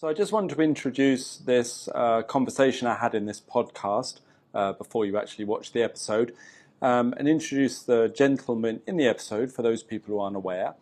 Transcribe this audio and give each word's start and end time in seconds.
So 0.00 0.06
I 0.06 0.12
just 0.12 0.30
wanted 0.30 0.54
to 0.54 0.62
introduce 0.62 1.38
this 1.38 1.88
uh, 1.92 2.22
conversation 2.22 2.86
I 2.86 2.94
had 2.94 3.16
in 3.16 3.26
this 3.26 3.40
podcast 3.40 4.20
uh, 4.54 4.72
before 4.74 5.04
you 5.04 5.18
actually 5.18 5.44
watch 5.44 5.72
the 5.72 5.82
episode, 5.82 6.36
um, 6.80 7.14
and 7.16 7.26
introduce 7.26 7.82
the 7.82 8.06
gentleman 8.06 8.80
in 8.86 8.96
the 8.96 9.08
episode 9.08 9.50
for 9.50 9.62
those 9.62 9.82
people 9.82 10.14
who 10.14 10.20
aren't 10.20 10.36
aware. 10.36 10.74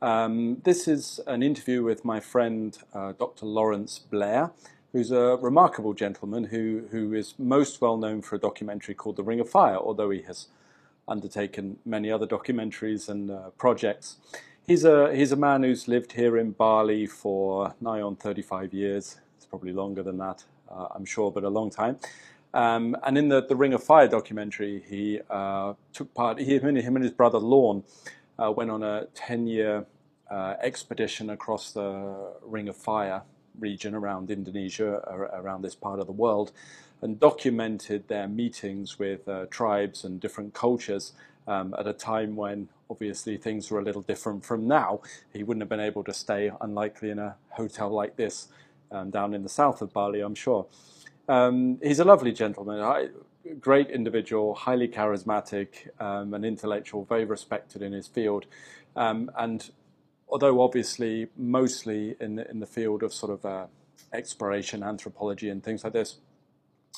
Um, 0.00 0.62
this 0.64 0.88
is 0.88 1.20
an 1.26 1.42
interview 1.42 1.82
with 1.82 2.02
my 2.02 2.18
friend 2.18 2.78
uh, 2.94 3.12
Dr. 3.12 3.44
Lawrence 3.44 3.98
Blair, 3.98 4.52
who's 4.92 5.10
a 5.10 5.36
remarkable 5.42 5.92
gentleman 5.92 6.44
who, 6.44 6.84
who 6.92 7.12
is 7.12 7.34
most 7.38 7.82
well 7.82 7.98
known 7.98 8.22
for 8.22 8.36
a 8.36 8.38
documentary 8.38 8.94
called 8.94 9.16
The 9.16 9.22
Ring 9.22 9.40
of 9.40 9.50
Fire, 9.50 9.76
although 9.76 10.08
he 10.08 10.22
has 10.22 10.46
undertaken 11.06 11.76
many 11.84 12.10
other 12.10 12.26
documentaries 12.26 13.06
and 13.10 13.30
uh, 13.30 13.50
projects. 13.58 14.16
He's 14.64 14.84
a 14.84 15.12
he's 15.12 15.32
a 15.32 15.36
man 15.36 15.64
who's 15.64 15.88
lived 15.88 16.12
here 16.12 16.38
in 16.38 16.52
Bali 16.52 17.06
for 17.06 17.74
nigh 17.80 18.00
on 18.00 18.14
35 18.14 18.72
years. 18.72 19.18
It's 19.36 19.44
probably 19.44 19.72
longer 19.72 20.04
than 20.04 20.18
that, 20.18 20.44
uh, 20.70 20.86
I'm 20.94 21.04
sure, 21.04 21.32
but 21.32 21.42
a 21.42 21.48
long 21.48 21.68
time. 21.68 21.98
Um, 22.54 22.96
and 23.02 23.18
in 23.18 23.28
the, 23.28 23.44
the 23.44 23.56
Ring 23.56 23.74
of 23.74 23.82
Fire 23.82 24.06
documentary, 24.06 24.84
he 24.88 25.18
uh, 25.28 25.74
took 25.92 26.14
part. 26.14 26.38
He, 26.38 26.58
him, 26.58 26.76
and 26.76 27.02
his 27.02 27.10
brother 27.10 27.38
Lorne 27.38 27.82
uh, 28.38 28.52
went 28.52 28.70
on 28.70 28.84
a 28.84 29.06
10 29.14 29.48
year 29.48 29.84
uh, 30.30 30.54
expedition 30.62 31.30
across 31.30 31.72
the 31.72 32.32
Ring 32.42 32.68
of 32.68 32.76
Fire 32.76 33.22
region 33.58 33.96
around 33.96 34.30
Indonesia, 34.30 35.02
around 35.34 35.62
this 35.62 35.74
part 35.74 35.98
of 35.98 36.06
the 36.06 36.12
world, 36.12 36.52
and 37.00 37.18
documented 37.18 38.06
their 38.06 38.28
meetings 38.28 38.96
with 38.96 39.26
uh, 39.26 39.46
tribes 39.50 40.04
and 40.04 40.20
different 40.20 40.54
cultures 40.54 41.14
um, 41.48 41.74
at 41.76 41.86
a 41.88 41.92
time 41.92 42.36
when 42.36 42.68
obviously 42.92 43.36
things 43.38 43.70
were 43.70 43.80
a 43.80 43.82
little 43.82 44.02
different 44.02 44.44
from 44.44 44.68
now. 44.68 45.00
He 45.32 45.42
wouldn't 45.42 45.62
have 45.62 45.68
been 45.68 45.80
able 45.80 46.04
to 46.04 46.12
stay, 46.12 46.52
unlikely, 46.60 47.10
in 47.10 47.18
a 47.18 47.36
hotel 47.48 47.90
like 47.90 48.16
this 48.16 48.48
um, 48.90 49.10
down 49.10 49.34
in 49.34 49.42
the 49.42 49.48
south 49.48 49.82
of 49.82 49.92
Bali, 49.92 50.20
I'm 50.20 50.34
sure. 50.34 50.66
Um, 51.28 51.78
he's 51.82 51.98
a 51.98 52.04
lovely 52.04 52.32
gentleman, 52.32 52.80
I, 52.80 53.08
great 53.58 53.88
individual, 53.90 54.54
highly 54.54 54.88
charismatic, 54.88 55.68
um, 56.00 56.34
and 56.34 56.44
intellectual, 56.44 57.04
very 57.04 57.24
respected 57.24 57.80
in 57.82 57.92
his 57.92 58.06
field. 58.06 58.44
Um, 58.94 59.30
and 59.36 59.70
although 60.28 60.60
obviously 60.60 61.28
mostly 61.36 62.16
in 62.20 62.36
the, 62.36 62.50
in 62.50 62.60
the 62.60 62.66
field 62.66 63.02
of 63.02 63.12
sort 63.12 63.32
of 63.32 63.44
uh, 63.44 63.66
exploration, 64.12 64.82
anthropology, 64.82 65.48
and 65.48 65.62
things 65.64 65.82
like 65.84 65.94
this, 65.94 66.18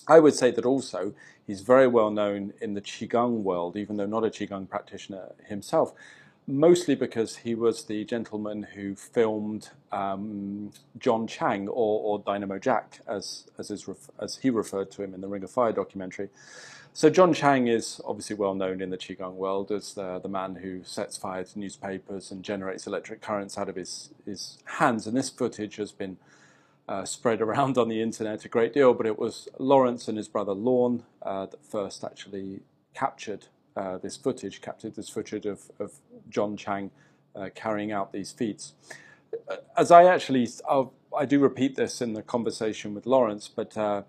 I 0.07 0.21
would 0.21 0.35
say 0.35 0.51
that 0.51 0.67
also 0.67 1.15
he's 1.47 1.63
very 1.63 1.87
well 1.87 2.11
known 2.11 2.53
in 2.61 2.75
the 2.75 2.81
Qigong 2.81 3.43
world, 3.43 3.77
even 3.77 3.97
though 3.97 4.07
not 4.07 4.25
a 4.25 4.29
Qigong 4.29 4.69
practitioner 4.69 5.33
himself, 5.47 5.93
mostly 6.47 6.95
because 6.95 7.37
he 7.37 7.55
was 7.55 7.85
the 7.85 8.05
gentleman 8.05 8.65
who 8.75 8.95
filmed 8.95 9.71
um, 9.93 10.73
John 10.99 11.27
Chang 11.27 11.69
or, 11.69 12.01
or, 12.01 12.19
Dynamo 12.19 12.59
Jack, 12.59 13.01
as, 13.07 13.47
as, 13.59 13.89
ref- 13.89 14.11
as 14.19 14.39
he 14.39 14.51
referred 14.51 14.91
to 14.93 15.03
him 15.03 15.15
in 15.15 15.21
the 15.21 15.29
Ring 15.29 15.43
of 15.43 15.51
Fire 15.51 15.73
documentary. 15.73 16.29
So 16.93 17.11
John 17.11 17.35
Chang 17.35 17.67
is 17.67 18.01
obviously 18.05 18.37
well 18.37 18.55
known 18.55 18.81
in 18.81 18.91
the 18.91 18.99
Qigong 18.99 19.35
world 19.35 19.73
as 19.73 19.95
the, 19.95 20.21
the 20.21 20.29
man 20.29 20.57
who 20.57 20.85
sets 20.85 21.17
fire 21.17 21.43
to 21.43 21.59
newspapers 21.59 22.31
and 22.31 22.45
generates 22.45 22.87
electric 22.87 23.21
currents 23.21 23.59
out 23.59 23.69
of 23.69 23.75
his, 23.75 24.11
his 24.25 24.59
hands. 24.65 25.07
And 25.07 25.17
this 25.17 25.31
footage 25.31 25.77
has 25.77 25.91
been 25.91 26.19
uh, 26.89 27.05
spread 27.05 27.41
around 27.41 27.79
on 27.79 27.89
the 27.89 28.03
internet 28.03 28.45
a 28.45 28.49
great 28.49 28.73
deal, 28.73 28.95
but 28.95 29.07
it 29.07 29.19
was 29.19 29.49
Lawrence 29.59 30.09
and 30.09 30.17
his 30.17 30.29
brother 30.29 30.53
Lorne 30.53 31.05
uh, 31.23 31.47
that 31.47 31.65
first 31.65 32.05
actually 32.05 32.61
captured 32.95 33.47
uh, 33.77 33.99
this 33.99 34.17
footage, 34.17 34.61
captured 34.61 34.95
this 34.95 35.09
footage 35.09 35.47
of, 35.47 35.71
of 35.79 35.95
John 36.29 36.57
Chang 36.57 36.91
uh, 37.35 37.49
carrying 37.55 37.91
out 37.91 38.13
these 38.13 38.33
feats. 38.33 38.75
Uh, 39.49 39.57
as 39.77 39.91
I 39.91 40.05
actually, 40.05 40.49
I'll, 40.69 40.93
i 41.17 41.25
do 41.25 41.41
repeat 41.41 41.77
this 41.77 42.01
in 42.01 42.13
the 42.13 42.23
conversation 42.23 42.95
with 42.95 43.07
Lawrence, 43.07 43.49
but 43.49 43.77
uh, 43.77 44.03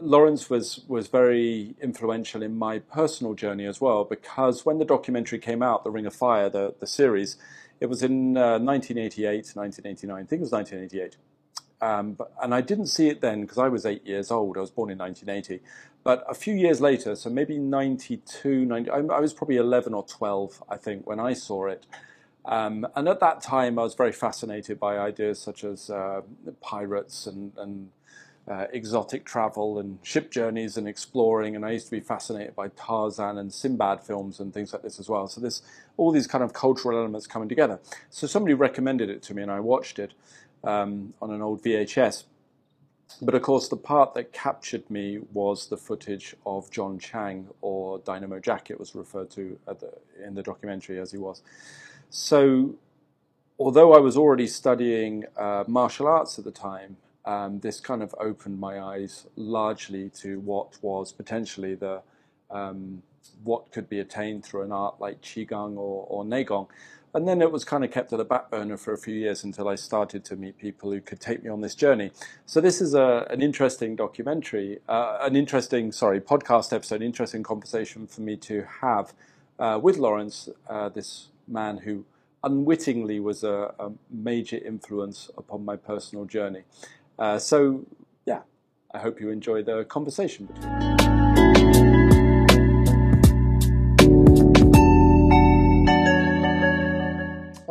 Lawrence 0.00 0.48
was 0.48 0.82
was 0.86 1.08
very 1.08 1.74
influential 1.80 2.42
in 2.42 2.56
my 2.56 2.78
personal 2.78 3.34
journey 3.34 3.66
as 3.66 3.80
well 3.80 4.04
because 4.04 4.64
when 4.64 4.78
the 4.78 4.84
documentary 4.84 5.38
came 5.38 5.62
out, 5.62 5.84
The 5.84 5.90
Ring 5.90 6.06
of 6.06 6.14
Fire, 6.14 6.48
the, 6.48 6.74
the 6.78 6.86
series, 6.86 7.36
it 7.80 7.86
was 7.86 8.02
in 8.02 8.34
1988, 8.34 9.52
1989, 9.54 10.16
I 10.16 10.26
think 10.26 10.40
it 10.40 10.42
was 10.42 10.52
1988. 10.52 11.16
Um, 11.80 12.14
but, 12.14 12.32
and 12.42 12.54
I 12.54 12.60
didn't 12.60 12.86
see 12.86 13.08
it 13.08 13.20
then 13.20 13.42
because 13.42 13.58
I 13.58 13.68
was 13.68 13.84
eight 13.84 14.06
years 14.06 14.30
old. 14.30 14.56
I 14.56 14.60
was 14.60 14.70
born 14.70 14.90
in 14.90 14.98
1980. 14.98 15.62
But 16.02 16.24
a 16.28 16.34
few 16.34 16.54
years 16.54 16.80
later, 16.80 17.16
so 17.16 17.28
maybe 17.28 17.58
92, 17.58 18.64
90, 18.64 18.90
I, 18.90 19.00
was 19.00 19.34
probably 19.34 19.56
11 19.56 19.92
or 19.92 20.04
12, 20.04 20.62
I 20.68 20.76
think, 20.76 21.06
when 21.06 21.18
I 21.18 21.32
saw 21.32 21.66
it. 21.66 21.84
Um, 22.44 22.86
and 22.94 23.08
at 23.08 23.18
that 23.18 23.40
time, 23.40 23.76
I 23.78 23.82
was 23.82 23.94
very 23.94 24.12
fascinated 24.12 24.78
by 24.78 24.98
ideas 24.98 25.40
such 25.40 25.64
as 25.64 25.90
uh, 25.90 26.20
pirates 26.60 27.26
and, 27.26 27.52
and 27.58 27.90
uh, 28.48 28.66
exotic 28.72 29.24
travel 29.24 29.80
and 29.80 29.98
ship 30.02 30.30
journeys 30.30 30.76
and 30.76 30.86
exploring. 30.86 31.56
And 31.56 31.64
I 31.64 31.72
used 31.72 31.86
to 31.86 31.90
be 31.90 32.00
fascinated 32.00 32.54
by 32.54 32.68
Tarzan 32.68 33.36
and 33.38 33.52
Sinbad 33.52 34.00
films 34.04 34.38
and 34.38 34.54
things 34.54 34.72
like 34.72 34.82
this 34.82 35.00
as 35.00 35.08
well. 35.08 35.26
So 35.26 35.40
this, 35.40 35.62
all 35.96 36.12
these 36.12 36.28
kind 36.28 36.44
of 36.44 36.52
cultural 36.52 36.96
elements 36.96 37.26
coming 37.26 37.48
together. 37.48 37.80
So 38.10 38.28
somebody 38.28 38.54
recommended 38.54 39.10
it 39.10 39.22
to 39.24 39.34
me, 39.34 39.42
and 39.42 39.50
I 39.50 39.58
watched 39.58 39.98
it 39.98 40.14
um, 40.66 41.14
on 41.22 41.30
an 41.30 41.40
old 41.40 41.62
VHS. 41.62 42.24
But 43.22 43.34
of 43.34 43.42
course, 43.42 43.68
the 43.68 43.76
part 43.76 44.14
that 44.14 44.32
captured 44.32 44.90
me 44.90 45.20
was 45.32 45.68
the 45.68 45.76
footage 45.76 46.34
of 46.44 46.70
John 46.70 46.98
Chang, 46.98 47.48
or 47.60 48.00
Dynamo 48.00 48.40
Jack, 48.40 48.70
it 48.70 48.78
was 48.78 48.94
referred 48.94 49.30
to 49.30 49.58
the, 49.66 49.92
in 50.22 50.34
the 50.34 50.42
documentary 50.42 50.98
as 50.98 51.12
he 51.12 51.18
was. 51.18 51.40
So, 52.10 52.74
although 53.58 53.94
I 53.94 53.98
was 53.98 54.16
already 54.16 54.48
studying 54.48 55.24
uh, 55.36 55.64
martial 55.66 56.08
arts 56.08 56.38
at 56.38 56.44
the 56.44 56.50
time, 56.50 56.96
um, 57.24 57.60
this 57.60 57.80
kind 57.80 58.02
of 58.02 58.14
opened 58.20 58.58
my 58.58 58.80
eyes 58.80 59.26
largely 59.36 60.10
to 60.20 60.40
what 60.40 60.78
was 60.82 61.12
potentially 61.12 61.74
the 61.74 62.02
um, 62.50 63.02
what 63.42 63.72
could 63.72 63.88
be 63.88 63.98
attained 63.98 64.44
through 64.44 64.62
an 64.62 64.72
art 64.72 65.00
like 65.00 65.20
qigong 65.20 65.76
or, 65.76 66.06
or 66.08 66.24
neigong. 66.24 66.68
And 67.16 67.26
then 67.26 67.40
it 67.40 67.50
was 67.50 67.64
kind 67.64 67.82
of 67.82 67.90
kept 67.90 68.12
at 68.12 68.18
the 68.18 68.26
back 68.26 68.50
burner 68.50 68.76
for 68.76 68.92
a 68.92 68.98
few 68.98 69.14
years 69.14 69.42
until 69.42 69.68
I 69.68 69.74
started 69.74 70.22
to 70.26 70.36
meet 70.36 70.58
people 70.58 70.92
who 70.92 71.00
could 71.00 71.18
take 71.18 71.42
me 71.42 71.48
on 71.48 71.62
this 71.62 71.74
journey. 71.74 72.10
So 72.44 72.60
this 72.60 72.82
is 72.82 72.92
a, 72.92 73.26
an 73.30 73.40
interesting 73.40 73.96
documentary, 73.96 74.80
uh, 74.86 75.16
an 75.22 75.34
interesting, 75.34 75.92
sorry, 75.92 76.20
podcast 76.20 76.74
episode, 76.74 77.00
interesting 77.00 77.42
conversation 77.42 78.06
for 78.06 78.20
me 78.20 78.36
to 78.36 78.66
have 78.82 79.14
uh, 79.58 79.80
with 79.82 79.96
Lawrence, 79.96 80.50
uh, 80.68 80.90
this 80.90 81.28
man 81.48 81.78
who 81.78 82.04
unwittingly 82.44 83.18
was 83.18 83.42
a, 83.42 83.72
a, 83.78 83.92
major 84.10 84.58
influence 84.58 85.30
upon 85.38 85.64
my 85.64 85.74
personal 85.74 86.26
journey. 86.26 86.64
Uh, 87.18 87.38
so, 87.38 87.86
yeah, 88.26 88.40
I 88.92 88.98
hope 88.98 89.22
you 89.22 89.30
enjoy 89.30 89.62
the 89.62 89.86
conversation 89.86 90.44
between 90.44 90.95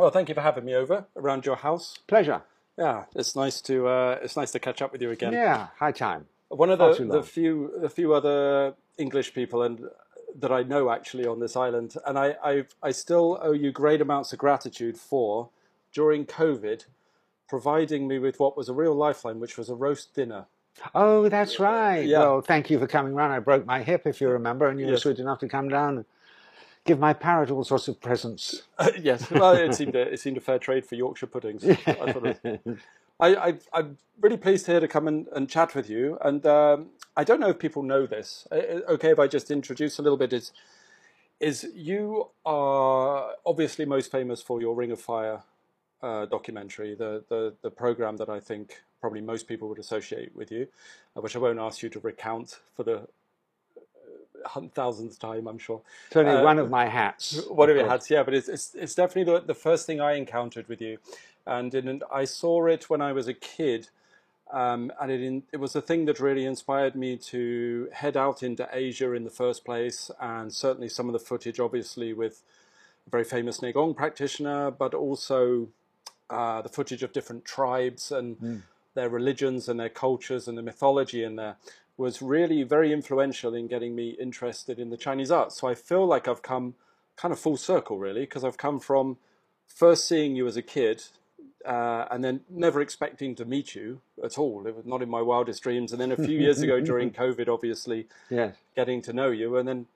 Well, 0.06 0.12
thank 0.12 0.28
you 0.28 0.36
for 0.36 0.40
having 0.40 0.64
me 0.64 0.72
over 0.72 1.04
around 1.16 1.46
your 1.46 1.56
house. 1.56 1.98
Pleasure. 2.06 2.42
Yeah, 2.78 3.06
it's 3.16 3.34
nice 3.34 3.60
to 3.62 3.88
uh, 3.88 4.20
it's 4.22 4.36
nice 4.36 4.52
to 4.52 4.60
catch 4.60 4.80
up 4.80 4.92
with 4.92 5.02
you 5.02 5.10
again. 5.10 5.32
Yeah, 5.32 5.66
high 5.80 5.90
time. 5.90 6.26
One 6.46 6.70
of 6.70 6.78
the, 6.78 7.06
the 7.06 7.24
few 7.24 7.72
the 7.80 7.88
few 7.90 8.14
other 8.14 8.74
English 8.98 9.34
people 9.34 9.64
and 9.64 9.80
that 10.38 10.52
I 10.52 10.62
know 10.62 10.90
actually 10.90 11.26
on 11.26 11.40
this 11.40 11.56
island, 11.56 11.96
and 12.06 12.16
I 12.16 12.36
i 12.44 12.64
I 12.84 12.92
still 12.92 13.40
owe 13.42 13.50
you 13.50 13.72
great 13.72 14.00
amounts 14.00 14.32
of 14.32 14.38
gratitude 14.38 14.96
for 14.96 15.48
during 15.92 16.24
COVID 16.24 16.84
providing 17.48 18.06
me 18.06 18.20
with 18.20 18.38
what 18.38 18.56
was 18.56 18.68
a 18.68 18.74
real 18.74 18.94
lifeline, 18.94 19.40
which 19.40 19.58
was 19.58 19.68
a 19.68 19.74
roast 19.74 20.14
dinner. 20.14 20.46
Oh, 20.94 21.28
that's 21.28 21.58
right. 21.58 22.06
Yeah. 22.06 22.20
Well, 22.20 22.42
thank 22.42 22.70
you 22.70 22.78
for 22.78 22.86
coming 22.86 23.16
round. 23.16 23.32
I 23.32 23.40
broke 23.40 23.66
my 23.66 23.82
hip, 23.82 24.06
if 24.06 24.20
you 24.20 24.28
remember, 24.28 24.68
and 24.68 24.78
you 24.78 24.86
yes. 24.86 24.92
were 24.92 24.98
sweet 24.98 25.18
enough 25.18 25.40
to 25.40 25.48
come 25.48 25.68
down 25.68 26.04
give 26.86 26.98
my 26.98 27.12
parrot 27.12 27.50
all 27.50 27.64
sorts 27.64 27.88
of 27.88 28.00
presents. 28.00 28.62
Uh, 28.78 28.90
yes, 29.00 29.30
well, 29.30 29.52
it 29.52 29.74
seemed 29.74 29.94
a, 29.94 30.00
it 30.12 30.20
seemed 30.20 30.36
a 30.36 30.40
fair 30.40 30.58
trade 30.58 30.86
for 30.86 30.94
Yorkshire 30.94 31.26
puddings. 31.26 31.64
I 33.18 33.54
I, 33.72 33.78
am 33.78 33.98
really 34.20 34.36
pleased 34.36 34.66
here 34.66 34.80
to 34.80 34.88
come 34.88 35.08
and, 35.08 35.26
and 35.28 35.48
chat 35.48 35.74
with 35.74 35.90
you. 35.90 36.18
And 36.22 36.44
um, 36.46 36.86
I 37.16 37.24
don't 37.24 37.40
know 37.40 37.48
if 37.48 37.58
people 37.58 37.82
know 37.82 38.06
this. 38.06 38.46
Uh, 38.50 38.56
uh, 38.56 38.80
okay, 38.90 39.10
if 39.10 39.18
I 39.18 39.26
just 39.26 39.50
introduce 39.50 39.98
a 39.98 40.02
little 40.02 40.18
bit, 40.18 40.32
is 40.32 40.52
is 41.40 41.66
you 41.74 42.28
are 42.46 43.32
obviously 43.44 43.84
most 43.84 44.10
famous 44.10 44.40
for 44.40 44.60
your 44.60 44.74
Ring 44.74 44.90
of 44.90 45.00
Fire 45.00 45.42
uh, 46.02 46.26
documentary, 46.26 46.94
the, 46.94 47.24
the 47.28 47.54
the 47.62 47.70
program 47.70 48.16
that 48.18 48.28
I 48.28 48.40
think 48.40 48.82
probably 49.00 49.20
most 49.20 49.46
people 49.46 49.68
would 49.68 49.78
associate 49.78 50.34
with 50.34 50.50
you, 50.50 50.68
uh, 51.16 51.20
which 51.20 51.36
I 51.36 51.38
won't 51.38 51.58
ask 51.58 51.82
you 51.82 51.88
to 51.90 52.00
recount 52.00 52.60
for 52.74 52.82
the 52.82 53.08
thousandth 54.74 55.18
time, 55.18 55.46
I'm 55.46 55.58
sure. 55.58 55.80
It's 56.08 56.16
only 56.16 56.32
uh, 56.32 56.42
one 56.42 56.58
of 56.58 56.70
my 56.70 56.86
hats. 56.86 57.40
One 57.48 57.70
of 57.70 57.76
your 57.76 57.88
hats, 57.88 58.10
yeah, 58.10 58.22
but 58.22 58.34
it's, 58.34 58.48
it's, 58.48 58.74
it's 58.74 58.94
definitely 58.94 59.32
the, 59.32 59.40
the 59.40 59.54
first 59.54 59.86
thing 59.86 60.00
I 60.00 60.14
encountered 60.14 60.68
with 60.68 60.80
you. 60.80 60.98
And 61.46 61.74
in, 61.74 62.02
I 62.12 62.24
saw 62.24 62.66
it 62.66 62.90
when 62.90 63.00
I 63.00 63.12
was 63.12 63.28
a 63.28 63.34
kid. 63.34 63.88
Um, 64.52 64.92
and 65.00 65.10
it, 65.10 65.20
in, 65.22 65.42
it 65.52 65.56
was 65.56 65.72
the 65.72 65.82
thing 65.82 66.04
that 66.04 66.20
really 66.20 66.44
inspired 66.44 66.94
me 66.94 67.16
to 67.16 67.88
head 67.92 68.16
out 68.16 68.42
into 68.42 68.68
Asia 68.72 69.12
in 69.12 69.24
the 69.24 69.30
first 69.30 69.64
place, 69.64 70.10
and 70.20 70.52
certainly 70.52 70.88
some 70.88 71.08
of 71.08 71.12
the 71.12 71.18
footage, 71.18 71.58
obviously, 71.58 72.12
with 72.12 72.42
a 73.06 73.10
very 73.10 73.24
famous 73.24 73.60
Neigong 73.60 73.96
practitioner, 73.96 74.70
but 74.70 74.94
also 74.94 75.68
uh, 76.30 76.62
the 76.62 76.68
footage 76.68 77.02
of 77.02 77.12
different 77.12 77.44
tribes 77.44 78.12
and 78.12 78.38
mm. 78.38 78.62
their 78.94 79.08
religions 79.08 79.68
and 79.68 79.78
their 79.80 79.88
cultures 79.88 80.46
and 80.46 80.56
the 80.56 80.62
mythology 80.62 81.24
in 81.24 81.36
there 81.36 81.56
was 81.96 82.20
really 82.20 82.62
very 82.62 82.92
influential 82.92 83.54
in 83.54 83.66
getting 83.66 83.94
me 83.94 84.10
interested 84.20 84.78
in 84.78 84.90
the 84.90 84.96
Chinese 84.96 85.30
arts. 85.30 85.60
So 85.60 85.68
I 85.68 85.74
feel 85.74 86.06
like 86.06 86.28
I've 86.28 86.42
come 86.42 86.74
kind 87.16 87.32
of 87.32 87.38
full 87.38 87.56
circle, 87.56 87.98
really, 87.98 88.20
because 88.20 88.44
I've 88.44 88.58
come 88.58 88.78
from 88.80 89.16
first 89.66 90.06
seeing 90.06 90.36
you 90.36 90.46
as 90.46 90.56
a 90.56 90.62
kid 90.62 91.02
uh, 91.64 92.06
and 92.10 92.22
then 92.22 92.40
never 92.48 92.80
expecting 92.80 93.34
to 93.34 93.44
meet 93.44 93.74
you 93.74 94.00
at 94.22 94.38
all. 94.38 94.66
It 94.66 94.76
was 94.76 94.86
not 94.86 95.02
in 95.02 95.08
my 95.08 95.22
wildest 95.22 95.62
dreams. 95.62 95.92
And 95.92 96.00
then 96.00 96.12
a 96.12 96.16
few 96.16 96.38
years 96.38 96.60
ago 96.62 96.80
during 96.80 97.10
COVID, 97.22 97.48
obviously, 97.48 98.06
yes. 98.30 98.54
getting 98.74 99.02
to 99.02 99.12
know 99.12 99.30
you 99.30 99.56
and 99.56 99.66
then 99.66 99.86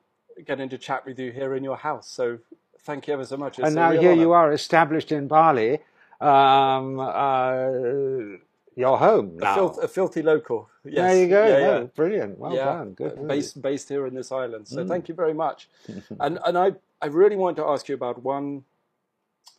getting 0.45 0.69
to 0.71 0.79
chat 0.79 1.07
with 1.07 1.19
you 1.19 1.31
here 1.31 1.55
in 1.55 1.63
your 1.63 1.77
house. 1.77 2.09
So 2.09 2.39
thank 2.81 3.07
you 3.07 3.15
ever 3.15 3.25
so 3.25 3.37
much. 3.37 3.59
It's 3.59 3.67
and 3.67 3.77
now 3.77 3.93
here 3.93 4.13
honor. 4.13 4.21
you 4.21 4.33
are 4.33 4.53
established 4.53 5.13
in 5.13 5.29
Bali. 5.29 5.81
Um, 6.21 6.99
uh, 6.99 8.39
your 8.81 8.99
home 8.99 9.37
now. 9.37 9.53
A, 9.53 9.55
filth, 9.55 9.79
a, 9.83 9.89
filthy 9.89 10.23
local. 10.23 10.69
Yes. 10.85 10.95
There 10.95 11.23
you 11.23 11.29
go. 11.29 11.47
Yeah, 11.47 11.59
yeah. 11.59 11.81
brilliant. 11.85 12.39
Well 12.39 12.55
yeah. 12.55 12.65
done. 12.65 12.93
Good. 12.95 13.19
Uh, 13.19 13.23
based, 13.23 13.61
based 13.61 13.89
here 13.89 14.07
in 14.07 14.15
this 14.15 14.33
island. 14.33 14.67
So 14.67 14.85
mm. 14.85 14.89
thank 14.89 15.09
you 15.09 15.15
very 15.15 15.35
much. 15.35 15.69
and 16.21 16.39
and 16.45 16.59
I, 16.59 16.73
I 17.01 17.07
really 17.07 17.37
want 17.37 17.57
to 17.59 17.65
ask 17.65 17.89
you 17.89 17.95
about 17.95 18.23
one 18.23 18.65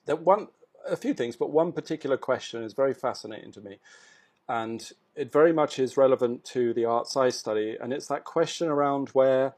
that 0.05 0.21
one 0.21 0.47
a 0.87 0.95
few 0.95 1.13
things, 1.13 1.35
but 1.35 1.51
one 1.51 1.71
particular 1.71 2.17
question 2.17 2.63
is 2.63 2.73
very 2.73 2.93
fascinating 2.93 3.51
to 3.53 3.61
me. 3.61 3.79
And 4.49 4.91
it 5.15 5.31
very 5.31 5.53
much 5.53 5.79
is 5.79 5.97
relevant 5.97 6.43
to 6.45 6.73
the 6.73 6.85
arts 6.85 7.15
I 7.15 7.29
study. 7.29 7.77
And 7.79 7.93
it's 7.93 8.07
that 8.07 8.23
question 8.23 8.67
around 8.67 9.09
where 9.09 9.53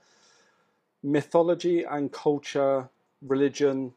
mythology 1.01 1.83
and 1.83 2.11
culture, 2.11 2.89
religion, 3.21 3.93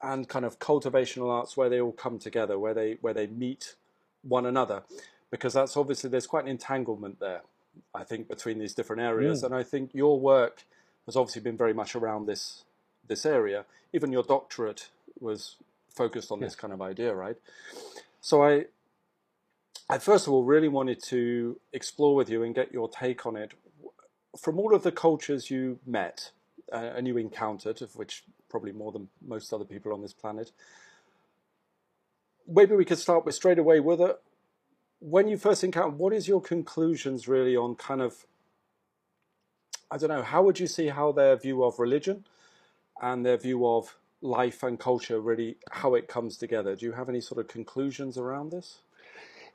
and 0.00 0.28
kind 0.28 0.44
of 0.44 0.58
cultivational 0.58 1.30
arts, 1.30 1.56
where 1.56 1.68
they 1.68 1.80
all 1.80 1.92
come 1.92 2.18
together, 2.18 2.58
where 2.58 2.74
they 2.74 2.98
where 3.00 3.14
they 3.14 3.26
meet 3.26 3.76
one 4.22 4.46
another, 4.46 4.82
because 5.30 5.52
that's 5.52 5.76
obviously 5.76 6.10
there's 6.10 6.26
quite 6.26 6.44
an 6.44 6.50
entanglement 6.50 7.20
there, 7.20 7.42
I 7.94 8.04
think, 8.04 8.28
between 8.28 8.58
these 8.58 8.74
different 8.74 9.02
areas. 9.02 9.42
Mm. 9.42 9.46
And 9.46 9.54
I 9.54 9.62
think 9.62 9.94
your 9.94 10.18
work 10.18 10.64
has 11.06 11.16
obviously 11.16 11.42
been 11.42 11.56
very 11.56 11.74
much 11.74 11.94
around 11.94 12.26
this 12.26 12.64
this 13.08 13.26
area. 13.26 13.64
Even 13.92 14.12
your 14.12 14.22
doctorate 14.22 14.88
was 15.20 15.56
focused 15.94 16.30
on 16.30 16.38
yeah. 16.38 16.46
this 16.46 16.54
kind 16.54 16.72
of 16.72 16.80
idea, 16.80 17.14
right? 17.14 17.36
So 18.20 18.42
I, 18.42 18.66
I 19.90 19.98
first 19.98 20.26
of 20.26 20.32
all 20.32 20.44
really 20.44 20.68
wanted 20.68 21.02
to 21.04 21.58
explore 21.72 22.14
with 22.14 22.30
you 22.30 22.42
and 22.42 22.54
get 22.54 22.72
your 22.72 22.88
take 22.88 23.26
on 23.26 23.36
it 23.36 23.52
from 24.38 24.58
all 24.58 24.74
of 24.74 24.82
the 24.82 24.92
cultures 24.92 25.50
you 25.50 25.78
met 25.84 26.30
uh, 26.72 26.76
and 26.96 27.06
you 27.06 27.18
encountered, 27.18 27.82
of 27.82 27.96
which 27.96 28.24
probably 28.48 28.72
more 28.72 28.92
than 28.92 29.08
most 29.26 29.52
other 29.52 29.64
people 29.64 29.92
on 29.92 30.00
this 30.00 30.12
planet. 30.12 30.52
Maybe 32.46 32.74
we 32.74 32.84
could 32.84 32.98
start 32.98 33.24
with 33.24 33.34
straight 33.34 33.58
away 33.58 33.80
with 33.80 34.00
it. 34.00 34.20
When 35.00 35.28
you 35.28 35.36
first 35.36 35.64
encountered, 35.64 35.98
what 35.98 36.12
is 36.12 36.28
your 36.28 36.40
conclusions 36.40 37.26
really 37.26 37.56
on 37.56 37.74
kind 37.74 38.00
of, 38.00 38.26
I 39.90 39.98
don't 39.98 40.10
know, 40.10 40.22
how 40.22 40.42
would 40.42 40.60
you 40.60 40.66
see 40.66 40.88
how 40.88 41.12
their 41.12 41.36
view 41.36 41.64
of 41.64 41.78
religion 41.78 42.24
and 43.00 43.26
their 43.26 43.36
view 43.36 43.66
of 43.66 43.96
life 44.22 44.62
and 44.62 44.78
culture 44.78 45.20
really 45.20 45.56
how 45.70 45.94
it 45.94 46.08
comes 46.08 46.36
together. 46.36 46.76
Do 46.76 46.86
you 46.86 46.92
have 46.92 47.08
any 47.08 47.20
sort 47.20 47.40
of 47.40 47.48
conclusions 47.48 48.16
around 48.16 48.52
this? 48.52 48.78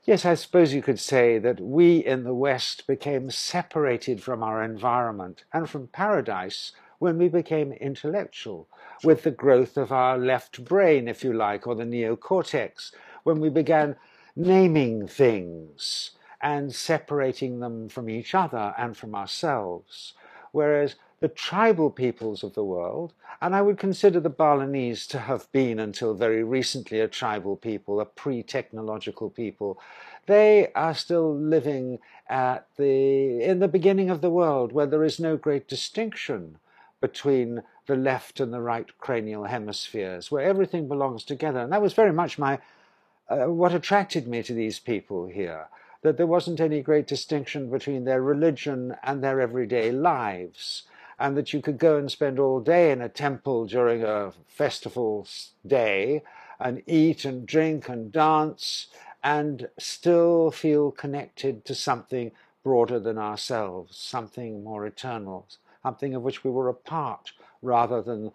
Yes, 0.04 0.26
I 0.26 0.36
suppose 0.36 0.74
you 0.74 0.82
could 0.82 1.00
say 1.00 1.40
that 1.40 1.60
we 1.60 1.98
in 1.98 2.24
the 2.24 2.34
West 2.34 2.86
became 2.88 3.32
separated 3.32 4.22
from 4.22 4.44
our 4.44 4.64
environment 4.64 5.44
and 5.52 5.70
from 5.70 5.88
paradise 5.88 6.74
when 7.00 7.18
we 7.18 7.28
became 7.28 7.72
intellectual, 7.74 8.68
with 9.04 9.24
the 9.24 9.32
growth 9.32 9.78
of 9.78 9.92
our 9.92 10.18
left 10.18 10.64
brain, 10.64 11.08
if 11.08 11.24
you 11.24 11.34
like, 11.34 11.68
or 11.68 11.76
the 11.76 11.84
neocortex, 11.84 12.92
when 13.24 13.40
we 13.40 13.50
began 13.50 13.96
naming 14.36 15.08
things 15.08 16.12
and 16.42 16.74
separating 16.74 17.60
them 17.60 17.90
from 17.90 18.10
each 18.10 18.36
other 18.36 18.74
and 18.78 18.96
from 18.96 19.16
ourselves. 19.16 20.14
Whereas 20.52 20.96
the 21.20 21.28
tribal 21.28 21.90
peoples 21.90 22.44
of 22.44 22.54
the 22.54 22.64
world, 22.64 23.14
and 23.42 23.56
I 23.56 23.62
would 23.62 23.78
consider 23.78 24.20
the 24.20 24.30
Balinese 24.30 25.08
to 25.08 25.20
have 25.20 25.52
been 25.52 25.80
until 25.80 26.14
very 26.14 26.44
recently 26.44 27.00
a 27.00 27.08
tribal 27.08 27.56
people, 27.56 28.00
a 28.00 28.06
pre-technological 28.06 29.30
people. 29.30 29.80
They 30.28 30.72
are 30.74 30.94
still 30.94 31.36
living 31.36 32.00
at 32.30 32.68
the, 32.78 33.42
in 33.44 33.60
the 33.60 33.68
beginning 33.68 34.10
of 34.10 34.22
the 34.22 34.30
world 34.30 34.72
where 34.72 34.86
there 34.86 35.04
is 35.04 35.20
no 35.20 35.38
great 35.38 35.68
distinction 35.68 36.58
between 37.02 37.64
the 37.86 37.96
left 37.96 38.40
and 38.40 38.54
the 38.54 38.62
right 38.62 38.98
cranial 38.98 39.46
hemispheres, 39.46 40.32
where 40.32 40.44
everything 40.46 40.88
belongs 40.88 41.24
together. 41.24 41.60
And 41.60 41.72
that 41.72 41.82
was 41.82 41.94
very 41.94 42.14
much 42.14 42.38
my, 42.38 42.60
uh, 43.30 43.46
what 43.46 43.74
attracted 43.74 44.28
me 44.28 44.44
to 44.44 44.54
these 44.54 44.80
people 44.80 45.28
here 45.28 45.68
that 46.02 46.18
there 46.18 46.28
wasn't 46.28 46.60
any 46.60 46.82
great 46.82 47.08
distinction 47.08 47.70
between 47.70 48.06
their 48.06 48.22
religion 48.22 48.96
and 49.04 49.24
their 49.24 49.42
everyday 49.42 49.92
lives 49.92 50.84
and 51.20 51.36
that 51.36 51.52
you 51.52 51.62
could 51.62 51.78
go 51.78 51.98
and 51.98 52.12
spend 52.12 52.40
all 52.40 52.60
day 52.60 52.92
in 52.92 53.02
a 53.02 53.10
temple 53.10 53.66
during 53.66 54.04
a 54.04 54.32
festival 54.48 55.28
day 55.66 56.22
and 56.60 56.82
eat 56.86 57.26
and 57.26 57.48
drink 57.48 57.90
and 57.90 58.12
dance 58.12 58.88
and 59.24 59.68
still 59.80 60.52
feel 60.52 60.92
connected 60.92 61.66
to 61.66 61.74
something 61.74 62.32
broader 62.64 63.00
than 63.00 63.18
ourselves, 63.18 63.98
something 63.98 64.64
more 64.64 64.86
eternal, 64.86 65.48
something 65.88 66.16
of 66.16 66.22
which 66.22 66.44
we 66.44 66.52
were 66.52 66.68
a 66.68 66.74
part 66.74 67.32
rather 67.62 68.02
than 68.02 68.32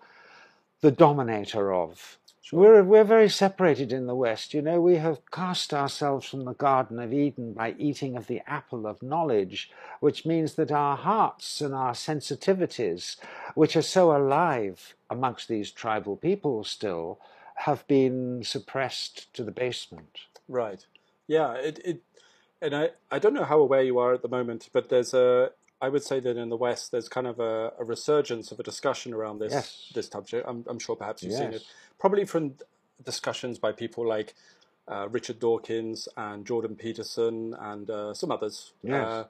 the 0.80 0.90
dominator 0.90 1.72
of. 1.72 2.18
Sure. 2.40 2.58
We're, 2.58 2.82
we're 2.82 3.04
very 3.04 3.28
separated 3.28 3.92
in 3.92 4.06
the 4.06 4.14
West. 4.14 4.54
You 4.54 4.62
know, 4.62 4.80
we 4.80 4.96
have 4.96 5.30
cast 5.30 5.74
ourselves 5.74 6.26
from 6.26 6.44
the 6.44 6.54
Garden 6.54 6.98
of 6.98 7.12
Eden 7.12 7.52
by 7.52 7.74
eating 7.78 8.16
of 8.16 8.26
the 8.26 8.40
apple 8.46 8.86
of 8.86 9.02
knowledge, 9.02 9.70
which 10.00 10.24
means 10.24 10.54
that 10.54 10.72
our 10.72 10.96
hearts 10.96 11.60
and 11.60 11.74
our 11.74 11.92
sensitivities, 11.92 13.16
which 13.54 13.76
are 13.76 13.82
so 13.98 14.16
alive 14.16 14.94
amongst 15.10 15.46
these 15.48 15.70
tribal 15.70 16.16
people 16.16 16.64
still, 16.64 17.20
have 17.66 17.86
been 17.86 18.42
suppressed 18.42 19.32
to 19.34 19.44
the 19.44 19.52
basement. 19.52 20.20
Right. 20.48 20.86
Yeah. 21.26 21.52
It, 21.52 21.78
it 21.84 22.00
and 22.62 22.74
I, 22.74 22.90
I 23.10 23.18
don't 23.18 23.34
know 23.34 23.44
how 23.44 23.60
aware 23.60 23.82
you 23.82 23.98
are 23.98 24.14
at 24.14 24.22
the 24.22 24.28
moment, 24.28 24.70
but 24.72 24.88
there's 24.88 25.12
a 25.12 25.50
I 25.82 25.88
would 25.88 26.04
say 26.04 26.20
that 26.20 26.36
in 26.36 26.48
the 26.48 26.56
West, 26.56 26.92
there's 26.92 27.08
kind 27.08 27.26
of 27.26 27.40
a, 27.40 27.72
a 27.76 27.84
resurgence 27.84 28.52
of 28.52 28.60
a 28.60 28.62
discussion 28.62 29.12
around 29.12 29.40
this 29.40 29.52
yes. 29.52 29.90
this 29.92 30.06
subject. 30.06 30.46
I'm, 30.48 30.64
I'm, 30.68 30.78
sure 30.78 30.94
perhaps 30.94 31.24
you've 31.24 31.32
yes. 31.32 31.40
seen 31.40 31.52
it 31.52 31.64
probably 31.98 32.24
from 32.24 32.54
discussions 33.04 33.58
by 33.58 33.72
people 33.72 34.06
like 34.06 34.34
uh, 34.86 35.08
Richard 35.10 35.40
Dawkins 35.40 36.08
and 36.16 36.46
Jordan 36.46 36.76
Peterson 36.76 37.54
and 37.58 37.90
uh, 37.90 38.14
some 38.14 38.30
others. 38.30 38.72
Yes. 38.84 39.06
Uh, 39.06 39.24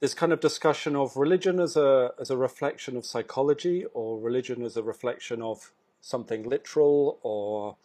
this 0.00 0.12
kind 0.12 0.32
of 0.32 0.40
discussion 0.40 0.96
of 0.96 1.16
religion 1.16 1.60
as 1.60 1.76
a 1.76 2.12
as 2.20 2.30
a 2.30 2.36
reflection 2.36 2.96
of 2.96 3.06
psychology, 3.06 3.84
or 3.94 4.18
religion 4.18 4.64
as 4.64 4.76
a 4.76 4.82
reflection 4.82 5.40
of 5.40 5.70
something 6.00 6.42
literal, 6.42 7.20
or 7.22 7.76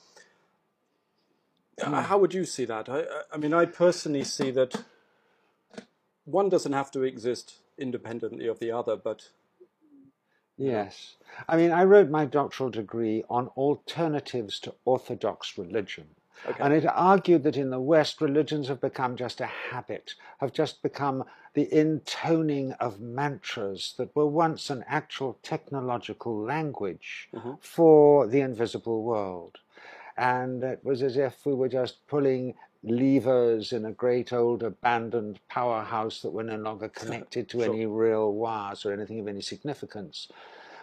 mm. 1.80 2.04
how 2.04 2.18
would 2.18 2.34
you 2.34 2.46
see 2.46 2.66
that? 2.66 2.90
I, 2.90 3.04
I 3.32 3.38
mean, 3.38 3.54
I 3.54 3.66
personally 3.66 4.24
see 4.24 4.50
that 4.52 4.84
one 6.30 6.50
doesn't 6.50 6.74
have 6.74 6.92
to 6.92 7.04
exist 7.04 7.56
independently 7.78 8.48
of 8.48 8.60
the 8.60 8.72
other, 8.72 8.96
but 8.96 9.30
Yes. 10.60 11.16
I 11.48 11.56
mean, 11.56 11.72
I 11.72 11.86
wrote 11.86 12.10
my 12.10 12.26
doctoral 12.26 12.70
degree 12.70 13.24
on 13.30 13.48
alternatives 13.56 14.60
to 14.62 14.76
orthodox 14.84 15.58
religion. 15.58 16.08
Okay. 16.46 16.62
And 16.62 16.74
it 16.74 16.86
argued 16.86 17.44
that 17.44 17.56
in 17.56 17.70
the 17.70 17.80
West, 17.80 18.22
religions 18.22 18.68
have 18.68 18.82
become 18.82 19.16
just 19.16 19.40
a 19.40 19.46
habit, 19.46 20.16
have 20.40 20.52
just 20.52 20.84
become 20.84 21.24
the 21.54 21.74
intoning 21.74 22.74
of 22.74 23.00
mantras 23.00 23.94
that 23.98 24.14
were 24.16 24.28
once 24.28 24.70
an 24.70 24.84
actual 24.88 25.38
technological 25.44 26.38
language 26.38 27.30
mm-hmm. 27.34 27.54
for 27.62 28.28
the 28.28 28.42
invisible 28.42 29.04
world. 29.04 29.58
And 30.18 30.64
it 30.64 30.84
was 30.84 31.02
as 31.02 31.16
if 31.16 31.46
we 31.46 31.54
were 31.54 31.70
just 31.70 32.06
pulling 32.08 32.56
levers 32.84 33.74
in 33.74 33.86
a 33.86 33.92
great 33.92 34.32
old 34.32 34.64
abandoned 34.64 35.40
powerhouse 35.50 36.22
that 36.22 36.32
were 36.32 36.44
no 36.44 36.58
longer 36.58 36.90
connected 37.02 37.50
to 37.50 37.60
sure. 37.60 37.74
any 37.74 37.86
real 37.86 38.34
wires 38.34 38.86
or 38.86 38.94
anything 38.94 39.20
of 39.20 39.28
any 39.28 39.42
significance. 39.42 40.28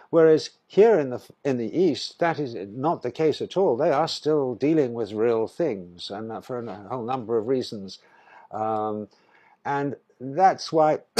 Whereas 0.09 0.51
here 0.67 0.99
in 0.99 1.09
the 1.09 1.21
in 1.43 1.57
the 1.57 1.77
East, 1.77 2.19
that 2.19 2.39
is 2.39 2.55
not 2.55 3.01
the 3.01 3.11
case 3.11 3.41
at 3.41 3.57
all. 3.57 3.75
They 3.75 3.91
are 3.91 4.07
still 4.07 4.55
dealing 4.55 4.93
with 4.93 5.11
real 5.11 5.47
things, 5.47 6.09
and 6.09 6.43
for 6.45 6.59
a 6.59 6.87
whole 6.87 7.03
number 7.03 7.37
of 7.37 7.47
reasons. 7.47 7.99
Um, 8.51 9.09
and 9.65 9.97
that's 10.19 10.71
why 10.71 10.99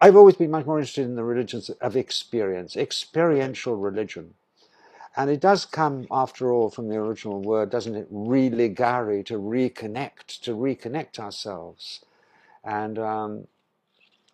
I've 0.00 0.16
always 0.16 0.34
been 0.34 0.50
much 0.50 0.66
more 0.66 0.78
interested 0.78 1.04
in 1.04 1.14
the 1.14 1.22
religions 1.22 1.70
of 1.70 1.96
experience, 1.96 2.76
experiential 2.76 3.76
religion. 3.76 4.34
And 5.16 5.28
it 5.28 5.40
does 5.40 5.64
come, 5.64 6.06
after 6.10 6.52
all, 6.52 6.70
from 6.70 6.88
the 6.88 6.96
original 6.96 7.40
word, 7.40 7.70
doesn't 7.70 7.96
it? 7.96 8.12
Religare, 8.12 9.24
to 9.26 9.34
reconnect, 9.38 10.40
to 10.42 10.54
reconnect 10.54 11.18
ourselves. 11.18 12.04
And 12.62 12.98
um, 12.98 13.46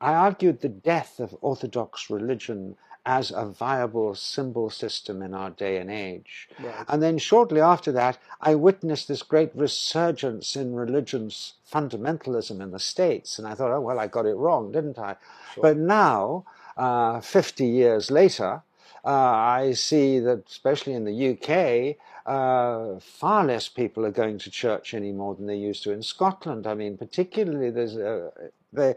I 0.00 0.12
argued 0.12 0.60
the 0.60 0.68
death 0.68 1.18
of 1.18 1.36
Orthodox 1.40 2.10
religion 2.10 2.76
as 3.06 3.30
a 3.30 3.46
viable 3.46 4.16
symbol 4.16 4.68
system 4.68 5.22
in 5.22 5.32
our 5.32 5.50
day 5.50 5.78
and 5.78 5.90
age. 5.90 6.48
Right. 6.58 6.84
And 6.88 7.00
then 7.00 7.18
shortly 7.18 7.60
after 7.60 7.92
that, 7.92 8.18
I 8.40 8.56
witnessed 8.56 9.06
this 9.06 9.22
great 9.22 9.52
resurgence 9.54 10.56
in 10.56 10.74
religion's 10.74 11.54
fundamentalism 11.72 12.60
in 12.60 12.72
the 12.72 12.80
States. 12.80 13.38
And 13.38 13.46
I 13.46 13.54
thought, 13.54 13.70
oh, 13.70 13.80
well, 13.80 14.00
I 14.00 14.08
got 14.08 14.26
it 14.26 14.34
wrong, 14.34 14.72
didn't 14.72 14.98
I? 14.98 15.16
Sure. 15.54 15.62
But 15.62 15.76
now, 15.76 16.44
uh, 16.76 17.20
50 17.20 17.64
years 17.64 18.10
later, 18.10 18.62
I 19.10 19.72
see 19.74 20.18
that, 20.20 20.44
especially 20.48 20.94
in 20.94 21.04
the 21.04 21.30
UK, 21.30 21.96
uh, 22.26 22.98
far 22.98 23.44
less 23.44 23.68
people 23.68 24.04
are 24.04 24.10
going 24.10 24.38
to 24.38 24.50
church 24.50 24.94
anymore 24.94 25.34
than 25.36 25.46
they 25.46 25.56
used 25.56 25.84
to 25.84 25.92
in 25.92 26.02
Scotland. 26.02 26.66
I 26.66 26.74
mean, 26.74 26.96
particularly 26.96 27.70
there's 27.70 27.96
a, 27.96 28.32
the 28.72 28.96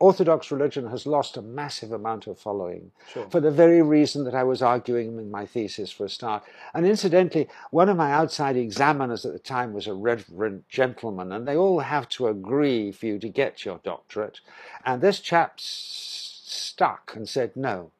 Orthodox 0.00 0.50
religion 0.50 0.86
has 0.88 1.06
lost 1.06 1.36
a 1.36 1.42
massive 1.42 1.92
amount 1.92 2.26
of 2.26 2.38
following 2.38 2.90
Sure. 3.12 3.28
for 3.30 3.40
the 3.40 3.50
very 3.50 3.80
reason 3.82 4.24
that 4.24 4.34
I 4.34 4.42
was 4.42 4.60
arguing 4.60 5.18
in 5.18 5.30
my 5.30 5.46
thesis 5.46 5.90
for 5.90 6.04
a 6.04 6.08
start. 6.08 6.42
And 6.74 6.86
incidentally, 6.86 7.48
one 7.70 7.88
of 7.88 7.96
my 7.96 8.12
outside 8.12 8.56
examiners 8.56 9.24
at 9.24 9.32
the 9.32 9.38
time 9.38 9.72
was 9.72 9.86
a 9.86 9.94
reverend 9.94 10.64
gentleman, 10.68 11.32
and 11.32 11.46
they 11.46 11.56
all 11.56 11.80
have 11.80 12.08
to 12.10 12.28
agree 12.28 12.92
for 12.92 13.06
you 13.06 13.18
to 13.18 13.28
get 13.28 13.64
your 13.64 13.80
doctorate. 13.82 14.40
And 14.84 15.00
this 15.00 15.20
chap 15.20 15.54
stuck 15.58 17.12
and 17.14 17.28
said 17.28 17.56
no. 17.56 17.90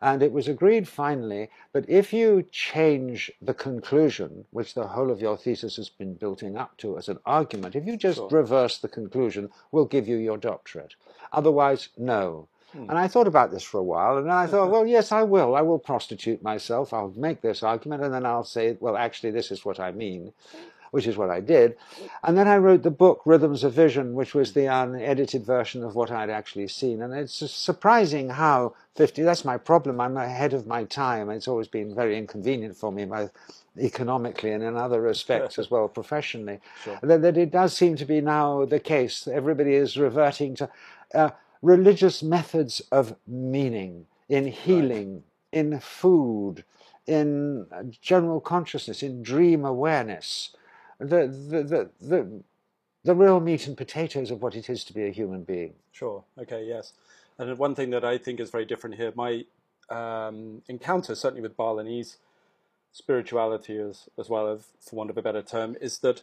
And 0.00 0.22
it 0.22 0.32
was 0.32 0.48
agreed 0.48 0.86
finally 0.88 1.50
that 1.72 1.88
if 1.88 2.12
you 2.12 2.44
change 2.50 3.30
the 3.40 3.54
conclusion, 3.54 4.44
which 4.50 4.74
the 4.74 4.88
whole 4.88 5.10
of 5.10 5.20
your 5.20 5.36
thesis 5.36 5.76
has 5.76 5.88
been 5.88 6.14
building 6.14 6.56
up 6.56 6.76
to 6.78 6.98
as 6.98 7.08
an 7.08 7.18
argument, 7.24 7.74
if 7.76 7.86
you 7.86 7.96
just 7.96 8.18
Sure. 8.18 8.28
reverse 8.28 8.78
the 8.78 8.88
conclusion, 8.88 9.50
we'll 9.72 9.84
give 9.86 10.06
you 10.08 10.16
your 10.16 10.36
doctorate. 10.38 10.94
Otherwise, 11.32 11.88
no. 11.96 12.48
Hmm. 12.72 12.90
And 12.90 12.98
I 12.98 13.08
thought 13.08 13.26
about 13.26 13.50
this 13.50 13.62
for 13.62 13.78
a 13.78 13.82
while, 13.82 14.16
and 14.18 14.26
then 14.26 14.34
I 14.34 14.46
thought, 14.46 14.70
well, 14.72 14.86
yes, 14.86 15.12
I 15.12 15.22
will. 15.22 15.54
I 15.54 15.62
will 15.62 15.78
prostitute 15.78 16.42
myself. 16.42 16.92
I'll 16.92 17.12
make 17.16 17.40
this 17.40 17.62
argument, 17.62 18.02
and 18.02 18.12
then 18.12 18.26
I'll 18.26 18.44
say, 18.44 18.76
well, 18.80 18.96
actually, 18.96 19.30
this 19.30 19.50
is 19.50 19.64
what 19.64 19.80
I 19.80 19.92
mean, 19.92 20.32
which 20.96 21.06
is 21.06 21.18
what 21.18 21.28
I 21.28 21.40
did. 21.40 21.76
And 22.24 22.38
then 22.38 22.48
I 22.48 22.56
wrote 22.56 22.82
the 22.82 22.90
book, 22.90 23.20
Rhythms 23.26 23.64
of 23.64 23.74
Vision, 23.74 24.14
which 24.14 24.34
was 24.34 24.54
the 24.54 24.64
unedited 24.64 25.44
version 25.44 25.84
of 25.84 25.94
what 25.94 26.10
I'd 26.10 26.30
actually 26.30 26.68
seen. 26.68 27.02
And 27.02 27.12
it's 27.12 27.34
surprising 27.50 28.30
how 28.30 28.74
50, 28.94 29.22
that's 29.22 29.44
my 29.44 29.58
problem. 29.58 30.00
I'm 30.00 30.16
ahead 30.16 30.54
of 30.54 30.66
my 30.66 30.84
time. 30.84 31.28
It's 31.28 31.48
always 31.48 31.68
been 31.68 31.94
very 31.94 32.16
inconvenient 32.16 32.78
for 32.78 32.90
me, 32.90 33.04
both 33.04 33.30
economically 33.78 34.52
and 34.52 34.62
in 34.62 34.74
other 34.74 35.02
respects 35.02 35.58
as 35.62 35.70
well, 35.70 35.86
professionally. 35.86 36.60
Sure. 36.82 36.98
That, 37.02 37.20
that 37.20 37.36
it 37.36 37.50
does 37.50 37.76
seem 37.76 37.96
to 37.96 38.06
be 38.06 38.22
now 38.22 38.64
the 38.64 38.80
case. 38.80 39.28
Everybody 39.28 39.74
is 39.74 39.98
reverting 39.98 40.54
to 40.54 40.70
uh, 41.12 41.28
religious 41.60 42.22
methods 42.22 42.80
of 42.90 43.16
meaning 43.26 44.06
in 44.30 44.46
healing, 44.46 45.24
in 45.52 45.78
food, 45.78 46.64
in 47.06 47.66
general 48.00 48.40
consciousness, 48.40 49.02
in 49.02 49.22
dream 49.22 49.64
awareness. 49.64 50.56
The, 50.98 51.06
the, 51.06 51.62
the, 51.62 51.90
the, 52.00 52.42
the 53.04 53.14
real 53.14 53.40
meat 53.40 53.66
and 53.66 53.76
potatoes 53.76 54.30
of 54.30 54.42
what 54.42 54.54
it 54.54 54.68
is 54.70 54.84
to 54.84 54.92
be 54.92 55.04
a 55.04 55.10
human 55.10 55.44
being. 55.44 55.74
Sure. 55.92 56.24
Okay. 56.38 56.64
Yes. 56.66 56.92
And 57.38 57.56
one 57.58 57.74
thing 57.74 57.90
that 57.90 58.04
I 58.04 58.18
think 58.18 58.40
is 58.40 58.50
very 58.50 58.64
different 58.64 58.96
here, 58.96 59.12
my 59.14 59.44
um, 59.90 60.62
encounter 60.68 61.14
certainly 61.14 61.42
with 61.42 61.56
Balinese 61.56 62.16
spirituality, 62.92 63.78
as 63.78 64.08
as 64.18 64.30
well 64.30 64.48
as 64.48 64.68
for 64.80 64.96
want 64.96 65.10
of 65.10 65.18
a 65.18 65.22
better 65.22 65.42
term, 65.42 65.76
is 65.80 65.98
that 65.98 66.22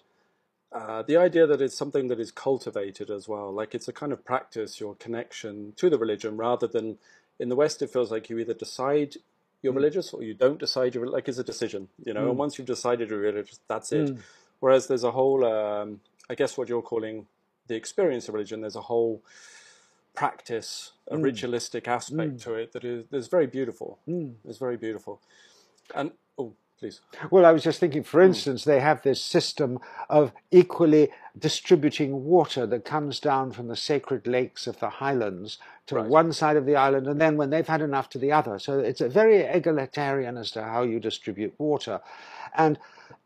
uh, 0.71 1.03
the 1.03 1.15
idea 1.15 1.45
that 1.45 1.61
it's 1.61 1.77
something 1.77 2.07
that 2.07 2.19
is 2.19 2.31
cultivated 2.31 3.11
as 3.11 3.27
well, 3.27 3.51
like 3.53 3.75
it's 3.75 3.87
a 3.87 3.93
kind 3.93 4.11
of 4.11 4.25
practice, 4.25 4.79
your 4.79 4.95
connection 4.95 5.73
to 5.75 5.89
the 5.89 5.99
religion, 5.99 6.35
rather 6.35 6.65
than 6.65 6.97
in 7.39 7.49
the 7.49 7.55
West, 7.55 7.81
it 7.83 7.91
feels 7.91 8.09
like 8.11 8.29
you 8.29 8.39
either 8.39 8.55
decide 8.55 9.17
you're 9.61 9.73
religious 9.73 10.13
or 10.13 10.23
you 10.23 10.33
don't 10.33 10.59
decide 10.59 10.93
you're 10.95 11.07
like 11.07 11.29
it's 11.29 11.37
a 11.37 11.43
decision, 11.43 11.87
you 12.03 12.13
know. 12.13 12.29
And 12.29 12.37
once 12.37 12.57
you've 12.57 12.67
decided 12.67 13.09
you're 13.09 13.19
religious, 13.19 13.59
that's 13.67 13.91
it. 13.91 14.17
Whereas 14.63 14.88
there's 14.88 15.03
a 15.03 15.12
whole, 15.12 15.43
um, 15.43 16.00
I 16.29 16.36
guess, 16.36 16.58
what 16.58 16.70
you're 16.70 16.82
calling 16.82 17.27
the 17.67 17.75
experience 17.75 18.29
of 18.29 18.34
religion. 18.34 18.62
There's 18.62 18.77
a 18.77 18.88
whole 18.93 19.22
practice, 20.15 20.93
a 21.10 21.17
mm. 21.17 21.24
ritualistic 21.24 21.86
aspect 21.89 22.36
mm. 22.38 22.43
to 22.43 22.53
it 22.53 22.72
that 22.72 22.86
is, 22.86 23.03
is 23.12 23.27
very 23.27 23.46
beautiful. 23.46 24.00
Mm. 24.08 24.36
It's 24.48 24.60
very 24.60 24.77
beautiful. 24.77 25.20
And 25.93 26.13
oh, 26.38 26.53
please. 26.79 27.01
Well, 27.29 27.46
I 27.46 27.51
was 27.51 27.62
just 27.62 27.82
thinking, 27.82 28.03
for 28.03 28.22
instance, 28.22 28.63
they 28.63 28.79
have 28.79 29.01
this 29.01 29.22
system 29.22 29.79
of 30.10 30.32
equally 30.50 31.10
distributing 31.38 32.24
water 32.24 32.65
that 32.65 32.86
comes 32.86 33.20
down 33.20 33.51
from 33.51 33.67
the 33.67 33.75
sacred 33.75 34.27
lakes 34.27 34.65
of 34.65 34.79
the 34.79 34.89
highlands 34.89 35.58
to 35.88 35.96
Right. 35.96 36.08
one 36.08 36.32
side 36.32 36.55
of 36.55 36.65
the 36.65 36.77
island, 36.77 37.08
and 37.08 37.20
then 37.20 37.36
when 37.36 37.50
they've 37.50 37.67
had 37.67 37.82
enough 37.82 38.08
to 38.12 38.17
the 38.17 38.32
other. 38.32 38.60
So 38.60 38.79
it's 38.79 39.01
a 39.01 39.10
very 39.10 39.39
egalitarian 39.39 40.38
as 40.38 40.51
to 40.51 40.63
how 40.63 40.84
you 40.84 41.01
distribute 41.01 41.53
water. 41.58 42.00
And 42.55 42.79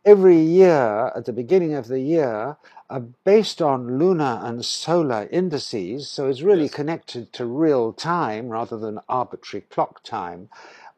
every 0.07 0.39
year, 0.39 1.13
at 1.15 1.25
the 1.25 1.33
beginning 1.33 1.75
of 1.75 1.89
the 1.89 2.01
year, 2.01 2.57
uh, 2.89 3.01
based 3.25 3.61
on 3.61 3.99
lunar 3.99 4.41
and 4.43 4.65
solar 4.65 5.29
indices, 5.31 6.09
so 6.09 6.29
it's 6.29 6.43
really 6.43 6.69
Yes. 6.69 6.71
connected 6.71 7.33
to 7.33 7.45
real 7.45 7.93
time 7.93 8.49
rather 8.49 8.77
than 8.79 9.01
arbitrary 9.09 9.63
clock 9.69 10.03
time, 10.03 10.49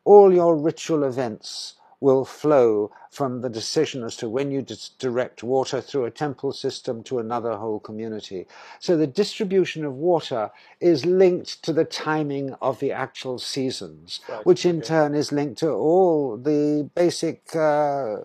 all 0.06 0.34
your 0.34 0.56
ritual 0.58 1.04
events 1.06 1.76
will 2.02 2.26
flow 2.26 2.92
from 3.12 3.42
the 3.42 3.50
decision 3.50 4.04
as 4.04 4.18
to 4.18 4.30
when 4.30 4.52
you 4.52 4.62
dis- 4.62 4.90
direct 5.00 5.44
water 5.44 5.82
through 5.82 6.06
a 6.06 6.12
temple 6.12 6.54
system 6.54 7.04
to 7.04 7.20
another 7.20 7.58
whole 7.58 7.80
community. 7.82 8.48
So 8.80 8.98
the 8.98 9.08
distribution 9.08 9.86
of 9.86 9.96
water 9.96 10.52
is 10.82 11.06
linked 11.08 11.64
to 11.64 11.74
the 11.74 11.86
timing 11.86 12.54
of 12.62 12.80
the 12.82 12.94
actual 12.94 13.40
seasons, 13.40 14.22
Right, 14.28 14.46
which 14.46 14.66
in 14.68 14.82
okay. 14.82 14.84
turn 14.84 15.16
is 15.16 15.32
linked 15.34 15.60
to 15.62 15.72
all 15.72 16.38
the 16.38 16.90
basic 16.96 17.56
uh, 17.56 18.20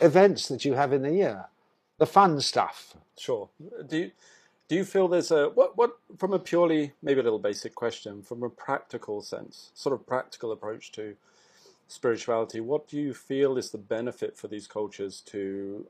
events 0.00 0.48
that 0.48 0.64
you 0.64 0.74
have 0.74 0.92
in 0.92 1.02
the 1.02 1.12
year, 1.12 1.46
the 1.98 2.06
fun 2.06 2.40
stuff. 2.40 2.96
Sure. 3.16 3.48
Do 3.86 3.98
you, 3.98 4.10
do 4.68 4.76
you 4.76 4.84
feel 4.84 5.08
there's 5.08 5.30
a 5.30 5.48
what 5.50 5.76
what 5.76 5.98
from 6.16 6.32
a 6.32 6.38
purely 6.38 6.92
maybe 7.02 7.20
a 7.20 7.22
little 7.22 7.38
basic 7.38 7.74
question 7.74 8.22
from 8.22 8.42
a 8.42 8.48
practical 8.48 9.20
sense, 9.20 9.70
sort 9.74 9.94
of 9.94 10.06
practical 10.06 10.52
approach 10.52 10.92
to 10.92 11.16
spirituality? 11.88 12.60
What 12.60 12.88
do 12.88 12.96
you 12.96 13.12
feel 13.12 13.58
is 13.58 13.70
the 13.70 13.78
benefit 13.78 14.36
for 14.36 14.48
these 14.48 14.66
cultures 14.66 15.20
to 15.26 15.86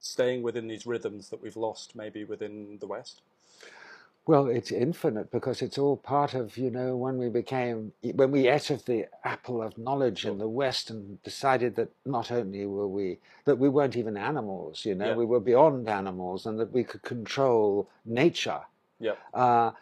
staying 0.00 0.42
within 0.42 0.66
these 0.68 0.86
rhythms 0.86 1.28
that 1.30 1.42
we've 1.42 1.56
lost 1.56 1.94
maybe 1.94 2.24
within 2.24 2.78
the 2.80 2.86
West? 2.86 3.20
Well, 4.26 4.46
it's 4.46 4.72
infinite 4.72 5.30
because 5.30 5.60
it's 5.60 5.76
all 5.76 5.98
part 5.98 6.32
of, 6.32 6.56
you 6.56 6.70
know, 6.70 6.96
when 6.96 7.18
we 7.18 7.28
became, 7.28 7.92
when 8.14 8.30
we 8.30 8.48
ate 8.48 8.70
of 8.70 8.86
the 8.86 9.06
apple 9.22 9.62
of 9.62 9.76
knowledge 9.76 10.24
in 10.24 10.38
the 10.38 10.48
West 10.48 10.88
and 10.88 11.22
decided 11.22 11.76
that 11.76 11.90
not 12.06 12.32
only 12.32 12.64
were 12.64 12.88
we, 12.88 13.18
that 13.44 13.58
we 13.58 13.68
weren't 13.68 13.96
even 13.96 14.16
animals, 14.16 14.86
you 14.86 14.94
know, 14.94 15.08
Yeah. 15.08 15.14
we 15.14 15.26
were 15.26 15.40
beyond 15.40 15.90
animals 15.90 16.46
and 16.46 16.58
that 16.58 16.72
we 16.72 16.84
could 16.84 17.02
control 17.02 17.90
nature, 18.06 18.62
Yeah. 18.98 19.16
uh, 19.34 19.72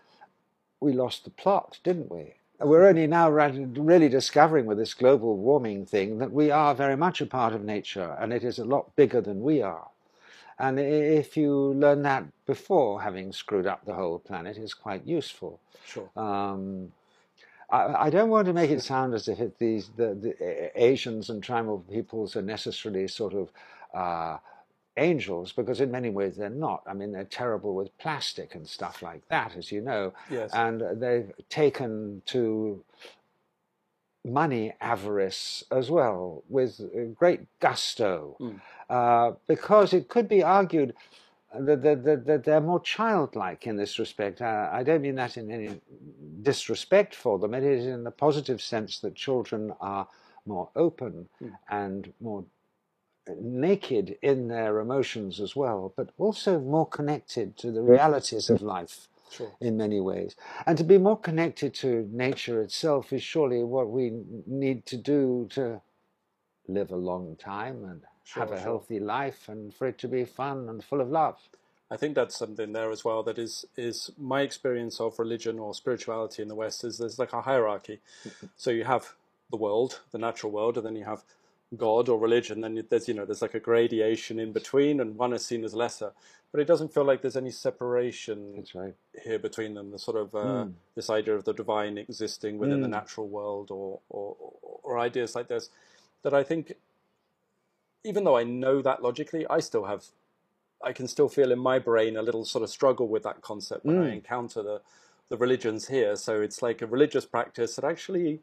we 0.81 0.93
lost 0.93 1.23
the 1.23 1.31
plot, 1.31 1.79
didn't 1.85 2.11
we? 2.11 2.35
We're 2.59 2.87
only 2.89 3.07
now 3.07 3.31
really 3.31 4.09
discovering 4.09 4.67
with 4.67 4.79
this 4.79 4.95
global 4.95 5.37
warming 5.37 5.87
thing 5.87 6.19
that 6.19 6.33
we 6.33 6.51
are 6.51 6.75
very 6.75 6.97
much 6.97 7.21
a 7.21 7.27
part 7.27 7.53
of 7.53 7.63
nature 7.63 8.17
and 8.21 8.33
it 8.33 8.43
is 8.43 8.59
a 8.59 8.65
lot 8.65 8.95
bigger 8.97 9.21
than 9.21 9.41
we 9.41 9.63
are. 9.63 9.89
And 10.63 10.79
if 10.79 11.37
you 11.37 11.53
learn 11.75 12.03
that 12.03 12.25
before 12.47 13.03
having 13.03 13.33
screwed 13.33 13.67
up 13.67 13.85
the 13.85 13.95
whole 13.95 14.21
planet, 14.21 14.57
it's 14.57 14.75
quite 14.75 15.05
useful. 15.05 15.61
Sure. 15.85 16.09
Um, 16.17 16.93
I, 17.69 18.07
I 18.07 18.11
don't 18.11 18.31
want 18.31 18.47
to 18.47 18.53
make 18.53 18.71
it 18.71 18.81
sound 18.81 19.13
as 19.13 19.27
if 19.27 19.41
it, 19.41 19.59
these 19.59 19.91
the, 19.97 20.15
the 20.15 20.71
Asians 20.81 21.31
and 21.31 21.43
tribal 21.43 21.81
peoples 21.81 22.37
are 22.37 22.43
necessarily 22.43 23.09
sort 23.09 23.35
of 23.35 23.51
uh, 23.93 24.39
angels, 24.97 25.51
because 25.51 25.81
in 25.81 25.91
many 25.91 26.11
ways 26.11 26.37
they're 26.37 26.49
not. 26.49 26.85
I 26.87 26.93
mean, 26.95 27.11
they're 27.11 27.25
terrible 27.25 27.75
with 27.75 27.97
plastic 27.99 28.55
and 28.55 28.69
stuff 28.69 29.03
like 29.03 29.27
that, 29.31 29.57
as 29.57 29.73
you 29.73 29.81
know, 29.81 30.13
Yes. 30.31 30.51
and 30.55 30.81
they've 31.03 31.33
taken 31.49 32.23
to 32.27 32.85
money 34.25 34.73
avarice 34.81 35.65
as 35.73 35.91
well 35.91 36.45
with 36.49 36.81
great 37.17 37.41
gusto, 37.59 38.37
Mm. 38.39 38.61
Uh, 38.93 39.33
because 39.47 39.95
it 39.95 40.09
could 40.09 40.29
be 40.29 40.43
argued 40.43 40.95
that, 41.59 41.83
that, 41.83 42.05
that, 42.05 42.27
that 42.27 42.45
they're 42.45 42.61
more 42.61 42.81
childlike 42.81 43.67
in 43.67 43.77
this 43.77 43.99
respect. 43.99 44.43
Uh, 44.43 44.69
I 44.73 44.83
don't 44.83 45.03
mean 45.03 45.15
that 45.17 45.37
in 45.39 45.51
any 45.51 45.81
disrespect 46.43 47.15
for 47.15 47.39
them. 47.39 47.55
It 47.55 47.63
is 47.65 47.87
in 47.87 48.05
the 48.05 48.11
positive 48.11 48.61
sense 48.61 49.01
that 49.01 49.15
children 49.15 49.73
are 49.81 50.07
more 50.47 50.69
open 50.77 51.29
Mm. 51.43 51.53
and 51.71 52.13
more 52.21 52.45
naked 53.41 54.17
in 54.23 54.49
their 54.49 54.81
emotions 54.81 55.41
as 55.41 55.55
well, 55.57 55.93
but 55.97 56.11
also 56.19 56.59
more 56.61 56.87
connected 56.87 57.57
to 57.59 57.71
the 57.71 57.83
realities 57.83 58.51
of 58.51 58.61
life 58.63 59.09
Sure. 59.31 59.53
in 59.61 59.77
many 59.77 60.01
ways. 60.01 60.37
And 60.67 60.77
to 60.79 60.85
be 60.85 60.99
more 60.99 61.19
connected 61.19 61.73
to 61.77 62.09
nature 62.13 62.61
itself 62.61 63.13
is 63.13 63.23
surely 63.23 63.63
what 63.65 63.89
we 63.91 64.11
need 64.47 64.85
to 64.87 64.97
do 64.97 65.47
to 65.53 65.81
live 66.69 66.91
a 66.91 66.97
long 66.97 67.37
time 67.37 67.85
and 67.85 68.03
have 68.35 68.51
a 68.51 68.57
sure. 68.57 68.59
healthy 68.59 69.01
life 69.01 69.49
and 69.49 69.75
for 69.75 69.87
it 69.89 69.99
to 69.99 70.09
be 70.09 70.25
fun 70.25 70.69
and 70.69 70.83
full 70.85 71.01
of 71.01 71.11
love. 71.11 71.39
I 71.91 71.97
think 71.97 72.15
that's 72.15 72.37
something 72.39 72.73
there 72.73 72.91
as 72.91 73.05
well. 73.05 73.23
That 73.23 73.39
is 73.39 73.67
is 73.77 74.11
my 74.19 74.41
experience 74.41 75.01
of 75.01 75.19
religion 75.19 75.59
or 75.59 75.75
spirituality 75.75 76.41
in 76.43 76.49
the 76.49 76.55
West 76.55 76.85
is 76.85 76.99
there's 76.99 77.19
like 77.19 77.33
a 77.35 77.43
hierarchy. 77.43 78.01
so 78.57 78.71
you 78.71 78.85
have 78.85 79.15
the 79.51 79.59
world, 79.59 80.01
the 80.13 80.19
natural 80.19 80.53
world, 80.53 80.77
and 80.79 80.87
then 80.87 80.97
you 80.97 81.05
have 81.05 81.23
God 81.77 82.09
or 82.09 82.19
religion. 82.19 82.63
Then 82.63 82.83
there's 82.89 83.09
you 83.09 83.15
know 83.15 83.27
there's 83.27 83.43
like 83.43 83.55
a 83.55 83.61
gradation 83.61 84.39
in 84.39 84.53
between, 84.53 85.01
and 85.01 85.17
one 85.17 85.35
is 85.35 85.45
seen 85.45 85.65
as 85.65 85.75
lesser. 85.75 86.13
But 86.51 86.61
it 86.61 86.67
doesn't 86.67 86.93
feel 86.93 87.05
like 87.05 87.23
there's 87.23 87.37
any 87.37 87.51
separation 87.51 88.65
right. 88.75 88.95
here 89.23 89.39
between 89.39 89.75
them. 89.75 89.91
The 89.91 89.99
sort 89.99 90.17
of 90.17 90.35
uh, 90.35 90.39
Mm. 90.65 90.73
this 90.95 91.11
idea 91.11 91.35
of 91.35 91.45
the 91.45 91.53
divine 91.55 91.99
existing 91.99 92.59
within 92.59 92.81
the 92.81 92.87
Mm. 92.89 92.91
natural 92.91 93.29
world, 93.29 93.71
or, 93.71 94.01
or 94.09 94.37
or 94.83 94.99
ideas 94.99 95.35
like 95.35 95.49
this, 95.49 95.71
that 96.23 96.35
I 96.35 96.43
think, 96.43 96.75
even 98.05 98.25
though 98.25 98.37
I 98.37 98.45
know 98.45 98.83
that 98.83 99.03
logically, 99.03 99.47
I 99.49 99.61
still 99.61 99.85
have, 99.85 100.05
I 100.83 100.93
can 100.93 101.09
still 101.09 101.29
feel 101.29 101.53
in 101.53 101.59
my 101.59 101.79
brain 101.79 102.17
a 102.17 102.23
little 102.23 102.45
sort 102.45 102.65
of 102.65 102.71
struggle 102.71 103.09
with 103.09 103.23
that 103.25 103.41
concept 103.43 103.85
when 103.87 103.99
I 103.99 104.11
Mm. 104.11 104.15
encounter 104.15 104.63
the 104.63 104.81
the 105.29 105.39
religions 105.39 105.89
here. 105.89 106.15
So 106.17 106.43
it's 106.43 106.61
like 106.61 106.83
a 106.83 106.87
religious 106.87 107.25
practice 107.27 107.77
that 107.77 107.85
actually. 107.85 108.41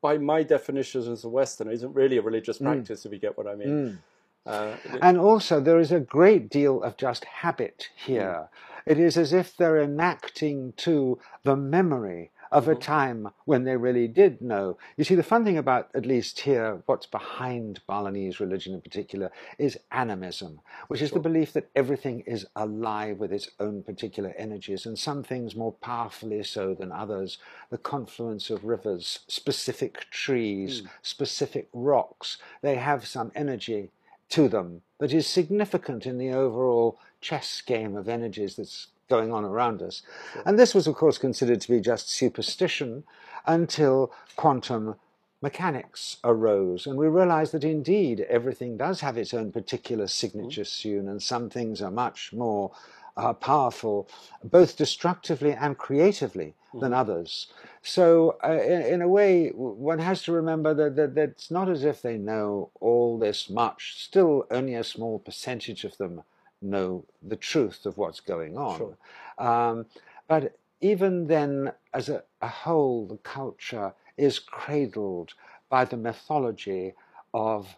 By 0.00 0.16
my 0.18 0.44
definition 0.44 1.10
as 1.10 1.24
a 1.24 1.28
Westerner, 1.28 1.72
isn't 1.72 1.92
really 1.92 2.18
a 2.18 2.22
religious 2.22 2.58
Mm. 2.58 2.64
practice. 2.64 3.04
If 3.04 3.12
you 3.12 3.18
get 3.18 3.36
what 3.36 3.48
I 3.48 3.56
mean, 3.56 3.68
Mm. 3.68 3.98
uh, 4.46 4.76
And 5.02 5.18
also, 5.18 5.60
there 5.60 5.80
is 5.80 5.90
a 5.90 5.98
great 6.00 6.48
deal 6.50 6.82
of 6.84 6.96
just 6.96 7.24
habit 7.24 7.90
here. 7.96 8.48
It 8.86 8.98
is 9.00 9.16
as 9.18 9.32
if 9.32 9.56
they're 9.56 9.82
enacting 9.82 10.72
to 10.74 11.18
the 11.42 11.56
memory 11.56 12.30
of 12.50 12.68
a 12.68 12.74
Mhm. 12.74 12.80
time 12.80 13.28
when 13.44 13.64
they 13.64 13.76
really 13.76 14.08
did 14.08 14.40
know. 14.40 14.76
You 14.96 15.04
see, 15.04 15.14
the 15.14 15.22
fun 15.22 15.44
thing 15.44 15.58
about, 15.58 15.88
at 15.94 16.06
least 16.06 16.40
here, 16.40 16.82
what's 16.86 17.06
behind 17.06 17.80
Balinese 17.86 18.40
religion 18.40 18.74
in 18.74 18.80
particular, 18.80 19.30
is 19.58 19.78
animism, 19.90 20.60
which 20.88 21.02
is 21.02 21.10
the 21.10 21.20
belief 21.20 21.52
that 21.52 21.68
everything 21.74 22.20
is 22.20 22.46
alive 22.56 23.18
with 23.18 23.32
its 23.32 23.50
own 23.60 23.82
particular 23.82 24.34
energies, 24.36 24.86
and 24.86 24.98
some 24.98 25.22
things 25.22 25.56
more 25.56 25.72
powerfully 25.72 26.42
so 26.42 26.74
than 26.74 26.92
others. 26.92 27.38
The 27.70 27.78
confluence 27.78 28.50
of 28.50 28.64
rivers, 28.64 29.20
specific 29.28 30.06
trees, 30.10 30.82
Mm. 30.82 30.88
specific 31.02 31.68
rocks, 31.72 32.38
they 32.62 32.76
have 32.76 33.06
some 33.06 33.32
energy 33.34 33.90
to 34.30 34.48
them 34.48 34.82
that 34.98 35.12
is 35.12 35.26
significant 35.26 36.06
in 36.06 36.18
the 36.18 36.30
overall 36.32 36.98
chess 37.20 37.60
game 37.62 37.96
of 37.96 38.08
energies 38.08 38.56
that's 38.56 38.88
going 39.08 39.32
on 39.32 39.44
around 39.44 39.82
us. 39.82 40.02
Sure. 40.32 40.42
And 40.46 40.58
this 40.58 40.74
was, 40.74 40.86
of 40.86 40.94
course, 40.94 41.18
considered 41.18 41.60
to 41.62 41.68
be 41.68 41.80
just 41.80 42.10
superstition 42.10 43.04
until 43.46 44.12
quantum 44.36 44.96
mechanics 45.40 46.18
arose. 46.24 46.86
And 46.86 46.96
we 46.96 47.06
realized 47.06 47.52
that 47.52 47.64
indeed 47.64 48.20
everything 48.28 48.76
does 48.76 49.00
have 49.00 49.16
its 49.16 49.32
own 49.32 49.52
particular 49.52 50.06
signature 50.06 50.64
soon, 50.64 51.08
and 51.08 51.22
some 51.22 51.48
things 51.48 51.80
are 51.80 51.90
much 51.90 52.32
more 52.32 52.72
uh, 53.16 53.32
powerful, 53.32 54.08
both 54.44 54.76
destructively 54.76 55.52
and 55.52 55.78
creatively, 55.78 56.54
than 56.74 56.92
others. 56.92 57.48
So, 57.82 58.36
uh, 58.44 58.52
in, 58.52 58.82
in 58.82 59.02
a 59.02 59.08
way, 59.08 59.48
one 59.50 59.98
has 59.98 60.22
to 60.24 60.32
remember 60.32 60.74
that, 60.74 60.96
that, 60.96 61.14
that 61.14 61.30
it's 61.30 61.50
not 61.50 61.68
as 61.68 61.84
if 61.84 62.02
they 62.02 62.18
know 62.18 62.70
all 62.80 63.18
this 63.18 63.48
much. 63.48 63.94
Still, 64.04 64.46
only 64.50 64.74
a 64.74 64.84
small 64.84 65.18
percentage 65.18 65.84
of 65.84 65.96
them 65.96 66.22
know 66.60 67.04
the 67.22 67.36
truth 67.36 67.86
of 67.86 67.96
what's 67.98 68.20
going 68.20 68.56
on. 68.56 68.78
Sure. 68.78 68.96
Um, 69.38 69.86
but 70.26 70.56
even 70.80 71.26
then, 71.26 71.72
as 71.94 72.08
a, 72.08 72.22
a 72.40 72.48
whole, 72.48 73.06
the 73.06 73.16
culture 73.18 73.92
is 74.16 74.38
cradled 74.38 75.34
by 75.68 75.84
the 75.84 75.96
mythology 75.96 76.94
of 77.34 77.76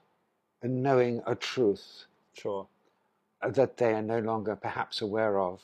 knowing 0.62 1.22
a 1.26 1.34
truth 1.34 2.04
sure. 2.34 2.66
that 3.46 3.76
they 3.76 3.94
are 3.94 4.02
no 4.02 4.18
longer 4.18 4.56
perhaps 4.56 5.00
aware 5.00 5.38
of, 5.38 5.60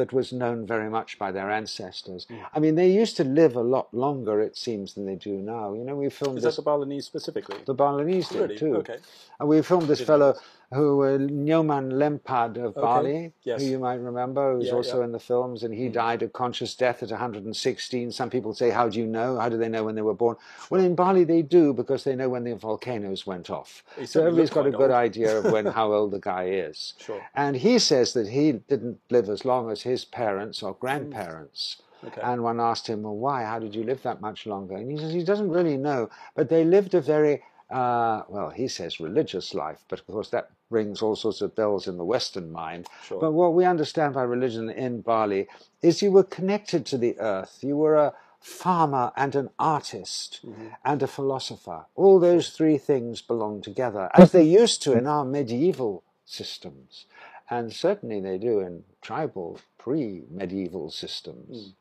that 0.00 0.12
was 0.12 0.32
known 0.42 0.58
very 0.74 0.88
much 0.98 1.10
by 1.18 1.30
their 1.36 1.50
ancestors. 1.60 2.26
Mm. 2.30 2.46
I 2.54 2.58
mean, 2.64 2.74
they 2.80 2.90
used 3.02 3.16
to 3.20 3.24
live 3.40 3.54
a 3.56 3.66
lot 3.76 3.86
longer, 3.92 4.40
it 4.48 4.56
seems, 4.66 4.94
than 4.94 5.04
they 5.06 5.14
do 5.30 5.34
now. 5.56 5.66
You 5.78 5.84
know, 5.84 5.96
we 6.04 6.08
filmed 6.10 6.38
Is 6.38 6.44
that 6.44 6.56
the 6.56 6.62
Balinese 6.70 7.04
specifically? 7.12 7.58
The 7.66 7.74
Balinese 7.74 8.28
did 8.28 8.40
really? 8.40 8.58
too. 8.62 8.76
Okay. 8.82 8.98
And 9.38 9.48
we 9.48 9.60
filmed 9.70 9.88
this 9.88 10.00
fellow 10.12 10.30
who, 10.78 10.88
uh, 11.02 11.18
Nyoman 11.48 11.86
Lempad 12.02 12.52
of 12.66 12.76
Okay. 12.76 12.80
Bali, 12.88 13.32
Yes. 13.50 13.60
who 13.60 13.66
you 13.74 13.78
might 13.88 14.00
remember, 14.10 14.44
who's 14.54 14.68
Yeah, 14.68 14.74
also 14.80 14.98
yeah. 14.98 15.06
in 15.06 15.12
the 15.18 15.18
films, 15.32 15.58
and 15.64 15.72
he 15.80 15.86
Mm. 15.88 15.92
died 16.04 16.20
a 16.22 16.28
conscious 16.42 16.72
death 16.84 16.98
at 17.02 17.10
116. 17.10 18.12
Some 18.20 18.30
people 18.30 18.52
say, 18.60 18.68
How 18.78 18.86
do 18.88 18.96
you 19.02 19.06
know? 19.16 19.30
How 19.42 19.48
do 19.48 19.56
they 19.62 19.68
know 19.74 19.82
when 19.86 19.96
they 19.98 20.06
were 20.10 20.18
born? 20.24 20.36
Well, 20.70 20.80
in 20.88 20.94
Bali, 20.94 21.24
they 21.24 21.42
do 21.58 21.64
because 21.80 22.04
they 22.04 22.14
know 22.20 22.28
when 22.34 22.44
the 22.44 22.54
volcanoes 22.54 23.26
went 23.32 23.50
off. 23.58 23.70
So 24.12 24.20
everybody's 24.20 24.54
got 24.58 24.66
a 24.72 24.76
good 24.82 24.92
old. 24.94 25.04
idea 25.08 25.30
of 25.38 25.42
when 25.54 25.66
how 25.66 25.88
old 25.98 26.10
the 26.12 26.20
guy 26.32 26.44
is. 26.68 26.94
Sure. 27.06 27.20
And 27.34 27.56
he 27.56 27.74
says 27.90 28.12
that 28.12 28.28
he 28.28 28.52
didn't 28.52 28.98
live 29.10 29.28
as 29.28 29.42
long 29.44 29.64
as 29.72 29.78
his 29.82 29.89
parents 30.04 30.62
or 30.62 30.74
grandparents. 30.74 31.82
Okay. 32.06 32.20
And 32.22 32.42
one 32.42 32.60
asked 32.60 32.86
him, 32.86 33.02
Well, 33.02 33.16
why? 33.16 33.44
How 33.44 33.58
did 33.58 33.74
you 33.74 33.84
live 33.84 34.02
that 34.04 34.20
much 34.20 34.46
longer? 34.46 34.74
And 34.76 34.90
he 34.90 34.96
says 34.96 35.12
he 35.12 35.22
doesn't 35.24 35.50
really 35.50 35.76
know, 35.76 36.08
but 36.34 36.48
they 36.48 36.64
lived 36.64 36.94
a 36.94 37.00
very, 37.00 37.42
uh, 37.70 38.22
well, 38.28 38.48
he 38.50 38.68
says 38.68 39.00
religious 39.00 39.52
life, 39.54 39.80
but 39.88 40.00
of 40.00 40.06
course 40.06 40.30
that 40.30 40.50
rings 40.70 41.02
all 41.02 41.16
sorts 41.16 41.40
of 41.42 41.54
bells 41.54 41.86
in 41.88 41.98
the 41.98 42.04
Western 42.04 42.50
mind. 42.50 42.86
sure. 43.02 43.20
But 43.20 43.32
what 43.32 43.54
we 43.54 43.64
understand 43.64 44.14
by 44.14 44.22
religion 44.22 44.70
in 44.70 45.00
Bali 45.02 45.48
is 45.82 46.00
you 46.00 46.10
were 46.12 46.22
connected 46.24 46.86
to 46.86 46.96
the 46.98 47.18
earth. 47.18 47.58
You 47.62 47.76
were 47.76 47.96
a 47.96 48.14
farmer 48.40 49.12
and 49.16 49.34
an 49.34 49.50
artist 49.58 50.40
Mhm. 50.46 50.70
and 50.84 51.02
a 51.02 51.06
philosopher. 51.06 51.84
All 51.96 52.18
those 52.18 52.50
three 52.50 52.78
things 52.78 53.20
belong 53.20 53.60
together, 53.60 54.10
as 54.14 54.32
they 54.32 54.42
used 54.62 54.82
to 54.84 54.92
in 54.96 55.06
our 55.06 55.24
medieval 55.26 56.02
systems. 56.24 57.04
And 57.50 57.72
certainly 57.72 58.20
they 58.20 58.38
do 58.38 58.60
in 58.60 58.84
tribal, 59.02 59.58
pre 59.82 60.24
medieval 60.30 60.90
systems. 60.90 61.74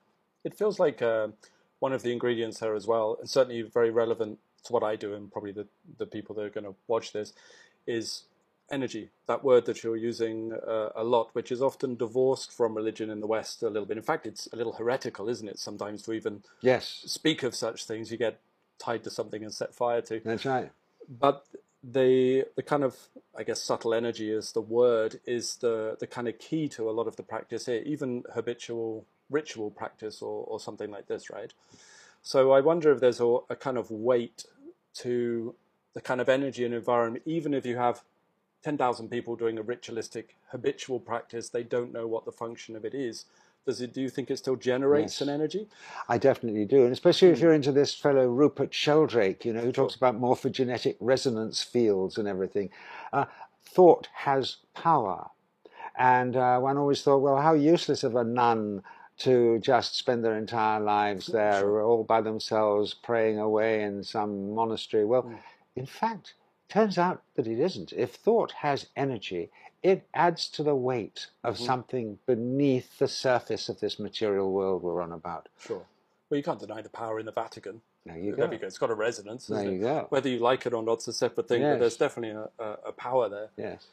It 0.43 0.55
feels 0.55 0.79
like 0.79 1.01
uh, 1.01 1.27
one 1.79 1.93
of 1.93 2.01
the 2.01 2.11
ingredients 2.11 2.59
there 2.59 2.75
as 2.75 2.87
well, 2.87 3.17
and 3.19 3.29
certainly 3.29 3.61
very 3.61 3.91
relevant 3.91 4.39
to 4.63 4.73
what 4.73 4.83
I 4.83 4.95
do, 4.95 5.13
and 5.13 5.31
probably 5.31 5.51
the, 5.51 5.67
the 5.97 6.05
people 6.05 6.35
that 6.35 6.43
are 6.43 6.49
going 6.49 6.65
to 6.65 6.75
watch 6.87 7.11
this, 7.13 7.33
is 7.87 8.23
energy. 8.71 9.09
That 9.27 9.43
word 9.43 9.65
that 9.65 9.83
you're 9.83 9.97
using 9.97 10.53
uh, 10.53 10.89
a 10.95 11.03
lot, 11.03 11.29
which 11.33 11.51
is 11.51 11.61
often 11.61 11.95
divorced 11.95 12.51
from 12.51 12.75
religion 12.75 13.09
in 13.09 13.19
the 13.19 13.27
West 13.27 13.63
a 13.63 13.67
little 13.69 13.85
bit. 13.85 13.97
In 13.97 14.03
fact, 14.03 14.25
it's 14.25 14.47
a 14.53 14.55
little 14.55 14.73
heretical, 14.73 15.27
isn't 15.27 15.47
it? 15.47 15.59
Sometimes 15.59 16.03
to 16.03 16.13
even 16.13 16.43
Yes, 16.61 17.01
speak 17.05 17.43
of 17.43 17.55
such 17.55 17.85
things, 17.85 18.11
you 18.11 18.17
get 18.17 18.39
tied 18.77 19.03
to 19.03 19.09
something 19.09 19.43
and 19.43 19.53
set 19.53 19.73
fire 19.75 20.01
to. 20.01 20.21
that's 20.23 20.45
right. 20.45 20.71
but 21.09 21.45
the 21.83 22.45
the 22.55 22.63
kind 22.63 22.83
of 22.83 22.95
I 23.37 23.43
guess 23.43 23.61
subtle 23.61 23.93
energy 23.93 24.31
is 24.31 24.51
the 24.51 24.61
word 24.61 25.19
is 25.25 25.55
the 25.57 25.95
the 25.99 26.07
kind 26.07 26.27
of 26.27 26.37
key 26.39 26.67
to 26.69 26.89
a 26.89 26.91
lot 26.91 27.07
of 27.07 27.15
the 27.15 27.23
practice 27.23 27.67
here, 27.67 27.81
even 27.85 28.23
habitual 28.33 29.05
ritual 29.29 29.71
practice 29.71 30.21
or, 30.21 30.43
or 30.45 30.59
something 30.59 30.91
like 30.91 31.07
this, 31.07 31.29
right? 31.29 31.53
So 32.21 32.51
I 32.51 32.59
wonder 32.61 32.91
if 32.91 32.99
there's 32.99 33.21
a, 33.21 33.37
a 33.49 33.55
kind 33.55 33.77
of 33.77 33.91
weight 33.91 34.45
to 34.95 35.55
the 35.93 36.01
kind 36.01 36.19
of 36.19 36.29
energy 36.29 36.65
and 36.65 36.73
environment, 36.73 37.23
even 37.25 37.53
if 37.53 37.65
you 37.65 37.77
have 37.77 38.03
ten 38.63 38.77
thousand 38.77 39.09
people 39.09 39.35
doing 39.35 39.57
a 39.57 39.63
ritualistic 39.63 40.35
habitual 40.49 40.99
practice, 40.99 41.49
they 41.49 41.63
don't 41.63 41.93
know 41.93 42.07
what 42.07 42.25
the 42.25 42.31
function 42.31 42.75
of 42.75 42.83
it 42.83 42.93
is. 42.93 43.25
Does 43.69 43.81
it? 43.81 43.93
Do 43.93 44.01
you 44.01 44.09
think 44.09 44.31
it 44.31 44.37
still 44.37 44.55
generates 44.55 45.21
Yes. 45.21 45.21
an 45.21 45.29
energy? 45.29 45.69
I 46.07 46.17
definitely 46.17 46.65
do, 46.65 46.85
and 46.85 46.91
especially 46.91 47.27
Hmm. 47.27 47.33
if 47.35 47.39
you're 47.39 47.53
into 47.53 47.71
this 47.71 47.93
fellow 47.93 48.27
Rupert 48.27 48.73
Sheldrake, 48.73 49.45
you 49.45 49.53
know, 49.53 49.61
who 49.61 49.71
talks 49.71 49.93
about 49.93 50.19
morphogenetic 50.19 50.95
resonance 50.99 51.61
fields 51.61 52.17
and 52.17 52.27
everything. 52.27 52.71
Uh, 53.13 53.25
thought 53.61 54.07
has 54.11 54.57
power, 54.73 55.29
and 55.95 56.35
uh, 56.35 56.59
one 56.59 56.79
always 56.79 57.03
thought, 57.03 57.19
well, 57.19 57.37
how 57.37 57.53
useless 57.53 58.03
of 58.03 58.15
a 58.15 58.23
nun 58.23 58.81
to 59.17 59.59
just 59.59 59.95
spend 59.95 60.25
their 60.25 60.35
entire 60.35 60.79
lives 60.79 61.27
there 61.27 61.59
Sure. 61.59 61.83
all 61.83 62.03
by 62.03 62.21
themselves, 62.21 62.95
praying 62.95 63.37
away 63.37 63.83
in 63.83 64.01
some 64.03 64.55
monastery. 64.55 65.05
Well, 65.05 65.23
Mm. 65.25 65.37
in 65.75 65.85
fact, 65.85 66.33
turns 66.69 66.97
out 66.97 67.21
that 67.35 67.45
it 67.45 67.59
isn't. 67.59 67.93
If 67.93 68.15
thought 68.15 68.51
has 68.51 68.87
energy, 68.95 69.51
it 69.81 70.07
adds 70.13 70.47
to 70.49 70.63
the 70.63 70.75
weight 70.75 71.27
of 71.43 71.57
Mhm. 71.57 71.65
something 71.65 72.19
beneath 72.25 72.99
the 72.99 73.07
surface 73.07 73.69
of 73.69 73.79
this 73.79 73.97
material 73.99 74.51
world 74.51 74.83
we're 74.83 75.01
on 75.01 75.11
about. 75.11 75.47
Sure. 75.59 75.85
Well, 76.29 76.37
you 76.37 76.43
can't 76.43 76.59
deny 76.59 76.81
the 76.81 76.89
power 76.89 77.19
in 77.19 77.25
the 77.25 77.31
Vatican. 77.31 77.81
There 78.05 78.17
you 78.17 78.35
There 78.35 78.47
go. 78.47 78.53
you 78.53 78.59
go. 78.59 78.67
It's 78.67 78.77
got 78.77 78.89
a 78.89 78.95
resonance. 78.95 79.47
There 79.47 79.63
you 79.63 79.71
it? 79.71 79.79
go. 79.81 80.05
Whether 80.09 80.29
you 80.29 80.39
like 80.39 80.65
it 80.65 80.73
or 80.73 80.83
not, 80.83 80.93
it's 80.93 81.07
a 81.07 81.13
separate 81.13 81.47
thing. 81.47 81.61
But 81.61 81.79
there's 81.79 81.97
definitely 81.97 82.37
a, 82.37 82.63
a, 82.63 82.77
a 82.87 82.91
power 82.91 83.29
there. 83.29 83.49
Yes. 83.57 83.87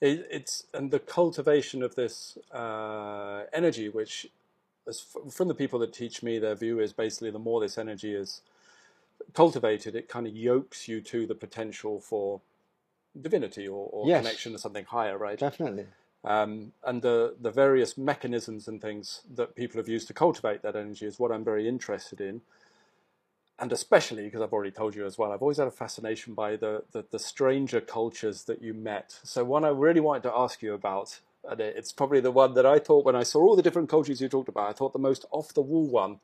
It, 0.00 0.26
it's 0.30 0.64
and 0.74 0.90
the 0.90 0.98
cultivation 0.98 1.82
of 1.82 1.94
this 1.94 2.38
uh, 2.52 3.44
energy, 3.52 3.88
which, 3.88 4.26
as 4.88 5.04
f- 5.14 5.32
from 5.32 5.48
the 5.48 5.54
people 5.54 5.78
that 5.80 5.92
teach 5.92 6.22
me, 6.22 6.38
their 6.38 6.54
view 6.54 6.80
is 6.80 6.92
basically 6.92 7.30
the 7.30 7.38
more 7.38 7.60
this 7.60 7.76
energy 7.78 8.14
is 8.14 8.40
cultivated, 9.34 9.94
it 9.94 10.08
kind 10.08 10.26
of 10.26 10.34
yokes 10.34 10.88
you 10.88 11.00
to 11.02 11.26
the 11.26 11.34
potential 11.34 12.00
for 12.00 12.40
divinity 13.20 13.66
or, 13.68 13.88
or 13.92 14.08
Yes. 14.08 14.22
connection 14.24 14.52
to 14.52 14.58
something 14.58 14.84
higher, 14.84 15.16
right? 15.18 15.38
Definitely. 15.38 15.86
um, 16.24 16.72
and 16.84 17.00
the, 17.02 17.34
the 17.40 17.50
various 17.50 17.96
mechanisms 17.96 18.68
and 18.68 18.80
things 18.82 19.22
that 19.34 19.54
people 19.54 19.78
have 19.78 19.88
used 19.88 20.06
to 20.08 20.14
cultivate 20.14 20.62
that 20.62 20.76
energy 20.76 21.06
is 21.06 21.18
what 21.18 21.32
I'm 21.32 21.44
very 21.44 21.66
interested 21.68 22.20
in. 22.20 22.42
And 23.58 23.72
especially 23.72 24.24
because 24.24 24.40
I've 24.40 24.54
already 24.54 24.70
told 24.70 24.94
you 24.94 25.04
as 25.04 25.18
well, 25.18 25.32
I've 25.32 25.42
always 25.42 25.58
had 25.58 25.66
a 25.66 25.70
fascination 25.70 26.32
by 26.32 26.56
the, 26.56 26.82
the, 26.92 27.04
the 27.10 27.18
stranger 27.18 27.80
cultures 27.80 28.44
that 28.44 28.62
you 28.62 28.72
met. 28.72 29.18
So, 29.22 29.44
one 29.44 29.64
I 29.66 29.68
really 29.68 30.00
wanted 30.00 30.22
to 30.24 30.32
ask 30.34 30.62
you 30.62 30.72
about, 30.72 31.20
and 31.44 31.60
it- 31.60 31.76
it's 31.76 31.92
probably 31.92 32.20
the 32.20 32.30
one 32.30 32.54
that 32.54 32.64
I 32.64 32.78
thought 32.78 33.04
when 33.04 33.16
I 33.16 33.22
saw 33.22 33.40
all 33.42 33.56
the 33.56 33.62
different 33.62 33.90
cultures 33.90 34.20
you 34.22 34.30
talked 34.30 34.48
about, 34.48 34.70
I 34.70 34.72
thought 34.72 34.94
the 34.94 34.98
most 34.98 35.26
off 35.30 35.52
the 35.52 35.60
wall 35.60 35.86
one 35.86 36.20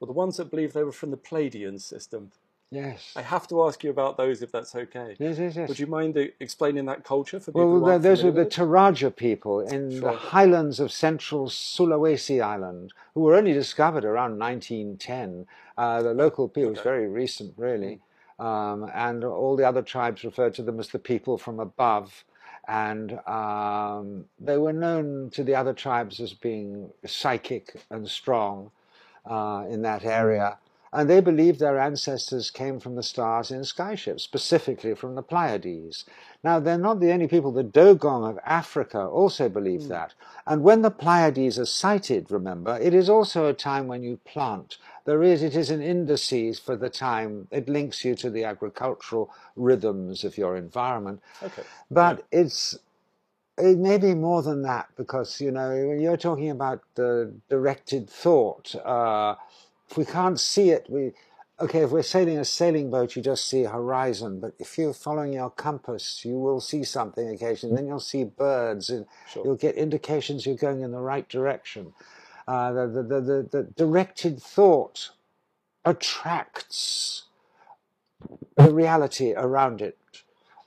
were 0.00 0.08
the 0.08 0.12
ones 0.12 0.36
that 0.38 0.50
believed 0.50 0.74
they 0.74 0.82
were 0.82 0.90
from 0.90 1.12
the 1.12 1.16
Pleiadian 1.16 1.80
system. 1.80 2.32
Yes. 2.70 3.12
I 3.16 3.22
have 3.22 3.48
to 3.48 3.64
ask 3.64 3.82
you 3.82 3.90
about 3.90 4.16
those 4.16 4.42
if 4.42 4.52
that's 4.52 4.74
okay. 4.76 5.16
Yes, 5.18 5.38
yes, 5.38 5.56
yes. 5.56 5.68
Would 5.68 5.80
you 5.80 5.88
mind 5.88 6.16
uh, 6.16 6.26
explaining 6.38 6.84
that 6.86 7.02
culture 7.04 7.40
for 7.40 7.50
people? 7.50 7.80
Well, 7.80 7.98
those 7.98 8.22
are 8.22 8.30
the? 8.30 8.46
Toraja 8.46 9.14
people 9.14 9.60
in 9.60 9.90
Sure. 9.90 10.00
the 10.12 10.12
highlands 10.16 10.78
of 10.78 10.92
central 10.92 11.48
Sulawesi 11.48 12.40
Island, 12.40 12.92
who 13.14 13.22
were 13.22 13.34
only 13.34 13.52
discovered 13.52 14.04
around 14.04 14.38
1910. 14.38 15.46
Uh, 15.76 16.02
the 16.02 16.14
local 16.14 16.48
people, 16.48 16.70
it's 16.70 16.80
Okay. 16.80 16.88
very 16.88 17.08
recent, 17.08 17.54
really. 17.56 18.00
Um, 18.38 18.88
and 18.94 19.24
all 19.24 19.56
the 19.56 19.64
other 19.66 19.82
tribes 19.82 20.24
referred 20.24 20.54
to 20.54 20.62
them 20.62 20.78
as 20.78 20.90
the 20.90 20.98
people 21.00 21.38
from 21.38 21.58
above. 21.58 22.24
And 22.68 23.18
um, 23.26 24.26
they 24.38 24.58
were 24.58 24.72
known 24.72 25.30
to 25.30 25.42
the 25.42 25.56
other 25.56 25.72
tribes 25.72 26.20
as 26.20 26.34
being 26.34 26.90
psychic 27.04 27.82
and 27.90 28.08
strong 28.08 28.70
uh, 29.26 29.64
in 29.68 29.82
that 29.82 30.04
area. 30.04 30.58
And 30.92 31.08
they 31.08 31.20
believe 31.20 31.58
their 31.58 31.78
ancestors 31.78 32.50
came 32.50 32.80
from 32.80 32.96
the 32.96 33.02
stars 33.02 33.50
in 33.52 33.60
skyships, 33.60 34.22
specifically 34.22 34.94
from 34.94 35.14
the 35.14 35.22
Pleiades. 35.22 36.04
Now, 36.42 36.58
they're 36.58 36.78
not 36.78 36.98
the 36.98 37.12
only 37.12 37.28
people. 37.28 37.52
The 37.52 37.62
Dogon 37.62 38.28
of 38.28 38.38
Africa 38.44 39.00
also 39.04 39.48
believe 39.48 39.86
that. 39.88 40.14
And 40.46 40.64
when 40.64 40.82
the 40.82 40.90
Pleiades 40.90 41.58
are 41.60 41.66
sighted, 41.66 42.30
remember, 42.30 42.76
it 42.78 42.92
is 42.92 43.08
also 43.08 43.46
a 43.46 43.52
time 43.52 43.86
when 43.86 44.02
you 44.02 44.18
plant. 44.24 44.78
There 45.04 45.22
is, 45.22 45.42
it 45.42 45.54
is 45.54 45.70
an 45.70 45.80
indices 45.80 46.58
for 46.58 46.76
the 46.76 46.90
time. 46.90 47.46
It 47.52 47.68
links 47.68 48.04
you 48.04 48.16
to 48.16 48.30
the 48.30 48.44
agricultural 48.44 49.32
rhythms 49.54 50.24
of 50.24 50.36
your 50.36 50.56
environment. 50.56 51.22
Okay. 51.42 51.62
But 51.90 52.26
it's 52.32 52.78
it 53.58 53.78
may 53.78 53.98
be 53.98 54.14
more 54.14 54.42
than 54.42 54.62
that 54.62 54.88
because 54.96 55.40
you 55.40 55.50
know 55.50 55.68
when 55.68 56.00
you're 56.00 56.16
talking 56.16 56.50
about 56.50 56.82
the 56.94 57.32
directed 57.48 58.08
thought. 58.08 58.74
Uh, 58.74 59.34
if 59.90 59.96
we 59.96 60.04
can't 60.04 60.38
see 60.38 60.70
it, 60.70 60.86
we 60.88 61.12
okay. 61.58 61.80
If 61.80 61.90
we're 61.90 62.02
sailing 62.02 62.38
a 62.38 62.44
sailing 62.44 62.90
boat, 62.90 63.16
you 63.16 63.22
just 63.22 63.48
see 63.48 63.64
a 63.64 63.70
horizon. 63.70 64.38
But 64.38 64.54
if 64.58 64.78
you're 64.78 64.94
following 64.94 65.32
your 65.32 65.50
compass, 65.50 66.24
you 66.24 66.38
will 66.38 66.60
see 66.60 66.84
something 66.84 67.28
occasionally. 67.28 67.74
Then 67.74 67.86
you'll 67.86 68.00
see 68.00 68.24
birds, 68.24 68.88
and 68.90 69.06
Sure. 69.28 69.44
you'll 69.44 69.56
get 69.56 69.74
indications 69.74 70.46
you're 70.46 70.54
going 70.54 70.82
in 70.82 70.92
the 70.92 71.00
right 71.00 71.28
direction. 71.28 71.92
Uh, 72.46 72.72
the, 72.72 72.86
the, 72.86 73.20
the, 73.20 73.48
the, 73.50 73.62
directed 73.76 74.42
thought 74.42 75.10
attracts 75.84 77.24
the 78.56 78.72
reality 78.72 79.32
around 79.36 79.80
it 79.80 79.98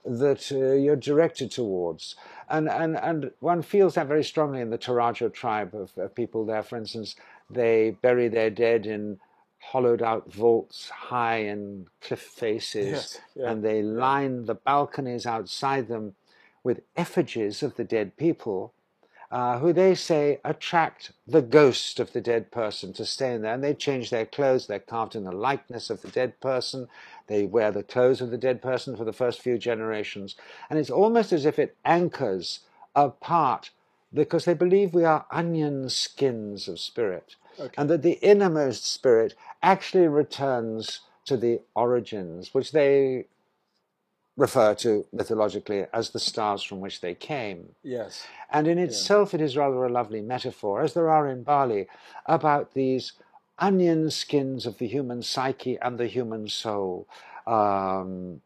that 0.05 0.51
uh, 0.51 0.73
you're 0.73 0.95
directed 0.95 1.51
towards. 1.51 2.15
And, 2.49 2.69
and, 2.69 2.97
and 2.97 3.31
one 3.39 3.61
feels 3.61 3.95
that 3.95 4.07
very 4.07 4.23
strongly 4.23 4.61
in 4.61 4.69
the 4.69 4.77
Toraja 4.77 5.33
tribe 5.33 5.73
of, 5.73 5.97
of 5.97 6.13
people 6.13 6.45
there. 6.45 6.63
For 6.63 6.77
instance, 6.77 7.15
they 7.53 7.97
bury 8.01 8.27
their 8.27 8.49
dead 8.49 8.85
in 8.85 9.19
hollowed 9.59 10.01
out 10.01 10.31
vaults 10.31 10.89
high 10.89 11.37
in 11.37 11.87
cliff 12.01 12.21
faces, 12.21 12.91
Yes, 12.91 13.21
yeah. 13.35 13.51
and 13.51 13.63
they 13.63 13.81
line 13.81 14.45
the 14.45 14.55
balconies 14.55 15.25
outside 15.25 15.87
them 15.87 16.15
with 16.63 16.81
effigies 16.95 17.63
of 17.63 17.75
the 17.75 17.83
dead 17.83 18.17
people. 18.17 18.73
Uh, 19.31 19.57
who 19.57 19.73
they 19.73 19.95
say 19.95 20.39
attract 20.45 21.11
the 21.25 21.41
ghost 21.41 21.99
of 21.99 22.13
the 22.13 22.21
dead 22.21 22.51
person 22.51 22.93
to 22.93 23.03
stay 23.03 23.33
in 23.33 23.41
there. 23.41 23.55
And 23.55 23.63
they 23.63 23.73
change 23.73 24.11
their 24.11 24.27
clothes. 24.27 24.67
They're 24.67 24.77
carved 24.77 25.15
in 25.15 25.23
the 25.23 25.31
likeness 25.31 25.89
of 25.89 26.03
the 26.03 26.07
dead 26.09 26.39
person. 26.39 26.87
They 27.25 27.45
wear 27.45 27.71
the 27.71 27.81
clothes 27.81 28.21
of 28.21 28.29
the 28.29 28.37
dead 28.37 28.61
person 28.61 28.95
for 28.95 29.05
the 29.05 29.11
first 29.11 29.41
few 29.41 29.57
generations. 29.57 30.35
And 30.69 30.77
it's 30.77 30.91
almost 30.91 31.33
as 31.33 31.47
if 31.47 31.57
it 31.57 31.75
anchors 31.83 32.59
a 32.95 33.09
part 33.09 33.71
because 34.13 34.45
they 34.45 34.53
believe 34.53 34.93
we 34.93 35.03
are 35.03 35.25
onion 35.31 35.89
skins 35.89 36.67
of 36.67 36.79
spirit. 36.79 37.35
Okay. 37.59 37.73
And 37.77 37.89
that 37.89 38.01
the 38.01 38.13
innermost 38.21 38.85
spirit 38.85 39.35
actually 39.61 40.07
returns 40.07 41.01
to 41.25 41.37
the 41.37 41.61
origins, 41.75 42.53
which 42.53 42.71
they 42.71 43.25
refer 44.35 44.73
to 44.73 45.05
mythologically 45.13 45.85
as 45.93 46.09
the 46.09 46.19
stars 46.19 46.63
from 46.63 46.79
which 46.79 47.01
they 47.01 47.13
came. 47.13 47.75
Yes. 47.83 48.25
And 48.51 48.67
in 48.67 48.77
itself, 48.79 49.33
it 49.33 49.41
is 49.41 49.55
rather 49.55 49.83
a 49.85 49.89
lovely 49.91 50.21
metaphor, 50.21 50.81
as 50.81 50.93
there 50.93 51.09
are 51.09 51.29
in 51.29 51.43
Bali, 51.43 51.87
about 52.25 52.73
these 52.73 53.13
onion 53.59 54.09
skins 54.09 54.65
of 54.65 54.77
the 54.79 54.87
human 54.87 55.21
psyche 55.21 55.77
and 55.79 55.97
the 55.99 56.07
human 56.07 56.47
soul. 56.49 57.07
Um, 57.45 58.41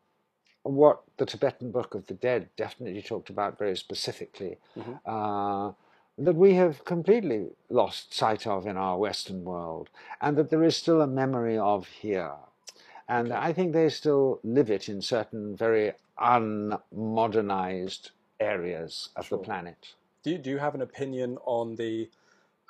what 0.63 1.03
the 1.15 1.25
Tibetan 1.25 1.71
Book 1.71 1.95
of 1.95 2.05
the 2.07 2.13
Dead 2.13 2.49
definitely 2.57 3.01
talked 3.01 3.29
about 3.29 3.57
very 3.57 3.77
specifically, 3.77 4.57
Mhm. 4.75 4.99
uh, 5.05 5.71
that 6.17 6.36
we 6.36 6.56
have 6.56 6.84
completely 6.84 7.47
lost 7.69 8.13
sight 8.13 8.47
of 8.47 8.65
in 8.65 8.75
our 8.77 8.97
Western 8.97 9.43
world, 9.43 9.89
and 10.19 10.36
that 10.38 10.49
there 10.49 10.63
is 10.63 10.75
still 10.75 11.01
a 11.01 11.08
memory 11.08 11.58
of 11.58 11.88
here. 11.88 12.34
And 13.08 13.32
I 13.32 13.53
think 13.53 13.71
they 13.71 13.88
still 13.89 14.39
live 14.43 14.69
it 14.69 14.89
in 14.89 15.01
certain 15.01 15.56
very 15.56 15.93
unmodernized 16.19 18.10
areas 18.39 19.10
of 19.15 19.27
Sure. 19.27 19.38
the 19.38 19.43
planet. 19.43 19.93
Do 20.23 20.32
you, 20.32 20.38
do 20.38 20.49
you 20.49 20.58
have 20.58 20.75
an 20.75 20.82
opinion 20.82 21.38
on 21.45 21.75
the 21.75 22.10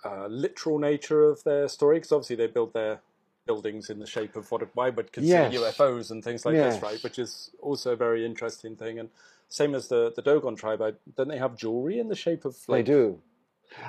uh, 0.05 0.27
literal 0.27 0.77
nature 0.77 1.23
of 1.23 1.43
their 1.43 1.67
story? 1.67 1.97
Because 1.97 2.11
obviously 2.11 2.35
they 2.35 2.47
build 2.47 2.73
their 2.73 2.99
buildings 3.47 3.89
in 3.89 3.97
the 3.99 4.05
shape 4.05 4.35
of 4.35 4.51
what 4.51 4.61
I 4.77 4.89
would 4.89 5.11
consider 5.11 5.49
Yes. 5.49 5.77
UFOs 5.77 6.11
and 6.11 6.23
things 6.23 6.45
like 6.45 6.55
Yes. 6.55 6.75
this, 6.75 6.83
right? 6.83 7.01
Which 7.03 7.17
is 7.17 7.51
also 7.61 7.93
a 7.93 7.95
very 7.95 8.25
interesting 8.25 8.75
thing. 8.75 8.99
And 8.99 9.09
same 9.49 9.73
as 9.73 9.87
the, 9.87 10.11
the 10.15 10.21
Dogon 10.21 10.55
tribe, 10.55 10.81
I, 10.81 10.93
don't 11.15 11.29
they 11.29 11.37
have 11.37 11.55
jewelry 11.55 11.99
in 11.99 12.09
the 12.09 12.15
shape 12.15 12.45
of 12.45 12.57
They 12.67 12.83
do. 12.83 13.19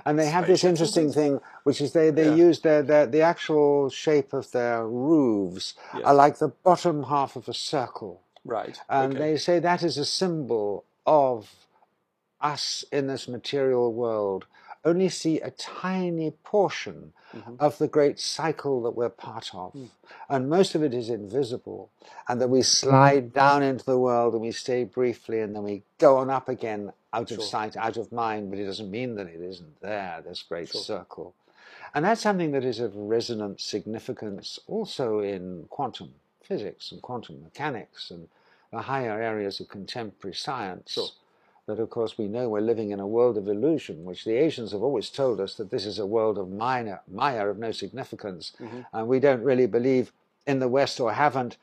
And 0.05 0.19
they 0.19 0.27
have 0.29 0.47
this 0.47 0.65
interesting 0.65 1.13
thing, 1.13 1.41
which 1.65 1.81
is 1.81 1.93
they, 1.93 2.11
they 2.11 2.29
Yeah. 2.31 2.35
use 2.47 2.61
their, 2.61 2.83
their 2.83 3.07
the 3.07 3.23
actual 3.23 3.91
shape 3.91 4.33
of 4.33 4.51
their 4.53 4.87
roofs 4.87 5.75
Yes. 5.95 6.03
are 6.05 6.15
like 6.15 6.39
the 6.39 6.49
bottom 6.49 7.05
half 7.05 7.37
of 7.37 7.49
a 7.49 7.55
circle. 7.55 8.21
right? 8.45 8.81
And 8.89 9.13
okay. 9.15 9.19
they 9.33 9.37
say 9.37 9.59
that 9.59 9.83
is 9.83 9.99
a 9.99 10.05
symbol 10.07 10.85
of 11.07 11.51
us 12.41 12.85
in 12.93 13.07
this 13.09 13.29
material 13.29 13.93
world 13.93 14.47
only 14.85 15.09
see 15.09 15.41
a 15.41 15.51
tiny 15.51 16.31
portion 16.31 17.13
Mhm. 17.35 17.57
of 17.59 17.77
the 17.79 17.89
great 17.89 18.19
cycle 18.19 18.81
that 18.83 18.93
we're 18.93 19.11
part 19.11 19.51
of. 19.55 19.73
Mm. 19.75 19.89
And 20.31 20.49
most 20.49 20.75
of 20.75 20.83
it 20.83 20.95
is 20.95 21.11
invisible. 21.11 21.91
And 22.29 22.41
that 22.41 22.49
we 22.49 22.63
slide 22.63 23.33
down 23.35 23.63
into 23.63 23.85
the 23.85 23.99
world 23.99 24.33
and 24.33 24.41
we 24.41 24.53
stay 24.53 24.85
briefly 24.85 25.41
and 25.41 25.55
then 25.55 25.65
we 25.65 25.83
go 25.99 26.17
on 26.17 26.31
up 26.31 26.49
again 26.49 26.93
out 27.13 27.31
of 27.31 27.43
sight, 27.43 27.77
out 27.77 27.97
of 27.97 28.13
mind, 28.13 28.51
but 28.51 28.59
it 28.59 28.67
doesn't 28.67 28.91
mean 28.91 29.15
that 29.15 29.27
it 29.29 29.41
isn't 29.41 29.81
there, 29.81 30.23
this 30.27 30.43
great 30.43 30.69
Sure. 30.69 30.81
circle. 30.81 31.35
And 31.95 32.05
that's 32.05 32.21
something 32.21 32.53
that 32.53 32.65
is 32.65 32.81
of 32.81 32.95
resonant 32.95 33.61
significance 33.61 34.59
also 34.67 35.21
in 35.21 35.67
quantum 35.71 36.15
physics 36.43 36.93
and 36.93 37.01
quantum 37.03 37.43
mechanics 37.43 38.11
and 38.11 38.29
the 38.71 38.83
higher 38.83 39.21
areas 39.23 39.61
of 39.61 39.69
contemporary 39.69 40.35
science. 40.35 40.93
Sure. 40.93 41.09
That, 41.67 41.79
of 41.81 41.91
course, 41.91 42.17
we 42.17 42.29
know 42.29 42.49
we're 42.49 42.61
living 42.61 42.91
in 42.93 43.01
a 43.01 43.07
world 43.07 43.37
of 43.37 43.47
illusion, 43.49 44.05
which 44.07 44.25
the 44.25 44.35
Asians 44.37 44.73
have 44.73 44.83
always 44.83 45.11
told 45.11 45.39
us 45.41 45.55
that 45.57 45.71
this 45.71 45.85
is 45.85 45.99
a 45.99 46.07
world 46.07 46.39
of 46.39 46.51
minor, 46.51 47.01
Maya 47.07 47.47
of 47.47 47.59
no 47.59 47.73
significance. 47.73 48.53
Mhm. 48.59 48.87
And 48.93 49.07
we 49.09 49.21
don't 49.21 49.43
really 49.43 49.67
believe 49.67 50.13
in 50.47 50.61
the 50.61 50.69
West 50.69 50.99
or 50.99 51.13
haven't. 51.13 51.59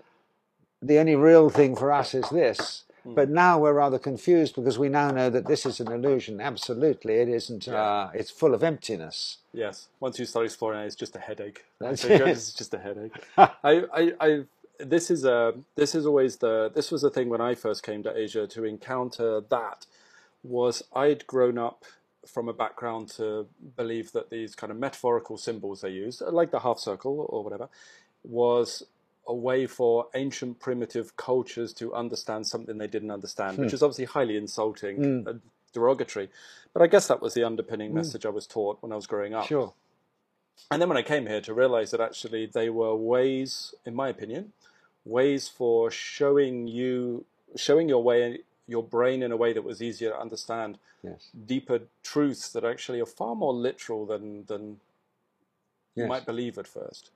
The 0.81 0.99
only 0.99 1.15
real 1.15 1.49
thing 1.49 1.75
for 1.75 1.91
us 1.91 2.13
is 2.13 2.29
this. 2.29 2.83
Mm. 3.05 3.15
But 3.15 3.29
now 3.29 3.59
we're 3.59 3.73
rather 3.73 3.99
confused 3.99 4.55
because 4.55 4.79
we 4.79 4.89
now 4.89 5.11
know 5.11 5.29
that 5.29 5.45
this 5.45 5.65
is 5.65 5.79
an 5.79 5.91
illusion. 5.91 6.41
Absolutely, 6.41 7.15
it 7.15 7.29
isn't. 7.29 7.67
Yeah. 7.67 7.75
Uh, 7.75 8.11
it's 8.13 8.31
full 8.31 8.53
of 8.53 8.63
emptiness. 8.63 9.37
Yes, 9.53 9.87
once 9.99 10.19
you 10.19 10.25
start 10.25 10.45
exploring 10.45 10.81
it, 10.81 10.85
it's 10.85 10.95
just 10.95 11.15
a 11.15 11.19
headache. 11.19 11.65
That's 11.79 12.01
So 12.01 12.07
it. 12.09 12.21
It's 12.21 12.53
just 12.53 12.73
a 12.73 12.79
headache. 12.79 13.13
I, 13.37 13.53
I, 13.63 14.13
I, 14.19 14.43
this 14.79 15.11
is 15.11 15.23
a, 15.23 15.53
this 15.75 15.95
is 15.95 16.05
always 16.05 16.37
the, 16.37 16.71
this 16.73 16.91
was 16.91 17.01
the 17.03 17.09
thing 17.09 17.29
when 17.29 17.41
I 17.41 17.55
first 17.55 17.83
came 17.83 18.03
to 18.03 18.17
Asia 18.17 18.47
to 18.47 18.63
encounter 18.63 19.41
that 19.49 19.85
was 20.43 20.83
I'd 20.93 21.25
grown 21.27 21.57
up 21.57 21.85
from 22.25 22.49
a 22.49 22.53
background 22.53 23.09
to 23.09 23.47
believe 23.75 24.11
that 24.13 24.29
these 24.29 24.55
kind 24.55 24.71
of 24.71 24.77
metaphorical 24.77 25.37
symbols 25.37 25.81
they 25.81 25.89
used, 25.89 26.21
like 26.21 26.51
the 26.51 26.59
half 26.59 26.79
circle 26.79 27.25
or 27.29 27.43
whatever, 27.43 27.69
was 28.23 28.83
a 29.27 29.33
way 29.33 29.65
for 29.67 30.07
ancient 30.13 30.59
primitive 30.59 31.15
cultures 31.17 31.73
to 31.73 31.93
understand 31.93 32.45
something 32.45 32.77
they 32.77 32.87
didn't 32.87 33.11
understand, 33.11 33.57
which 33.57 33.73
is 33.73 33.81
obviously 33.81 34.05
highly 34.05 34.37
insulting, 34.37 34.97
Mm. 34.97 35.27
and 35.27 35.41
derogatory. 35.73 36.29
But 36.73 36.81
I 36.83 36.87
guess 36.87 37.07
that 37.07 37.21
was 37.21 37.33
the 37.33 37.43
underpinning 37.43 37.93
message 37.93 38.25
I 38.25 38.29
was 38.29 38.45
taught 38.47 38.81
when 38.81 38.91
I 38.91 38.95
was 38.95 39.07
growing 39.07 39.33
up. 39.33 39.45
Sure. 39.47 39.73
And 40.71 40.81
then 40.81 40.87
when 40.89 40.97
I 40.97 41.01
came 41.01 41.25
here 41.27 41.41
to 41.41 41.53
realize 41.53 41.91
that 41.91 41.99
actually 42.01 42.45
they 42.45 42.69
were 42.69 42.95
ways, 42.95 43.73
in 43.85 43.93
my 43.95 44.09
opinion, 44.09 44.53
ways 45.05 45.49
for 45.49 45.91
showing 45.91 46.67
you, 46.67 47.25
showing 47.55 47.89
your 47.89 48.03
way, 48.03 48.39
your 48.67 48.83
brain 48.83 49.21
in 49.23 49.31
a 49.31 49.37
way 49.37 49.53
that 49.53 49.63
was 49.63 49.81
easier 49.81 50.11
to 50.11 50.19
understand 50.19 50.77
Yes. 51.03 51.29
deeper 51.45 51.81
truths 52.03 52.49
that 52.53 52.63
actually 52.63 52.99
are 52.99 53.05
far 53.05 53.35
more 53.35 53.53
literal 53.53 54.05
than 54.07 54.45
than 54.45 54.79
you 55.93 56.07
might 56.07 56.25
believe 56.25 56.57
at 56.57 56.67
first. 56.67 57.11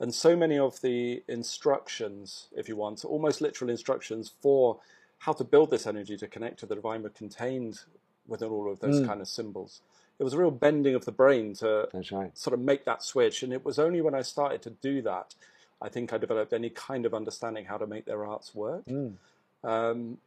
And 0.00 0.14
so 0.14 0.34
many 0.34 0.58
of 0.58 0.80
the 0.80 1.22
instructions, 1.28 2.48
if 2.56 2.68
you 2.68 2.76
want, 2.76 3.04
almost 3.04 3.40
literal 3.40 3.70
instructions 3.70 4.32
for 4.40 4.78
how 5.18 5.34
to 5.34 5.44
build 5.44 5.70
this 5.70 5.86
energy 5.86 6.16
to 6.16 6.26
connect 6.26 6.58
to 6.60 6.66
the 6.66 6.74
divine 6.74 7.02
were 7.02 7.10
contained 7.10 7.80
within 8.26 8.48
all 8.48 8.70
of 8.72 8.80
those 8.80 9.00
Mm. 9.00 9.06
kind 9.06 9.20
of 9.20 9.28
symbols. 9.28 9.82
It 10.18 10.24
was 10.24 10.32
a 10.32 10.38
real 10.38 10.50
bending 10.50 10.94
of 10.94 11.04
the 11.04 11.12
brain 11.12 11.54
to 11.56 11.88
right. 12.10 12.36
sort 12.36 12.54
of 12.54 12.60
make 12.60 12.84
that 12.86 13.02
switch. 13.02 13.42
And 13.42 13.52
it 13.52 13.64
was 13.64 13.78
only 13.78 14.00
when 14.00 14.14
I 14.14 14.22
started 14.22 14.62
to 14.62 14.70
do 14.70 15.02
that, 15.02 15.34
I 15.82 15.88
think 15.88 16.12
I 16.12 16.18
developed 16.18 16.52
any 16.52 16.70
kind 16.70 17.04
of 17.04 17.12
understanding 17.14 17.66
how 17.66 17.76
to 17.78 17.86
make 17.86 18.06
their 18.06 18.24
arts 18.24 18.54
work. 18.54 18.84
Mm. 18.86 19.16
Um, 19.62 20.18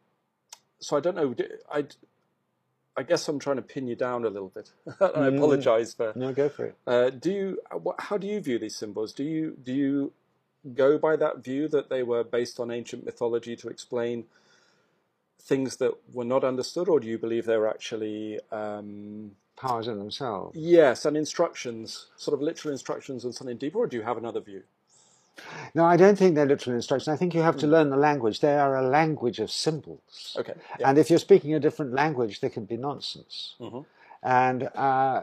so 0.80 0.98
I 0.98 1.00
don't 1.00 1.16
know. 1.16 1.36
I, 1.72 1.86
I 2.96 3.04
guess 3.04 3.28
I'm 3.28 3.40
trying 3.40 3.56
to 3.58 3.62
pin 3.62 3.88
you 3.88 3.96
down 3.96 4.24
a 4.26 4.30
little 4.30 4.50
bit. 4.50 4.72
I 5.00 5.30
Mm. 5.30 5.38
apologize 5.38 5.94
for. 5.94 6.14
No, 6.16 6.32
go 6.34 6.50
for 6.50 6.66
it. 6.68 6.76
Uh, 6.86 7.10
do 7.10 7.32
you? 7.32 7.60
How 8.00 8.18
do 8.18 8.28
you 8.28 8.40
view 8.40 8.60
these 8.60 8.76
symbols? 8.76 9.14
Do 9.14 9.24
you 9.24 9.58
do 9.64 9.74
you 9.74 10.14
go 10.76 10.98
by 10.98 11.16
that 11.18 11.44
view 11.44 11.68
that 11.70 11.90
they 11.90 12.04
were 12.04 12.24
based 12.24 12.60
on 12.60 12.72
ancient 12.72 13.06
mythology 13.06 13.56
to 13.58 13.68
explain 13.68 14.26
things 15.42 15.78
that 15.78 15.94
were 16.14 16.24
not 16.24 16.44
understood, 16.44 16.88
or 16.88 17.00
do 17.00 17.08
you 17.08 17.18
believe 17.18 17.46
they're 17.46 17.68
actually 17.68 18.40
um, 18.52 19.32
Powers 19.58 19.88
in 19.88 19.98
themselves. 20.00 20.58
yes, 20.58 21.06
and 21.06 21.18
instructions, 21.18 22.08
sort 22.16 22.34
of 22.34 22.42
literal 22.42 22.72
instructions 22.72 23.24
and 23.26 23.36
something 23.36 23.58
deeper, 23.58 23.80
or 23.80 23.88
do 23.88 23.98
you 23.98 24.04
have 24.04 24.18
another 24.18 24.40
view? 24.40 24.64
No, 25.76 25.84
I 25.86 25.98
don't 25.98 26.18
think 26.18 26.36
they're 26.36 26.46
literal 26.46 26.76
instructions. 26.76 27.08
I 27.08 27.18
think 27.18 27.34
you 27.34 27.42
have 27.42 27.58
to 27.58 27.68
learn 27.68 27.90
the 27.90 27.98
language. 27.98 28.40
They 28.40 28.56
are 28.58 28.76
a 28.78 28.88
language 28.88 29.40
of 29.40 29.50
symbols. 29.50 30.36
Okay. 30.40 30.54
Yeah. 30.80 30.90
And 30.90 30.98
if 30.98 31.10
you're 31.10 31.20
speaking 31.20 31.54
a 31.56 31.60
different 31.60 31.94
language, 31.94 32.40
they 32.42 32.50
can 32.50 32.66
be 32.66 32.78
nonsense. 32.78 33.56
Mhm. 33.60 33.86
And 34.22 34.64
uh, 34.76 35.22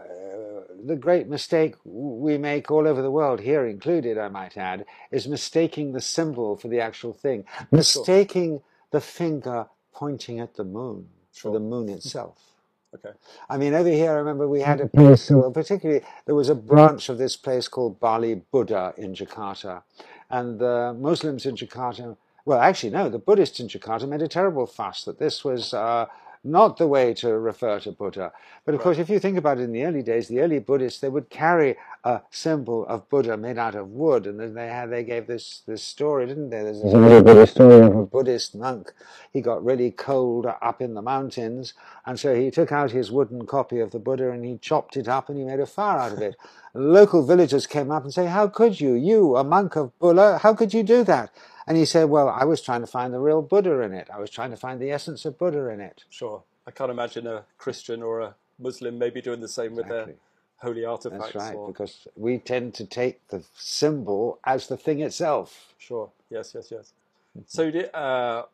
the 0.85 0.96
great 0.96 1.27
mistake 1.29 1.75
we 1.85 2.37
make 2.37 2.70
all 2.70 2.87
over 2.87 3.01
the 3.01 3.11
world, 3.11 3.40
here 3.40 3.64
included, 3.66 4.18
I 4.18 4.29
might 4.29 4.57
add, 4.59 4.85
is 5.11 5.27
mistaking 5.27 5.92
the 5.92 6.03
symbol 6.03 6.57
for 6.57 6.68
the 6.68 6.81
actual 6.81 7.14
thing, 7.14 7.44
mistaking 7.70 8.62
the 8.90 9.01
finger 9.01 9.66
pointing 9.94 10.38
at 10.40 10.55
the 10.55 10.64
moon 10.64 11.09
for 11.33 11.51
the 11.53 11.61
moon 11.61 11.88
itself. 11.88 12.50
Okay. 12.92 13.16
I 13.48 13.57
mean, 13.57 13.72
over 13.72 13.88
here, 13.88 14.11
I 14.11 14.14
remember 14.14 14.48
we 14.48 14.62
had 14.62 14.81
a 14.81 14.88
place, 14.88 15.31
well, 15.31 15.53
particularly, 15.53 16.03
there 16.26 16.35
was 16.35 16.48
a 16.48 16.57
branch 16.57 17.09
of 17.09 17.18
this 17.18 17.37
place 17.37 17.68
called 17.68 18.00
Bali 18.00 18.42
Buddha 18.50 18.94
in 18.96 19.14
Jakarta. 19.14 19.83
And 20.29 20.59
the 20.59 20.96
Muslims 20.98 21.46
in 21.46 21.55
Jakarta, 21.55 22.16
well, 22.44 22.59
actually, 22.59 22.90
no, 22.90 23.09
the 23.09 23.18
Buddhists 23.18 23.61
in 23.61 23.68
Jakarta 23.68 24.09
made 24.09 24.22
a 24.22 24.29
terrible 24.29 24.66
fuss 24.66 25.05
that 25.05 25.20
this 25.20 25.44
was 25.44 25.72
uh, 25.72 26.07
not 26.42 26.79
the 26.79 26.87
way 26.87 27.12
to 27.14 27.38
refer 27.38 27.79
to 27.81 27.92
Buddha. 27.92 28.33
But 28.64 28.74
of 28.74 28.81
course, 28.81 28.98
if 28.98 29.11
you 29.11 29.18
think 29.18 29.37
about 29.37 29.59
it 29.59 29.64
in 29.64 29.72
the 29.72 29.85
early 29.85 30.03
days, 30.03 30.29
the 30.29 30.40
early 30.40 30.59
Buddhists, 30.59 31.00
they 31.00 31.09
would 31.09 31.29
carry 31.29 31.76
a 32.03 32.22
symbol 32.31 32.87
of 32.87 33.09
Buddha 33.11 33.37
made 33.37 33.59
out 33.59 33.74
of 33.74 33.90
wood. 33.90 34.26
And 34.26 34.40
then 34.40 34.55
they 34.55 34.68
had, 34.68 34.90
they 34.90 35.05
gave 35.05 35.26
this, 35.26 35.62
this 35.66 35.83
story, 35.83 36.26
didn't 36.26 36.48
they? 36.48 36.62
There's 36.62 36.83
really 36.83 37.22
Buddhist 37.22 37.55
story 37.55 37.81
of 37.81 37.94
a 37.94 38.07
Buddhist 38.07 38.55
monk. 38.55 38.92
He 39.33 39.42
got 39.42 39.62
really 39.62 39.90
cold 39.90 40.46
up 40.46 40.81
in 40.81 40.94
the 40.94 41.03
mountains. 41.03 41.74
And 42.07 42.18
so 42.18 42.35
he 42.35 42.50
took 42.50 42.72
out 42.72 42.90
his 42.90 43.11
wooden 43.11 43.46
copy 43.46 43.81
of 43.81 43.90
the 43.90 43.98
Buddha 43.98 44.31
and 44.31 44.44
he 44.44 44.57
chopped 44.57 44.96
it 44.96 45.09
up 45.09 45.29
and 45.29 45.38
he 45.38 45.44
made 45.44 45.61
a 45.61 45.66
fire 45.66 45.98
out 45.98 46.12
of 46.12 46.20
it. 46.20 46.37
Local 46.74 47.26
villagers 47.26 47.66
came 47.66 47.90
up 47.90 48.05
and 48.05 48.14
say, 48.14 48.26
how 48.26 48.46
could 48.46 48.81
you, 48.81 48.94
you, 48.94 49.37
a 49.37 49.44
monk 49.44 49.76
of 49.76 49.98
Buddha, 49.98 50.38
how 50.38 50.55
could 50.55 50.72
you 50.72 50.83
do 50.85 51.05
that? 51.05 51.31
And 51.70 51.76
he 51.78 51.85
said, 51.85 52.11
well, 52.11 52.28
I 52.28 52.46
was 52.46 52.61
trying 52.61 52.80
to 52.80 52.88
find 52.88 53.14
the 53.14 53.20
real 53.20 53.42
Buddha 53.42 53.83
in 53.83 53.92
it. 53.92 54.09
I 54.12 54.18
was 54.18 54.28
trying 54.28 54.50
to 54.50 54.56
find 54.56 54.80
the 54.80 54.90
essence 54.90 55.24
of 55.24 55.38
Buddha 55.38 55.68
in 55.68 55.80
it. 55.80 56.02
Sure. 56.11 56.42
I 56.66 56.72
can't 56.72 56.90
imagine 56.90 57.28
a 57.28 57.44
Christian 57.59 58.02
or 58.02 58.18
a 58.18 58.35
Muslim 58.59 58.98
maybe 58.98 59.22
doing 59.22 59.40
the 59.40 59.46
same 59.46 59.76
with 59.76 59.87
their 59.87 60.14
holy 60.56 60.85
artifacts. 60.85 61.26
That's 61.33 61.37
right, 61.37 61.54
or- 61.54 61.68
because 61.68 62.09
we 62.16 62.38
tend 62.38 62.74
to 62.74 62.85
take 62.85 63.24
the 63.28 63.44
symbol 63.54 64.40
as 64.42 64.66
the 64.66 64.76
thing 64.76 64.98
itself. 64.98 65.72
Sure. 65.78 66.11
Yes. 66.28 66.50
Yes. 66.56 66.72
Yes. 66.72 66.92
Mm-hmm. 67.38 67.44
So, 67.46 67.68
uh, 67.96 68.46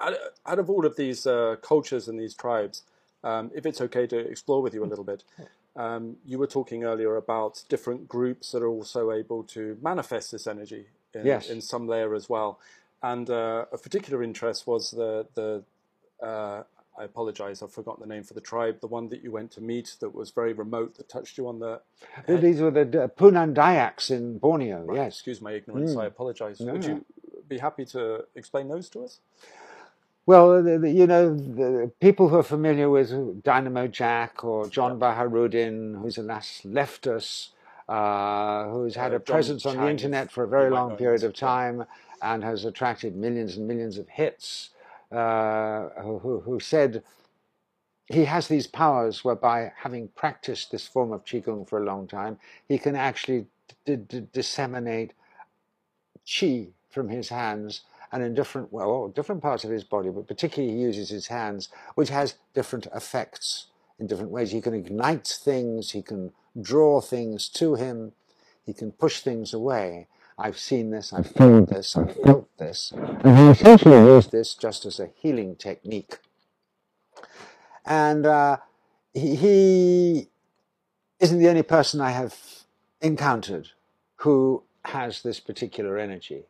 out 0.00 0.14
out 0.46 0.58
of 0.58 0.70
all 0.70 0.86
of 0.86 0.96
these 0.96 1.26
uh, 1.26 1.56
cultures 1.60 2.08
and 2.08 2.18
these 2.18 2.32
tribes, 2.32 2.84
um, 3.22 3.50
if 3.54 3.66
it's 3.66 3.82
okay 3.82 4.06
to 4.06 4.16
explore 4.18 4.62
with 4.62 4.72
you 4.72 4.82
a 4.82 4.86
little 4.88 5.04
bit, 5.04 5.24
um, 5.76 6.16
you 6.24 6.38
were 6.38 6.46
talking 6.46 6.84
earlier 6.84 7.16
about 7.16 7.64
different 7.68 8.08
groups 8.08 8.52
that 8.52 8.62
are 8.62 8.68
also 8.68 9.12
able 9.12 9.42
to 9.42 9.76
manifest 9.82 10.32
this 10.32 10.46
energy 10.46 10.86
in, 11.20 11.26
Yes. 11.26 11.48
in 11.50 11.60
some 11.60 11.86
layer 11.88 12.14
as 12.14 12.28
well. 12.28 12.58
And 13.02 13.28
uh, 13.30 13.66
of 13.72 13.82
particular 13.82 14.22
interest 14.22 14.66
was 14.66 14.90
the 14.90 15.26
the 15.34 15.62
uh, 16.26 16.62
I 16.98 17.04
apologize, 17.04 17.62
I've 17.62 17.72
forgotten 17.72 18.00
the 18.08 18.14
name 18.14 18.22
for 18.24 18.32
the 18.32 18.40
tribe, 18.40 18.80
the 18.80 18.86
one 18.86 19.08
that 19.10 19.22
you 19.22 19.30
went 19.30 19.50
to 19.52 19.60
meet 19.60 19.96
that 20.00 20.14
was 20.14 20.30
very 20.30 20.54
remote 20.54 20.94
that 20.96 21.08
touched 21.10 21.36
you 21.36 21.46
on 21.46 21.58
the. 21.58 21.80
These 22.26 22.60
were 22.62 22.70
the 22.70 23.04
uh, 23.04 23.08
Punan 23.08 23.52
Dayaks 23.52 24.10
in 24.10 24.38
Borneo, 24.38 24.86
yes. 24.94 25.14
Excuse 25.16 25.42
my 25.42 25.52
ignorance, 25.52 25.94
I 25.94 26.06
apologize. 26.06 26.58
Would 26.60 26.82
No. 26.82 26.88
you 26.88 27.04
be 27.48 27.58
happy 27.58 27.84
to 27.86 28.24
explain 28.34 28.68
those 28.68 28.88
to 28.90 29.04
us? 29.04 29.20
Well, 30.24 30.62
the, 30.62 30.78
the, 30.78 30.90
you 30.90 31.06
know, 31.06 31.34
the 31.36 31.92
people 32.00 32.30
who 32.30 32.36
are 32.36 32.42
familiar 32.42 32.88
with 32.90 33.42
Dynamo 33.44 33.86
Jack 33.86 34.42
or 34.42 34.66
John 34.68 34.98
Baharudin, 34.98 36.00
who's 36.00 36.18
alas 36.18 36.62
left 36.64 37.06
us, 37.06 37.50
uh, 37.88 38.68
who's 38.70 38.94
had 38.96 39.12
Uh, 39.12 39.16
a 39.16 39.18
John 39.20 39.34
presence 39.34 39.66
on 39.66 39.76
the 39.76 39.88
internet 39.90 40.30
for 40.30 40.44
a 40.44 40.48
very 40.48 40.70
long 40.70 40.96
period 40.96 41.22
of 41.22 41.34
time 41.34 41.86
and 42.22 42.42
has 42.42 42.64
attracted 42.64 43.14
millions 43.16 43.56
and 43.56 43.66
millions 43.68 43.98
of 43.98 44.08
hits, 44.08 44.70
uh, 45.12 45.88
who, 46.02 46.18
who- 46.18 46.40
who 46.40 46.58
said 46.60 47.02
he 48.06 48.24
has 48.24 48.48
these 48.48 48.66
powers 48.66 49.24
whereby, 49.24 49.72
having 49.76 50.08
practiced 50.08 50.70
this 50.70 50.86
form 50.86 51.12
of 51.12 51.24
Qigong 51.24 51.68
for 51.68 51.78
a 51.80 51.84
long 51.84 52.06
time, 52.06 52.38
he 52.68 52.78
can 52.78 52.96
actually 52.96 53.46
disseminate 54.32 55.12
qi 56.26 56.72
from 56.90 57.08
his 57.08 57.28
hands 57.28 57.82
and 58.12 58.22
in 58.22 58.34
different 58.34 58.72
well 58.72 59.08
different 59.08 59.42
parts 59.42 59.64
of 59.64 59.70
his 59.70 59.84
body 59.84 60.08
but 60.10 60.26
particularly 60.26 60.74
he 60.74 60.80
uses 60.80 61.08
his 61.08 61.26
hands 61.28 61.68
which 61.94 62.08
has 62.08 62.34
different 62.54 62.86
effects 62.94 63.66
in 63.98 64.06
different 64.06 64.30
ways. 64.30 64.50
He 64.50 64.60
can 64.60 64.74
ignite 64.74 65.26
things 65.26 65.92
he 65.92 66.02
can 66.02 66.32
draw 66.60 67.00
things 67.00 67.48
to 67.50 67.74
him. 67.74 68.12
He 68.64 68.72
can 68.72 68.92
push 68.92 69.20
things 69.20 69.52
away. 69.54 70.08
I've 70.38 70.58
seen 70.58 70.90
this 70.90 71.14
i've 71.14 71.30
felt 71.30 71.70
this 71.70 71.96
i've 71.96 72.14
felt 72.16 72.48
this. 72.58 72.92
And 72.94 73.38
he 73.38 73.44
essentially 73.48 73.96
used 73.96 74.32
this 74.32 74.54
just 74.54 74.84
as 74.84 75.00
a 75.00 75.08
healing 75.16 75.56
technique. 75.56 76.18
And 77.86 78.26
uh, 78.26 78.58
he, 79.14 79.36
he 79.36 80.28
isn't 81.20 81.38
the 81.38 81.48
only 81.48 81.62
person 81.62 82.00
i 82.00 82.10
have 82.10 82.36
encountered 83.00 83.70
who 84.16 84.62
has 84.84 85.22
this 85.22 85.40
particular 85.40 85.98
energy. 85.98 86.44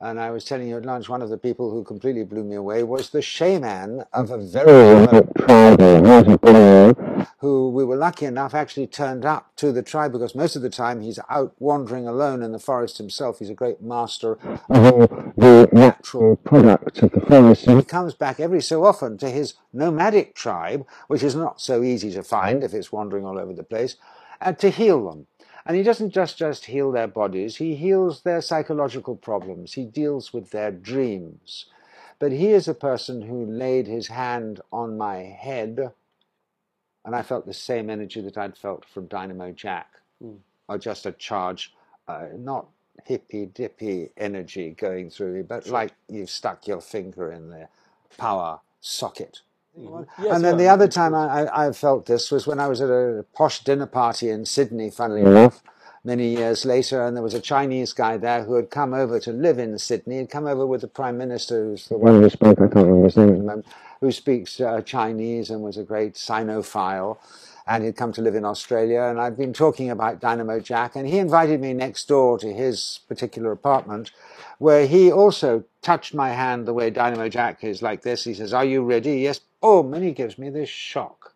And 0.00 0.18
I 0.18 0.30
was 0.30 0.44
telling 0.44 0.68
you 0.68 0.78
at 0.78 0.86
lunch, 0.86 1.08
one 1.08 1.20
of 1.20 1.28
the 1.28 1.36
people 1.36 1.70
who 1.70 1.84
completely 1.84 2.24
blew 2.24 2.42
me 2.42 2.56
away 2.56 2.82
was 2.82 3.10
the 3.10 3.20
shaman 3.20 4.02
of 4.12 4.30
a 4.30 4.38
very 4.38 4.94
remote 4.94 5.30
tribe 5.36 5.80
in 5.80 7.09
who 7.38 7.70
we 7.70 7.84
were 7.84 7.96
lucky 7.96 8.26
enough 8.26 8.54
actually 8.54 8.86
turned 8.86 9.24
up 9.24 9.54
to 9.56 9.72
the 9.72 9.82
tribe 9.82 10.12
because 10.12 10.34
most 10.34 10.56
of 10.56 10.62
the 10.62 10.70
time 10.70 11.00
he's 11.00 11.18
out 11.28 11.54
wandering 11.58 12.06
alone 12.06 12.42
in 12.42 12.52
the 12.52 12.58
forest 12.58 12.98
himself. 12.98 13.38
He's 13.38 13.50
a 13.50 13.54
great 13.54 13.80
master 13.82 14.38
of 14.68 14.84
all 14.84 15.32
the 15.36 15.68
natural 15.72 16.36
products 16.36 17.02
of 17.02 17.12
the 17.12 17.20
forest. 17.20 17.66
And 17.66 17.78
he 17.78 17.84
comes 17.84 18.14
back 18.14 18.40
every 18.40 18.62
so 18.62 18.84
often 18.84 19.18
to 19.18 19.30
his 19.30 19.54
nomadic 19.72 20.34
tribe, 20.34 20.86
which 21.08 21.22
is 21.22 21.34
not 21.34 21.60
so 21.60 21.82
easy 21.82 22.10
to 22.12 22.22
find 22.22 22.62
if 22.62 22.74
it's 22.74 22.92
wandering 22.92 23.24
all 23.24 23.38
over 23.38 23.52
the 23.52 23.62
place, 23.62 23.96
and 24.40 24.58
to 24.58 24.70
heal 24.70 25.08
them. 25.08 25.26
And 25.66 25.76
he 25.76 25.82
doesn't 25.82 26.10
just, 26.10 26.38
just 26.38 26.66
heal 26.66 26.90
their 26.90 27.06
bodies, 27.06 27.56
he 27.56 27.76
heals 27.76 28.22
their 28.22 28.40
psychological 28.40 29.16
problems. 29.16 29.74
He 29.74 29.84
deals 29.84 30.32
with 30.32 30.50
their 30.50 30.70
dreams. 30.70 31.66
But 32.18 32.32
he 32.32 32.48
is 32.48 32.68
a 32.68 32.74
person 32.74 33.22
who 33.22 33.44
laid 33.44 33.86
his 33.86 34.08
hand 34.08 34.60
on 34.72 34.98
my 34.98 35.18
head, 35.18 35.92
and 37.04 37.14
I 37.14 37.22
felt 37.22 37.46
the 37.46 37.54
same 37.54 37.90
energy 37.90 38.20
that 38.20 38.36
I'd 38.36 38.56
felt 38.56 38.84
from 38.84 39.06
Dynamo 39.06 39.52
Jack, 39.52 39.88
or 40.68 40.78
just 40.78 41.06
a 41.06 41.12
charge, 41.12 41.72
uh, 42.08 42.26
not 42.36 42.66
hippy 43.04 43.46
dippy 43.46 44.10
energy 44.16 44.70
going 44.78 45.10
through 45.10 45.36
you, 45.36 45.42
but 45.42 45.66
like 45.68 45.92
you've 46.08 46.30
stuck 46.30 46.66
your 46.66 46.80
finger 46.80 47.32
in 47.32 47.50
the 47.50 47.68
power 48.18 48.60
socket. 48.80 49.40
Mm-hmm. 49.78 50.22
Yes, 50.22 50.34
and 50.34 50.44
then 50.44 50.54
yeah, 50.54 50.64
the 50.64 50.68
other 50.68 50.88
time 50.88 51.14
I, 51.14 51.42
I, 51.42 51.68
I 51.68 51.72
felt 51.72 52.06
this 52.06 52.30
was 52.30 52.46
when 52.46 52.58
I 52.58 52.66
was 52.66 52.80
at 52.80 52.90
a 52.90 53.24
posh 53.34 53.62
dinner 53.64 53.86
party 53.86 54.28
in 54.28 54.44
Sydney, 54.44 54.90
funnily 54.90 55.22
mm-hmm. 55.22 55.36
enough, 55.36 55.62
many 56.04 56.28
years 56.28 56.64
later, 56.64 57.04
and 57.04 57.16
there 57.16 57.22
was 57.22 57.34
a 57.34 57.40
Chinese 57.40 57.92
guy 57.92 58.16
there 58.16 58.44
who 58.44 58.54
had 58.54 58.70
come 58.70 58.92
over 58.92 59.20
to 59.20 59.32
live 59.32 59.58
in 59.58 59.78
Sydney. 59.78 60.18
He'd 60.18 60.30
come 60.30 60.46
over 60.46 60.66
with 60.66 60.80
the 60.80 60.88
Prime 60.88 61.16
Minister, 61.16 61.64
who's 61.64 61.88
the 61.88 61.98
one 61.98 62.20
who 62.20 62.28
spoke, 62.30 62.58
I 62.58 62.66
can't 62.66 62.86
remember 62.86 63.04
his 63.04 63.16
name 63.16 63.28
at 63.30 63.36
the 63.36 63.42
moment, 63.42 63.66
who 64.00 64.10
speaks 64.10 64.60
uh, 64.60 64.80
Chinese 64.82 65.50
and 65.50 65.62
was 65.62 65.76
a 65.76 65.84
great 65.84 66.14
Sinophile. 66.14 67.18
And 67.66 67.84
he'd 67.84 67.96
come 67.96 68.12
to 68.14 68.22
live 68.22 68.34
in 68.34 68.44
Australia, 68.44 69.02
and 69.02 69.20
I'd 69.20 69.36
been 69.36 69.52
talking 69.52 69.90
about 69.90 70.18
Dynamo 70.18 70.58
Jack, 70.58 70.96
and 70.96 71.06
he 71.06 71.18
invited 71.18 71.60
me 71.60 71.72
next 71.72 72.08
door 72.08 72.36
to 72.38 72.52
his 72.52 73.00
particular 73.06 73.52
apartment, 73.52 74.10
where 74.58 74.86
he 74.86 75.12
also 75.12 75.62
touched 75.80 76.12
my 76.12 76.30
hand 76.30 76.66
the 76.66 76.74
way 76.74 76.90
Dynamo 76.90 77.28
Jack 77.28 77.62
is 77.62 77.80
like 77.80 78.02
this. 78.02 78.24
He 78.24 78.34
says, 78.34 78.52
Are 78.52 78.64
you 78.64 78.82
ready? 78.82 79.18
Yes. 79.18 79.40
Oh, 79.62 79.92
and 79.92 80.02
he 80.02 80.10
gives 80.10 80.36
me 80.36 80.50
this 80.50 80.68
shock. 80.68 81.32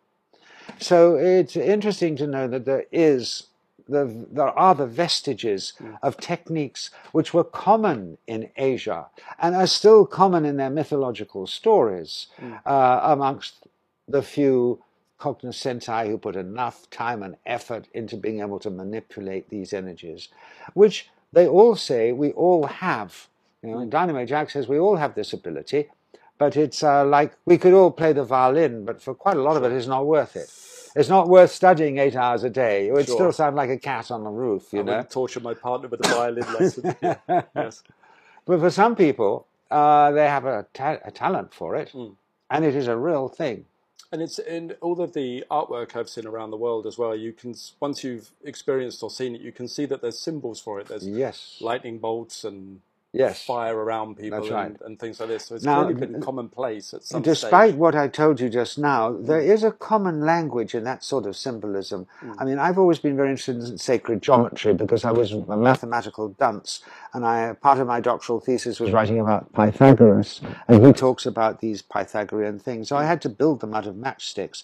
So 0.79 1.15
it's 1.15 1.55
interesting 1.55 2.17
to 2.17 2.27
know 2.27 2.47
that 2.47 2.65
there 2.65 2.85
is 2.91 3.43
the, 3.87 4.25
there 4.31 4.47
are 4.47 4.75
the 4.75 4.87
vestiges 4.87 5.73
of 6.01 6.17
techniques 6.17 6.89
which 7.11 7.33
were 7.33 7.43
common 7.43 8.17
in 8.27 8.49
Asia 8.57 9.07
and 9.39 9.55
are 9.55 9.67
still 9.67 10.05
common 10.05 10.45
in 10.45 10.57
their 10.57 10.69
mythological 10.69 11.47
stories 11.47 12.27
uh, 12.65 12.99
amongst 13.03 13.67
the 14.07 14.21
few 14.21 14.81
cognoscenti 15.17 16.09
who 16.09 16.17
put 16.17 16.35
enough 16.35 16.89
time 16.89 17.23
and 17.23 17.37
effort 17.45 17.87
into 17.93 18.17
being 18.17 18.41
able 18.41 18.59
to 18.59 18.69
manipulate 18.69 19.49
these 19.49 19.73
energies, 19.73 20.29
which 20.73 21.09
they 21.31 21.47
all 21.47 21.75
say 21.75 22.11
we 22.11 22.31
all 22.31 22.65
have. 22.65 23.27
You 23.63 23.71
know, 23.71 23.85
Dynamo 23.85 24.25
Jack 24.25 24.49
says 24.49 24.67
we 24.67 24.77
all 24.77 24.97
have 24.97 25.15
this 25.15 25.33
ability, 25.33 25.89
but 26.37 26.55
it's 26.57 26.83
uh, 26.83 27.05
like 27.05 27.33
we 27.45 27.57
could 27.57 27.73
all 27.73 27.91
play 27.91 28.13
the 28.13 28.23
violin, 28.23 28.85
but 28.85 29.01
for 29.01 29.15
quite 29.15 29.37
a 29.37 29.41
lot 29.41 29.57
of 29.57 29.63
it, 29.63 29.71
it's 29.71 29.87
not 29.87 30.05
worth 30.05 30.35
it. 30.35 30.51
It's 30.95 31.09
not 31.09 31.27
worth 31.27 31.51
studying 31.51 31.97
eight 31.97 32.15
hours 32.15 32.43
a 32.43 32.49
day. 32.49 32.87
It 32.87 32.93
would 32.93 33.05
Sure. 33.05 33.15
still 33.15 33.31
sound 33.33 33.55
like 33.57 33.69
a 33.69 33.77
cat 33.77 34.11
on 34.11 34.23
the 34.23 34.29
roof, 34.29 34.71
you 34.71 34.79
I 34.79 34.83
know. 34.83 35.03
torture 35.03 35.41
my 35.41 35.53
partner 35.53 35.89
with 35.89 36.05
a 36.05 36.09
violin 36.09 36.53
lesson. 36.53 36.95
Yeah. 37.01 37.41
Yes. 37.55 37.83
But 38.45 38.59
for 38.59 38.69
some 38.69 38.95
people, 38.95 39.45
uh, 39.69 40.11
they 40.11 40.25
have 40.27 40.45
a, 40.45 40.65
ta- 40.73 40.99
a 41.03 41.11
talent 41.11 41.53
for 41.53 41.75
it, 41.75 41.91
Mm. 41.93 42.15
and 42.49 42.63
it 42.63 42.75
is 42.75 42.87
a 42.87 42.95
real 42.95 43.27
thing. 43.27 43.65
And 44.11 44.21
it's 44.21 44.39
in 44.39 44.75
all 44.81 45.01
of 45.01 45.11
the 45.13 45.43
artwork 45.51 45.95
I've 45.97 46.07
seen 46.09 46.25
around 46.25 46.51
the 46.51 46.57
world 46.57 46.85
as 46.85 46.97
well. 46.97 47.13
You 47.15 47.33
can 47.33 47.53
once 47.81 48.03
you've 48.03 48.31
experienced 48.45 49.03
or 49.03 49.09
seen 49.09 49.35
it, 49.35 49.41
you 49.41 49.51
can 49.51 49.67
see 49.67 49.85
that 49.87 50.01
there's 50.01 50.19
symbols 50.19 50.61
for 50.61 50.79
it. 50.79 50.87
There's 50.87 51.05
Yes. 51.07 51.57
lightning 51.59 51.97
bolts 51.97 52.45
and 52.45 52.79
Yes. 53.15 53.45
fire 53.45 53.77
around 53.77 54.17
people 54.17 54.43
and, 54.43 54.51
right. 54.51 54.75
and 54.81 54.99
things 54.99 55.19
like 55.19 55.29
this. 55.29 55.45
So 55.45 55.55
it's 55.55 55.63
Now, 55.63 55.83
really 55.83 55.93
been 55.93 56.21
commonplace 56.21 56.93
at 56.93 57.03
some 57.03 57.21
Despite 57.21 57.69
stage. 57.69 57.79
what 57.79 57.95
I 57.95 58.09
told 58.09 58.41
you 58.41 58.49
just 58.49 58.77
now, 58.77 59.13
there 59.13 59.41
mm. 59.41 59.47
is 59.47 59.63
a 59.63 59.71
common 59.71 60.21
language 60.21 60.75
in 60.75 60.83
that 60.83 61.03
sort 61.03 61.25
of 61.25 61.37
symbolism. 61.37 62.07
I 62.21 62.25
mm. 62.25 62.45
mean, 62.45 62.59
I've 62.59 62.77
always 62.77 62.99
been 62.99 63.15
very 63.15 63.29
interested 63.29 63.57
in 63.57 63.77
sacred 63.77 64.21
geometry 64.21 64.73
because 64.73 65.05
I 65.05 65.11
was 65.11 65.31
a 65.31 65.57
mathematical 65.57 66.29
dunce, 66.29 66.81
and 67.13 67.25
I 67.25 67.53
part 67.53 67.79
of 67.79 67.87
my 67.87 68.01
doctoral 68.01 68.41
thesis 68.41 68.79
was 68.79 68.91
writing 68.91 69.19
about 69.19 69.51
Pythagoras, 69.53 70.41
and 70.67 70.85
he 70.85 70.91
talks 70.91 71.25
about 71.25 71.61
these 71.61 71.81
Pythagorean 71.81 72.59
things. 72.59 72.89
So 72.89 72.97
I 72.97 73.03
mm. 73.03 73.07
had 73.07 73.21
to 73.21 73.29
build 73.29 73.61
them 73.61 73.73
out 73.73 73.87
of 73.87 73.95
matchsticks. 73.95 74.63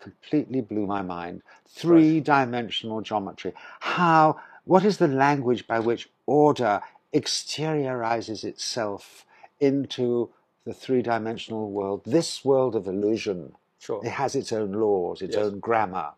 Completely 0.00 0.60
blew 0.60 0.86
my 0.86 1.02
mind. 1.02 1.42
Three-dimensional 1.68 3.00
geometry. 3.02 3.52
How? 3.78 4.40
What 4.64 4.84
is 4.84 4.98
the 4.98 5.08
language 5.08 5.66
by 5.66 5.78
which 5.78 6.08
order 6.26 6.80
exteriorizes 7.14 8.44
itself 8.44 9.26
into 9.60 10.30
the 10.64 10.74
three-dimensional 10.74 11.70
world? 11.70 12.02
This 12.04 12.44
world 12.44 12.74
of 12.76 12.86
illusion. 12.86 13.54
Sure. 13.78 14.00
It 14.04 14.10
has 14.10 14.34
its 14.36 14.52
own 14.52 14.72
laws, 14.72 15.22
its 15.22 15.34
Yes. 15.36 15.44
own 15.44 15.58
grammar. 15.60 16.12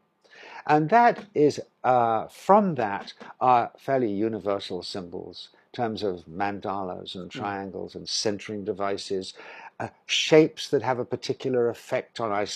And 0.66 0.88
that 0.90 1.24
is, 1.34 1.60
uh, 1.82 2.26
from 2.28 2.74
that, 2.76 3.12
are 3.40 3.70
fairly 3.78 4.10
universal 4.10 4.82
symbols 4.82 5.50
in 5.52 5.76
terms 5.76 6.02
of 6.02 6.24
mandalas 6.26 7.14
and 7.14 7.30
triangles 7.30 7.94
and 7.94 8.08
centering 8.08 8.64
devices, 8.64 9.34
uh, 9.80 9.88
shapes 10.06 10.70
that 10.70 10.82
have 10.82 10.98
a 10.98 11.04
particular 11.04 11.68
effect 11.68 12.20
on 12.20 12.30
our, 12.30 12.46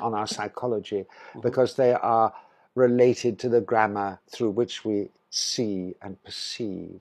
on 0.00 0.14
our 0.14 0.26
psychology 0.26 1.06
because 1.40 1.76
they 1.76 1.92
are 1.94 2.34
related 2.74 3.38
to 3.38 3.48
the 3.48 3.60
grammar 3.60 4.18
through 4.28 4.50
which 4.50 4.84
we 4.84 5.08
see 5.30 5.94
and 6.02 6.22
perceive. 6.24 7.00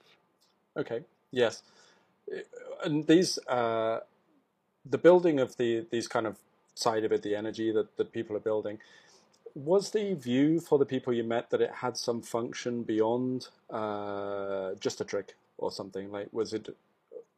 Okay. 0.78 1.02
Yes. 1.32 1.64
And 2.84 3.08
these, 3.08 3.38
uh, 3.48 4.00
the 4.86 4.98
building 4.98 5.40
of 5.40 5.58
the 5.58 5.86
these 5.90 6.08
kind 6.08 6.28
of 6.28 6.38
side 6.76 7.04
of 7.04 7.12
it, 7.12 7.24
the 7.24 7.36
energy 7.36 7.72
that, 7.72 7.98
that 7.98 8.12
people 8.12 8.36
are 8.36 8.42
building, 8.42 8.80
was 9.54 9.92
the 9.92 10.14
view 10.14 10.60
for 10.60 10.78
the 10.78 10.86
people 10.86 11.14
you 11.14 11.24
met 11.24 11.50
that 11.50 11.62
it 11.62 11.72
had 11.76 11.98
some 11.98 12.22
function 12.22 12.84
beyond 12.84 13.48
uh, 13.70 14.74
just 14.80 15.02
a 15.02 15.06
trick 15.06 15.36
or 15.58 15.72
something? 15.72 16.12
Like, 16.12 16.28
was 16.32 16.54
it 16.54 16.76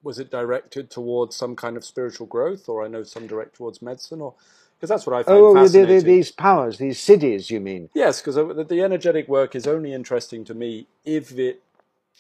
was 0.04 0.20
it 0.20 0.32
directed 0.32 0.90
towards 0.90 1.36
some 1.36 1.56
kind 1.56 1.78
of 1.78 1.86
spiritual 1.86 2.28
growth, 2.28 2.70
or 2.70 2.84
I 2.84 2.88
know 2.88 3.04
some 3.04 3.28
direct 3.28 3.56
towards 3.56 3.82
medicine, 3.82 4.22
or 4.22 4.34
because 4.78 4.90
that's 4.90 5.08
what 5.08 5.16
I 5.16 5.24
find 5.24 5.38
Oh, 5.40 5.68
the, 5.68 5.86
the, 5.86 6.00
these 6.02 6.32
powers, 6.32 6.78
these 6.78 7.00
cities, 7.00 7.50
you 7.50 7.60
mean? 7.60 7.90
Yes, 7.96 8.22
because 8.22 8.36
the, 8.36 8.64
the 8.64 8.82
energetic 8.82 9.28
work 9.28 9.56
is 9.56 9.66
only 9.66 9.92
interesting 9.94 10.46
to 10.46 10.54
me 10.54 10.88
if 11.04 11.38
it 11.38 11.64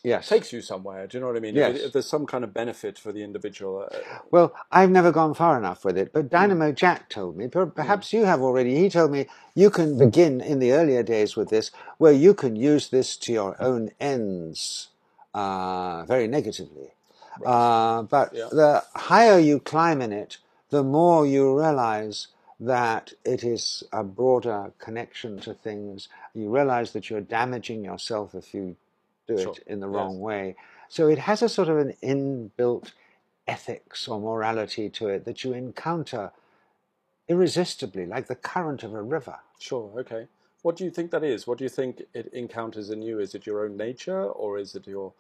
Yes. 0.04 0.30
takes 0.30 0.54
you 0.54 0.62
somewhere. 0.62 1.08
Do 1.08 1.18
you 1.18 1.22
know 1.22 1.28
what 1.28 1.36
I 1.38 1.40
mean? 1.40 1.56
Yes. 1.56 1.76
If, 1.76 1.82
it, 1.82 1.86
if 1.88 1.94
there's 1.94 2.10
some 2.10 2.26
kind 2.26 2.44
of 2.44 2.54
benefit 2.54 2.98
for 2.98 3.12
the 3.12 3.24
individual. 3.24 3.88
Uh, 3.92 3.98
Well, 4.32 4.54
I've 4.72 4.92
never 4.92 5.12
gone 5.12 5.34
far 5.34 5.58
enough 5.58 5.84
with 5.86 5.98
it, 5.98 6.14
but 6.14 6.30
Dynamo 6.30 6.72
Jack 6.72 7.10
told 7.10 7.38
me, 7.38 7.48
per- 7.48 7.66
perhaps 7.66 8.14
you 8.14 8.26
have 8.26 8.42
already, 8.42 8.76
he 8.76 8.90
told 8.90 9.12
me 9.12 9.28
you 9.56 9.70
can 9.70 9.98
begin 9.98 10.42
in 10.42 10.60
the 10.60 10.72
earlier 10.74 11.04
days 11.04 11.36
with 11.36 11.50
this, 11.50 11.72
where 11.98 12.14
you 12.14 12.34
can 12.34 12.56
use 12.56 12.90
this 12.90 13.18
to 13.18 13.34
your 13.34 13.62
own 13.62 13.92
ends 14.00 14.90
uh, 15.34 16.06
very 16.06 16.28
negatively. 16.28 16.94
Uh, 17.46 18.04
but 18.04 18.34
Yeah. 18.34 18.50
the 18.52 18.84
higher 18.96 19.40
you 19.40 19.60
climb 19.60 20.02
in 20.02 20.12
it, 20.14 20.38
the 20.70 20.84
more 20.84 21.26
you 21.28 21.58
realize 21.60 22.28
that 22.60 23.14
it 23.24 23.44
is 23.44 23.84
a 23.94 24.04
broader 24.04 24.74
connection 24.80 25.40
to 25.42 25.54
things. 25.54 26.10
You 26.34 26.50
realize 26.50 26.94
that 26.94 27.10
you're 27.10 27.22
damaging 27.22 27.84
yourself 27.86 28.34
if 28.36 28.54
you 28.54 28.76
do 29.28 29.38
Sure. 29.38 29.52
it 29.54 29.64
in 29.68 29.80
the 29.80 29.88
Yes. 29.88 29.94
wrong 29.96 30.20
way. 30.20 30.56
So 30.90 31.08
it 31.08 31.20
has 31.20 31.42
a 31.42 31.50
sort 31.50 31.68
of 31.70 31.78
an 31.78 31.94
inbuilt 32.02 32.94
ethics 33.48 34.08
or 34.08 34.20
morality 34.20 34.90
to 34.90 35.08
it 35.10 35.26
that 35.26 35.44
you 35.44 35.54
encounter 35.54 36.32
irresistibly, 37.28 38.06
like 38.06 38.28
the 38.28 38.36
current 38.36 38.84
of 38.84 38.94
a 38.94 39.02
river. 39.02 39.40
sure, 39.60 39.92
okay. 40.00 40.28
What 40.62 40.76
do 40.76 40.84
you 40.84 40.92
think 40.92 41.12
that 41.12 41.24
is? 41.24 41.46
What 41.48 41.58
do 41.58 41.64
you 41.64 41.70
think 41.70 42.02
it 42.14 42.28
encounters 42.34 42.90
in 42.90 43.02
you? 43.02 43.20
Is 43.20 43.36
it 43.36 43.46
your 43.46 43.64
own 43.66 43.78
nature, 43.78 44.24
or 44.24 44.58
is 44.58 44.76
it 44.76 44.88
your 44.88 45.14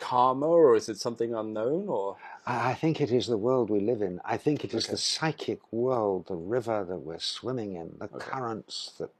karma, 0.00 0.46
or 0.48 0.74
is 0.76 0.88
it 0.88 0.98
something 0.98 1.34
unknown, 1.34 1.88
or 1.88 2.16
I 2.46 2.74
think 2.74 3.00
it 3.00 3.12
is 3.12 3.26
the 3.28 3.36
world 3.36 3.70
we 3.70 3.80
live 3.80 4.02
in. 4.02 4.20
I 4.24 4.36
think 4.36 4.64
it 4.64 4.74
is 4.74 4.86
Okay. 4.86 4.92
the 4.92 4.98
psychic 4.98 5.60
world, 5.72 6.26
the 6.26 6.34
river 6.34 6.84
that 6.84 6.96
we're 6.98 7.20
swimming 7.20 7.74
in, 7.74 7.96
the 8.00 8.08
currents 8.08 8.94
that 8.98 9.10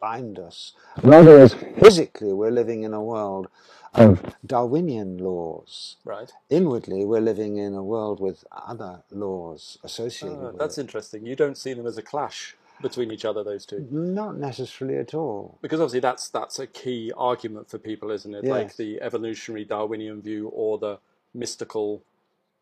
bind 0.00 0.38
us. 0.38 0.72
Rather, 1.02 1.38
as 1.38 1.54
physically, 1.54 2.32
we're 2.32 2.50
living 2.50 2.82
in 2.82 2.94
a 2.94 3.02
world 3.02 3.48
of 3.94 4.34
Darwinian 4.46 5.18
laws. 5.18 5.96
right? 6.04 6.30
Inwardly, 6.50 7.04
we're 7.04 7.20
living 7.20 7.56
in 7.56 7.74
a 7.74 7.82
world 7.82 8.20
with 8.20 8.44
other 8.52 9.02
laws 9.10 9.78
associated 9.82 10.38
Ah, 10.38 10.46
with 10.50 10.58
that's 10.58 10.78
it. 10.78 10.82
interesting. 10.82 11.26
You 11.26 11.36
don't 11.36 11.56
see 11.56 11.72
them 11.74 11.86
as 11.86 11.98
a 11.98 12.02
clash 12.02 12.56
between 12.80 13.10
each 13.10 13.24
other, 13.24 13.42
those 13.42 13.66
two. 13.66 13.86
Not 13.90 14.36
necessarily 14.36 14.98
at 14.98 15.14
all. 15.14 15.58
Because 15.62 15.80
obviously 15.80 16.00
that's 16.00 16.28
that's 16.28 16.58
a 16.60 16.66
key 16.66 17.12
argument 17.16 17.68
for 17.70 17.78
people, 17.78 18.10
isn't 18.10 18.34
it? 18.34 18.44
Like 18.44 18.76
the 18.76 19.00
evolutionary 19.02 19.64
Darwinian 19.64 20.22
view 20.22 20.48
or 20.48 20.78
the 20.78 20.98
mystical 21.34 22.02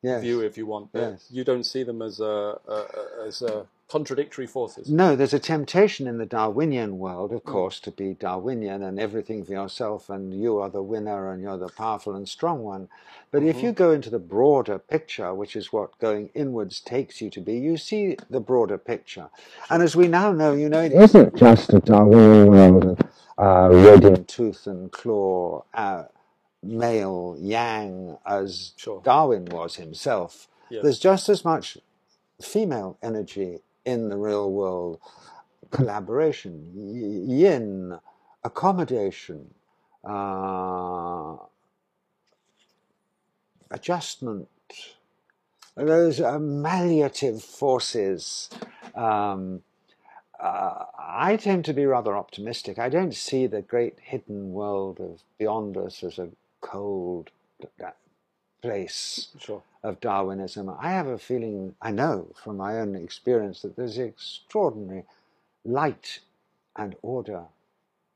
Yes. 0.03 0.20
view, 0.22 0.40
if 0.40 0.57
you 0.57 0.66
want. 0.66 0.92
But 0.92 1.01
Yes. 1.01 1.27
You 1.31 1.42
don't 1.42 1.64
see 1.64 1.83
them 1.83 2.01
as 2.01 2.20
a, 2.20 2.59
a, 2.68 2.72
a 3.22 3.27
as 3.27 3.42
a 3.42 3.66
contradictory 3.88 4.46
forces. 4.46 4.90
No, 4.90 5.14
there's 5.16 5.35
a 5.35 5.38
temptation 5.38 6.07
in 6.07 6.18
the 6.18 6.27
Darwinian 6.27 6.99
world, 6.99 7.31
Hmm. 7.31 7.37
of 7.37 7.44
course, 7.44 7.81
to 7.81 7.90
be 7.90 8.14
Darwinian 8.14 8.83
and 8.83 8.99
everything 8.99 9.44
for 9.44 9.53
yourself, 9.53 10.11
and 10.11 10.35
you 10.35 10.59
are 10.59 10.70
the 10.70 10.83
winner 10.83 11.31
and 11.31 11.42
you're 11.42 11.57
the 11.59 11.68
powerful 11.68 12.14
and 12.16 12.29
strong 12.29 12.62
one. 12.62 12.88
But 13.31 13.42
if 13.44 13.57
Mm-hmm. 13.57 13.66
you 13.66 13.72
go 13.72 13.92
into 13.92 14.11
the 14.11 14.18
broader 14.18 14.79
picture, 14.79 15.35
which 15.35 15.55
is 15.57 15.72
what 15.72 15.99
going 16.01 16.31
inwards 16.35 16.81
takes 16.81 17.20
you 17.20 17.31
to 17.31 17.40
be, 17.40 17.59
you 17.59 17.77
see 17.77 18.16
the 18.31 18.40
broader 18.40 18.79
picture. 18.79 19.29
And 19.70 19.83
as 19.83 19.94
we 19.96 20.09
now 20.09 20.33
know, 20.33 20.53
you 20.53 20.68
know, 20.68 20.83
it 20.83 20.92
isn't 20.92 21.37
just 21.37 21.72
a 21.75 21.81
Darwinian 21.81 22.49
world 22.51 22.85
of 22.87 22.99
uh, 23.38 23.68
red 23.75 24.05
in 24.05 24.25
tooth 24.25 24.66
and 24.66 24.90
claw, 24.92 25.64
uh, 25.75 26.05
male, 26.62 27.37
yang, 27.38 28.18
as 28.27 28.72
Sure. 28.77 29.01
Darwin 29.05 29.44
was 29.46 29.77
himself. 29.77 30.49
Yes. 30.70 30.83
There's 30.83 30.99
just 30.99 31.29
as 31.29 31.44
much 31.44 31.79
female 32.42 32.99
energy 33.03 33.61
in 33.87 34.09
the 34.11 34.16
real 34.16 34.51
world 34.51 35.01
collaboration, 35.70 36.72
yin, 37.27 37.99
accommodation, 38.44 39.55
uh, 40.05 41.37
adjustment, 43.70 44.49
those 45.75 46.20
uh, 46.20 46.38
malleative 46.38 47.42
forces. 47.42 48.49
Um, 48.94 49.62
uh, 50.38 50.85
I 50.99 51.37
tend 51.37 51.64
to 51.66 51.72
be 51.72 51.87
rather 51.87 52.16
optimistic. 52.16 52.79
I 52.79 52.88
don't 52.88 53.14
see 53.14 53.46
the 53.46 53.62
great 53.62 53.99
hidden 54.03 54.53
world 54.53 55.01
of 55.01 55.22
beyond 55.38 55.77
us 55.77 56.05
as 56.05 56.18
a 56.18 56.29
cold 56.61 57.31
place 58.62 59.29
Sure. 59.38 59.62
of 59.83 60.01
Darwinism. 60.01 60.69
I 60.81 60.90
have 60.90 61.07
a 61.07 61.19
feeling, 61.19 61.75
I 61.81 61.90
know 61.90 62.29
from 62.42 62.57
my 62.57 62.79
own 62.79 62.94
experience, 62.96 63.63
that 63.63 63.77
there's 63.77 63.98
extraordinary 63.98 65.04
light 65.65 66.21
and 66.77 66.96
order 67.02 67.44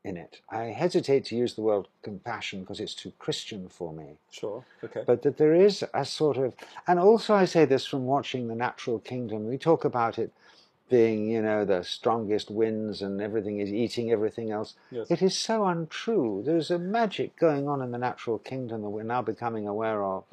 in 0.03 0.17
it. 0.17 0.39
I 0.49 0.65
hesitate 0.65 1.25
to 1.25 1.35
use 1.35 1.53
the 1.53 1.61
word 1.61 1.87
compassion 2.01 2.61
because 2.61 2.79
it's 2.79 2.95
too 2.95 3.13
Christian 3.19 3.69
for 3.69 3.93
me, 3.93 4.17
Sure. 4.31 4.65
Okay. 4.83 5.03
but 5.05 5.21
that 5.21 5.37
there 5.37 5.53
is 5.53 5.83
a 5.93 6.05
sort 6.05 6.37
of, 6.37 6.55
and 6.87 6.99
also 6.99 7.35
I 7.35 7.45
say 7.45 7.65
this 7.65 7.85
from 7.85 8.05
watching 8.05 8.47
The 8.47 8.55
Natural 8.55 8.99
Kingdom. 8.99 9.47
We 9.47 9.57
talk 9.57 9.85
about 9.85 10.17
it 10.17 10.31
being, 10.91 11.29
you 11.31 11.41
know, 11.41 11.65
the 11.65 11.81
strongest 11.83 12.51
winds 12.51 13.01
and 13.01 13.19
everything 13.21 13.59
is 13.59 13.71
eating 13.71 14.11
everything 14.11 14.51
else. 14.51 14.75
Yes. 14.91 15.09
It 15.09 15.21
is 15.23 15.35
so 15.35 15.65
untrue. 15.65 16.43
There's 16.45 16.69
a 16.69 16.77
magic 16.77 17.35
going 17.37 17.67
on 17.67 17.81
in 17.81 17.91
the 17.91 17.97
natural 17.97 18.37
kingdom 18.37 18.81
that 18.83 18.89
we're 18.89 19.01
now 19.15 19.21
becoming 19.23 19.67
aware 19.67 20.03
of. 20.03 20.25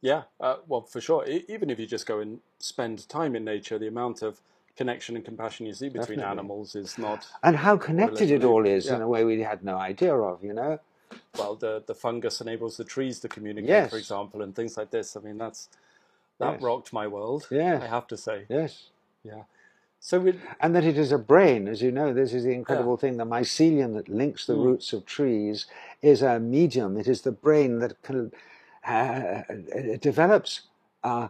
Yeah, 0.00 0.22
uh, 0.40 0.56
well, 0.66 0.82
for 0.82 1.00
sure. 1.00 1.26
E- 1.28 1.44
even 1.48 1.68
if 1.68 1.78
you 1.78 1.86
just 1.86 2.06
go 2.06 2.20
and 2.20 2.40
spend 2.58 3.08
time 3.08 3.36
in 3.36 3.44
nature, 3.44 3.78
the 3.78 3.88
amount 3.88 4.22
of 4.22 4.40
connection 4.76 5.16
and 5.16 5.24
compassion 5.24 5.66
you 5.66 5.74
see 5.74 5.88
between 5.88 6.18
Definitely. 6.20 6.30
animals 6.30 6.74
is 6.74 6.96
not. 6.96 7.26
and 7.42 7.56
how 7.56 7.76
connected 7.76 8.30
it 8.30 8.42
all 8.44 8.64
is 8.66 8.86
in 8.88 9.02
a 9.02 9.08
way 9.08 9.24
we 9.24 9.40
had 9.42 9.62
no 9.64 9.76
idea 9.76 10.14
of, 10.16 10.42
you 10.44 10.54
know. 10.54 10.78
well, 11.38 11.54
the 11.56 11.82
the 11.86 11.94
fungus 11.94 12.40
enables 12.40 12.76
the 12.78 12.84
trees 12.84 13.20
to 13.20 13.28
communicate, 13.28 13.68
Yes. 13.68 13.90
for 13.90 13.98
example, 13.98 14.40
and 14.42 14.54
things 14.56 14.76
like 14.78 14.90
this. 14.90 15.14
I 15.16 15.20
mean, 15.20 15.36
that's 15.38 15.68
that 16.38 16.52
Yes. 16.54 16.62
rocked 16.62 16.92
my 16.92 17.06
world. 17.06 17.46
Yes. 17.50 17.82
I 17.82 17.86
have 17.88 18.06
to 18.08 18.16
say. 18.16 18.46
Yes. 18.48 18.72
Yeah. 19.22 19.42
So 20.04 20.26
it, 20.26 20.36
And 20.58 20.74
that 20.74 20.84
it 20.84 20.98
is 20.98 21.12
a 21.12 21.16
brain, 21.18 21.68
as 21.68 21.80
you 21.80 21.92
know, 21.92 22.12
this 22.12 22.34
is 22.34 22.42
the 22.42 22.50
incredible 22.52 22.96
thing. 22.96 23.16
The 23.18 23.24
mycelium 23.24 23.94
that 23.94 24.08
links 24.08 24.46
the 24.46 24.54
Mm. 24.54 24.64
roots 24.64 24.92
of 24.92 25.06
trees 25.06 25.66
is 26.02 26.22
a 26.22 26.40
medium. 26.40 26.96
It 26.96 27.06
is 27.06 27.22
the 27.22 27.30
brain 27.30 27.78
that 27.78 28.02
can, 28.02 28.32
uh, 28.84 29.42
it 29.48 30.00
develops 30.00 30.62
uh, 31.04 31.28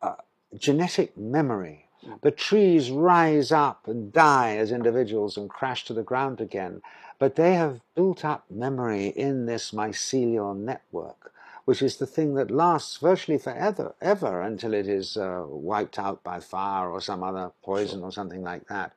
uh, 0.00 0.14
genetic 0.56 1.16
memory. 1.16 1.88
Mm. 2.06 2.20
The 2.20 2.30
trees 2.30 2.92
rise 2.92 3.50
up 3.50 3.88
and 3.88 4.12
die 4.12 4.56
as 4.58 4.70
individuals 4.70 5.36
and 5.36 5.50
crash 5.50 5.84
to 5.86 5.92
the 5.94 6.04
ground 6.04 6.40
again, 6.40 6.82
but 7.18 7.34
they 7.34 7.54
have 7.54 7.80
built 7.96 8.24
up 8.24 8.44
memory 8.48 9.08
in 9.08 9.46
this 9.46 9.72
mycelial 9.72 10.56
network, 10.56 11.31
which 11.64 11.82
is 11.82 11.96
the 11.96 12.06
thing 12.06 12.34
that 12.34 12.50
lasts 12.50 12.96
virtually 12.96 13.38
forever, 13.38 13.94
ever 14.00 14.40
until 14.40 14.74
it 14.74 14.88
is 14.88 15.16
uh, 15.16 15.44
wiped 15.46 15.98
out 15.98 16.22
by 16.22 16.40
fire 16.40 16.90
or 16.90 17.00
some 17.00 17.22
other 17.22 17.52
poison 17.62 18.02
or 18.02 18.12
something 18.12 18.42
like 18.42 18.66
that. 18.68 18.92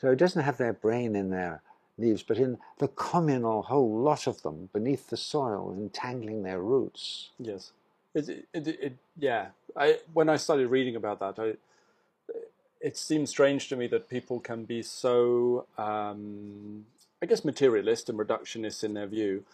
So 0.00 0.10
it 0.10 0.16
doesn't 0.16 0.42
have 0.42 0.58
their 0.58 0.72
brain 0.72 1.14
in 1.14 1.30
their 1.30 1.62
leaves, 1.98 2.22
but 2.22 2.38
in 2.38 2.58
the 2.78 2.88
communal 2.88 3.62
whole 3.62 3.98
lot 3.98 4.26
of 4.26 4.42
them 4.42 4.68
beneath 4.72 5.08
the 5.08 5.16
soil, 5.16 5.74
entangling 5.76 6.42
their 6.42 6.60
roots. 6.60 7.30
yes. 7.38 7.72
It, 8.14 8.30
it, 8.30 8.46
it, 8.54 8.66
it 8.80 8.96
yeah. 9.18 9.48
I 9.76 9.98
when 10.14 10.30
I 10.30 10.36
started 10.36 10.68
reading 10.68 10.96
about 10.96 11.20
that, 11.20 11.38
I 11.38 11.56
it 12.80 12.96
seems 12.96 13.30
strange 13.30 13.68
to 13.68 13.76
me 13.76 13.86
that 13.88 14.08
people 14.08 14.40
can 14.40 14.64
be 14.64 14.82
so, 14.82 15.66
um, 15.78 16.86
I 17.22 17.26
guess, 17.26 17.44
materialist 17.44 18.08
and 18.08 18.18
reductionist 18.18 18.84
in 18.84 18.94
their 18.94 19.06
view, 19.06 19.44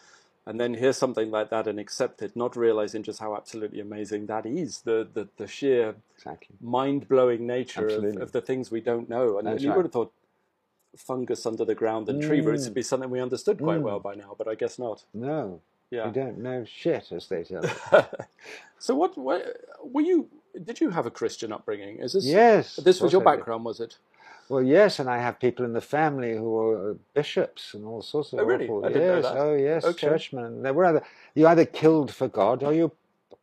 and 0.47 0.59
then 0.61 0.75
hear 0.75 0.93
something 0.93 1.31
like 1.31 1.51
that 1.51 1.67
and 1.67 1.79
accept 1.79 2.21
it, 2.23 2.35
not 2.35 2.57
realizing 2.57 3.03
just 3.03 3.21
how 3.21 3.37
absolutely 3.37 3.81
amazing 3.81 4.27
that 4.27 4.45
is. 4.47 4.81
The 4.83 5.09
the, 5.13 5.29
the 5.37 5.47
sheer 5.47 5.95
Exactly. 6.17 6.57
mind 6.61 7.09
blowing 7.09 7.47
nature 7.47 7.87
of, 7.87 8.17
of 8.23 8.33
the 8.33 8.41
things 8.41 8.71
we 8.71 8.81
don't 8.81 9.09
know, 9.09 9.39
and, 9.39 9.47
That's 9.47 9.63
you 9.63 9.69
right. 9.71 9.77
would 9.77 9.87
have 9.87 9.93
thought 9.93 10.13
fungus 10.97 11.47
under 11.47 11.65
the 11.65 11.75
ground 11.75 12.09
and 12.09 12.23
tree 12.23 12.41
roots 12.41 12.63
Mm. 12.65 12.67
would 12.67 12.75
be 12.75 12.83
something 12.83 13.09
we 13.11 13.21
understood 13.21 13.59
quite 13.59 13.81
Mm. 13.81 13.83
well 13.85 14.01
by 14.01 14.15
now, 14.15 14.35
but 14.37 14.47
I 14.47 14.55
guess 14.55 14.79
not. 14.79 15.05
No, 15.15 15.61
Yeah. 15.91 16.07
we 16.07 16.13
don't 16.13 16.39
know 16.39 16.65
shit, 16.65 17.11
as 17.13 17.29
they 17.29 17.45
tell 17.45 17.65
us. 17.65 17.79
so 18.79 18.95
what, 18.95 19.17
what 19.17 19.43
were 19.83 20.03
you? 20.03 20.29
Did 20.65 20.81
you 20.83 20.91
have 20.91 21.07
a 21.07 21.11
Christian 21.11 21.51
upbringing? 21.51 21.99
Is 22.01 22.13
this 22.13 22.27
yes. 22.27 22.77
this 22.77 23.01
was 23.01 23.11
your 23.13 23.23
course 23.23 23.33
I 23.33 23.37
did. 23.37 23.39
background? 23.39 23.65
Was 23.65 23.81
it? 23.81 23.97
Well, 24.49 24.63
yes, 24.63 24.99
and 24.99 25.09
I 25.09 25.19
have 25.19 25.39
people 25.41 25.65
in 25.65 25.73
the 25.73 25.81
family 25.81 26.37
who 26.37 26.59
are 26.59 26.95
bishops 27.15 27.75
and 27.75 27.85
all 27.87 28.03
sorts 28.03 28.33
of 28.33 28.41
Oh, 28.41 28.45
really? 28.45 28.65
awful. 28.67 28.85
I 28.85 28.89
didn't 28.89 29.09
know 29.09 29.23
that. 29.23 29.37
oh 29.37 29.55
yes, 29.55 29.85
Okay. 29.85 30.07
churchmen. 30.09 30.63
They 30.63 30.71
were 30.73 30.85
either 30.87 31.03
you 31.35 31.47
either 31.47 31.65
killed 31.65 32.11
for 32.13 32.29
God 32.29 32.63
or 32.63 32.73
you 32.75 32.93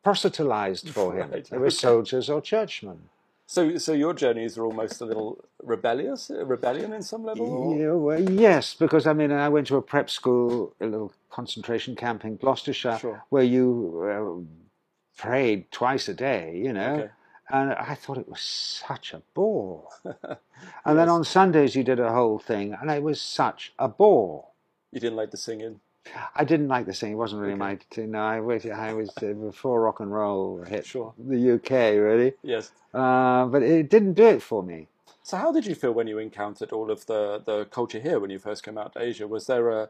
proselytized 0.03 0.89
for 0.97 1.13
him. 1.13 1.31
Right, 1.31 1.45
They 1.49 1.57
were 1.57 1.67
okay. 1.67 1.75
soldiers 1.75 2.29
or 2.29 2.41
churchmen. 2.41 3.09
So 3.47 3.77
so 3.79 3.93
your 3.93 4.13
journeys 4.13 4.57
are 4.59 4.65
almost 4.65 5.01
a 5.01 5.05
little 5.05 5.43
rebellious, 5.63 6.29
a 6.29 6.45
rebellion 6.45 6.93
in 6.93 7.01
some 7.01 7.23
level. 7.23 7.75
Yeah, 7.79 7.93
well, 7.93 8.21
yes, 8.29 8.75
because 8.75 9.07
I 9.07 9.13
mean, 9.13 9.31
I 9.31 9.49
went 9.49 9.65
to 9.67 9.77
a 9.77 9.81
prep 9.81 10.09
school, 10.11 10.75
a 10.79 10.85
little 10.85 11.11
concentration 11.31 11.95
camp 11.95 12.23
in 12.25 12.37
Gloucestershire, 12.37 12.99
Sure. 12.99 13.23
where 13.29 13.43
you 13.43 13.65
uh, 14.05 15.17
prayed 15.17 15.71
twice 15.71 16.07
a 16.07 16.13
day, 16.13 16.61
you 16.63 16.73
know. 16.73 16.93
Okay. 16.95 17.09
And 17.51 17.73
I 17.73 17.95
thought 17.95 18.17
it 18.17 18.29
was 18.29 18.41
such 18.41 19.13
a 19.13 19.21
bore. 19.33 19.87
and 20.85 20.97
then 20.99 21.09
on 21.09 21.23
Sundays 21.23 21.75
you 21.75 21.83
did 21.83 21.99
a 21.99 22.11
whole 22.13 22.37
thing, 22.39 22.75
and 22.79 22.91
it 22.91 23.01
was 23.01 23.19
such 23.19 23.73
a 23.79 23.87
bore. 23.87 24.45
You 24.91 24.99
didn't 24.99 25.15
like 25.15 25.31
the 25.31 25.37
singing. 25.37 25.79
I 26.35 26.43
didn't 26.43 26.67
like 26.67 26.85
the 26.85 26.93
singing. 26.93 27.13
It 27.13 27.17
wasn't 27.17 27.41
really 27.41 27.53
Okay. 27.53 27.59
my 27.59 27.79
thing. 27.91 28.11
No, 28.11 28.19
I 28.19 28.39
waited. 28.39 28.71
I 28.71 28.93
was 28.93 29.09
uh, 29.17 29.33
before 29.33 29.81
rock 29.81 29.99
and 29.99 30.11
roll 30.11 30.63
hit 30.63 30.85
Sure. 30.85 31.13
the 31.17 31.53
UK, 31.55 31.69
really. 31.99 32.33
Yes. 32.43 32.71
Uh, 32.93 33.45
but 33.45 33.61
it 33.63 33.89
didn't 33.89 34.13
do 34.13 34.25
it 34.25 34.41
for 34.41 34.63
me. 34.63 34.87
So 35.23 35.37
how 35.37 35.51
did 35.51 35.65
you 35.67 35.75
feel 35.75 35.91
when 35.91 36.07
you 36.07 36.17
encountered 36.17 36.71
all 36.71 36.89
of 36.89 37.05
the, 37.05 37.41
the 37.45 37.65
culture 37.65 37.99
here 37.99 38.19
when 38.19 38.31
you 38.31 38.39
first 38.39 38.63
came 38.63 38.77
out 38.77 38.93
to 38.93 39.01
Asia? 39.01 39.27
Was 39.27 39.45
there 39.45 39.69
a, 39.69 39.89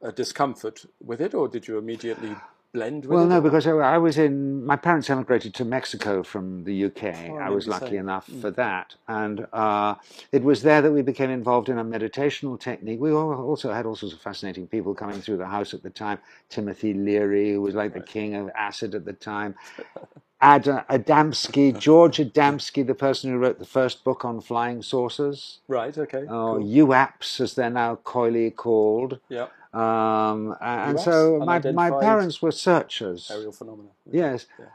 a 0.00 0.12
discomfort 0.12 0.84
with 1.04 1.20
it, 1.20 1.34
or 1.34 1.48
did 1.48 1.68
you 1.68 1.76
immediately 1.76 2.34
blend 2.72 3.04
with 3.04 3.12
Well, 3.18 3.26
no, 3.26 3.40
because 3.40 3.66
I, 3.66 3.72
I 3.72 3.98
was 3.98 4.18
in. 4.18 4.64
My 4.64 4.76
parents 4.76 5.10
emigrated 5.10 5.54
to 5.54 5.64
Mexico 5.64 6.22
from 6.22 6.64
the 6.64 6.84
UK. 6.86 7.04
Oh, 7.30 7.36
I 7.38 7.50
was 7.50 7.66
lucky 7.68 7.96
enough 7.96 8.28
Mm. 8.28 8.40
for 8.40 8.50
that, 8.52 8.94
and 9.08 9.46
uh, 9.52 9.94
it 10.32 10.42
was 10.44 10.62
there 10.62 10.82
that 10.82 10.92
we 10.92 11.02
became 11.02 11.30
involved 11.30 11.68
in 11.68 11.78
a 11.78 11.84
meditational 11.84 12.58
technique. 12.60 13.00
We 13.00 13.10
al- 13.10 13.32
also 13.42 13.72
had 13.72 13.86
all 13.86 13.96
sorts 13.96 14.14
of 14.14 14.20
fascinating 14.20 14.66
people 14.66 14.94
coming 14.94 15.20
through 15.20 15.38
the 15.38 15.46
house 15.46 15.74
at 15.74 15.82
the 15.82 15.90
time. 15.90 16.18
Timothy 16.48 16.94
Leary, 16.94 17.52
who 17.52 17.62
was 17.62 17.74
like 17.74 17.94
the 17.94 18.00
king 18.00 18.34
of 18.34 18.50
acid 18.56 18.94
at 18.94 19.04
the 19.04 19.12
time. 19.14 19.54
Ad, 20.40 20.64
Adamski, 20.88 21.76
George 21.76 22.18
Adamski, 22.18 22.86
the 22.86 22.94
person 22.94 23.32
who 23.32 23.38
wrote 23.38 23.58
the 23.58 23.66
first 23.66 24.04
book 24.04 24.24
on 24.24 24.40
flying 24.40 24.82
saucers. 24.82 25.58
right, 25.66 25.98
okay. 25.98 26.26
Oh, 26.28 26.58
cool. 26.58 26.64
UAPs, 26.86 27.40
as 27.40 27.54
they're 27.54 27.70
now 27.70 27.96
coyly 27.96 28.52
called. 28.52 29.18
Yeah, 29.28 29.48
Um, 29.72 30.56
and 30.60 30.96
UAPs, 30.98 31.04
so 31.04 31.38
my, 31.44 31.58
my 31.72 31.90
parents 32.00 32.40
were 32.40 32.52
searchers. 32.52 33.30
aerial 33.30 33.52
phenomena. 33.52 33.90
Yes. 34.10 34.46
Yeah. 34.58 34.66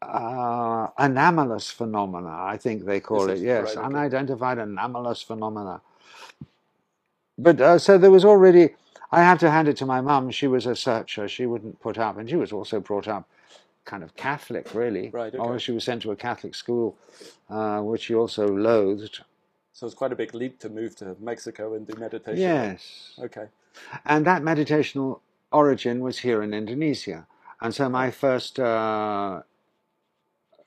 Uh, 0.00 0.88
anomalous 0.96 1.70
phenomena, 1.70 2.30
I 2.30 2.56
think 2.56 2.84
they 2.84 3.00
call 3.00 3.28
it. 3.30 3.40
Yes, 3.40 3.74
Right, 3.76 3.84
unidentified 3.84 4.58
anomalous 4.58 5.22
phenomena. 5.22 5.80
But 7.36 7.60
uh, 7.60 7.78
so 7.78 7.98
there 7.98 8.10
was 8.10 8.24
already. 8.24 8.70
I 9.10 9.22
have 9.22 9.38
to 9.40 9.50
hand 9.50 9.68
it 9.68 9.76
to 9.78 9.86
my 9.86 10.00
mum. 10.00 10.30
She 10.30 10.46
was 10.46 10.66
a 10.66 10.76
searcher. 10.76 11.28
She 11.28 11.46
wouldn't 11.46 11.80
put 11.80 11.98
up, 11.98 12.16
and 12.18 12.28
she 12.28 12.36
was 12.36 12.52
also 12.52 12.78
brought 12.80 13.08
up 13.08 13.28
kind 13.84 14.02
of 14.02 14.14
Catholic, 14.16 14.72
really. 14.74 15.08
Right, 15.10 15.34
okay. 15.34 15.38
Or 15.38 15.58
she 15.58 15.72
was 15.72 15.84
sent 15.84 16.02
to 16.02 16.12
a 16.12 16.16
Catholic 16.16 16.54
school, 16.54 16.96
uh, 17.50 17.80
which 17.80 18.02
she 18.04 18.14
also 18.14 18.46
loathed. 18.46 19.20
So 19.78 19.86
it's 19.86 19.94
quite 19.94 20.10
a 20.10 20.16
big 20.16 20.34
leap 20.34 20.58
to 20.58 20.68
move 20.68 20.96
to 20.96 21.14
Mexico 21.20 21.74
and 21.74 21.86
do 21.86 21.96
meditation. 22.00 22.40
Yes. 22.40 23.12
Okay. 23.16 23.46
And 24.04 24.26
that 24.26 24.42
meditational 24.42 25.20
origin 25.52 26.00
was 26.00 26.18
here 26.18 26.42
in 26.42 26.52
Indonesia. 26.52 27.28
And 27.60 27.72
so 27.72 27.88
my 27.88 28.10
first, 28.10 28.58
uh, 28.58 29.42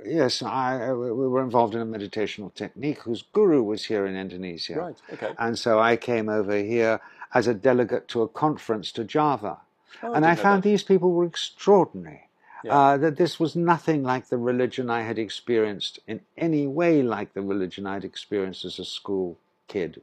yes, 0.06 0.42
I, 0.42 0.94
we 0.94 1.28
were 1.28 1.44
involved 1.44 1.76
in 1.76 1.82
a 1.82 1.86
meditational 1.86 2.54
technique 2.54 3.00
whose 3.00 3.22
guru 3.34 3.62
was 3.62 3.84
here 3.84 4.06
in 4.06 4.16
Indonesia. 4.16 4.80
Right. 4.80 5.02
Okay. 5.12 5.34
And 5.38 5.60
so 5.60 5.78
I 5.78 5.98
came 5.98 6.30
over 6.30 6.56
here 6.56 7.02
as 7.34 7.48
a 7.48 7.54
delegate 7.54 8.08
to 8.10 8.22
a 8.22 8.30
conference 8.30 8.94
to 8.94 9.04
Java. 9.04 9.58
Oh, 10.02 10.14
and 10.14 10.26
I 10.26 10.36
didn't 10.36 10.44
found 10.44 10.64
that. 10.64 10.70
these 10.70 10.84
people 10.84 11.12
were 11.12 11.26
extraordinary. 11.26 12.30
Yeah. 12.64 12.78
Uh, 12.78 12.98
that 12.98 13.18
this 13.18 13.40
was 13.40 13.56
nothing 13.56 14.04
like 14.04 14.28
the 14.28 14.38
religion 14.38 14.90
I 14.90 15.02
had 15.02 15.18
experienced 15.18 16.00
in 16.08 16.22
any 16.38 16.68
way 16.68 17.02
like 17.02 17.34
the 17.34 17.42
religion 17.42 17.88
I 17.88 17.96
had 17.96 18.06
experienced 18.06 18.66
as 18.66 18.78
a 18.78 18.86
school 18.86 19.38
kid 19.68 20.02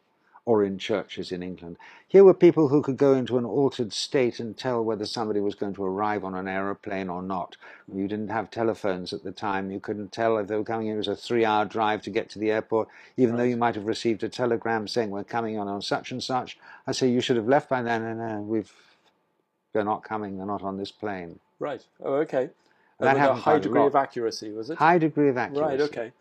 or 0.49 0.65
in 0.65 0.79
churches 0.79 1.31
in 1.31 1.43
England. 1.43 1.77
Here 2.07 2.25
were 2.25 2.33
people 2.33 2.69
who 2.69 2.81
could 2.81 2.97
go 2.97 3.13
into 3.13 3.37
an 3.37 3.45
altered 3.45 3.93
state 3.93 4.41
and 4.41 4.57
tell 4.57 4.83
whether 4.83 5.05
somebody 5.05 5.41
was 5.41 5.55
going 5.55 5.75
to 5.75 5.85
arrive 5.85 6.25
on 6.25 6.35
an 6.35 6.49
aeroplane 6.49 7.11
or 7.11 7.23
not. 7.23 7.59
You 7.87 8.09
didn't 8.09 8.31
have 8.31 8.51
telephones 8.51 9.13
at 9.13 9.23
the 9.23 9.31
time. 9.31 9.71
You 9.71 9.79
couldn't 9.79 10.11
tell 10.11 10.39
if 10.39 10.47
they 10.49 10.57
were 10.57 10.65
coming. 10.65 10.87
It 10.87 10.97
was 10.97 11.07
a 11.07 11.15
three-hour 11.15 11.67
drive 11.67 12.01
to 12.03 12.11
get 12.11 12.31
to 12.31 12.39
the 12.39 12.51
airport, 12.51 12.89
even 13.19 13.37
though 13.37 13.43
you 13.43 13.59
might 13.59 13.75
have 13.75 13.85
received 13.85 14.23
a 14.23 14.29
telegram 14.31 14.89
saying 14.89 15.11
we're 15.11 15.23
coming 15.23 15.59
on 15.59 15.69
on 15.69 15.83
such 15.83 16.13
and 16.13 16.25
such. 16.25 16.59
I 16.87 16.93
say 16.93 17.11
you 17.11 17.21
should 17.21 17.37
have 17.37 17.47
left 17.47 17.69
by 17.69 17.83
then, 17.83 18.03
and 18.03 18.21
uh, 18.23 18.41
we've 18.41 18.73
they're 19.75 19.85
not 19.85 20.03
coming. 20.03 20.39
They're 20.39 20.47
not 20.47 20.63
on 20.63 20.79
this 20.79 20.91
plane. 20.91 21.41
Right. 21.59 21.85
Oh, 22.03 22.15
okay. 22.15 22.51
That 23.01 23.17
And 23.17 23.25
a 23.25 23.35
high 23.35 23.59
degree 23.59 23.83
of 23.87 23.95
accuracy, 23.95 24.51
was 24.53 24.71
it? 24.71 24.79
High 24.79 24.99
degree 24.99 25.29
of 25.29 25.37
accuracy. 25.37 25.63
Right. 25.63 25.81
Okay. 25.81 26.13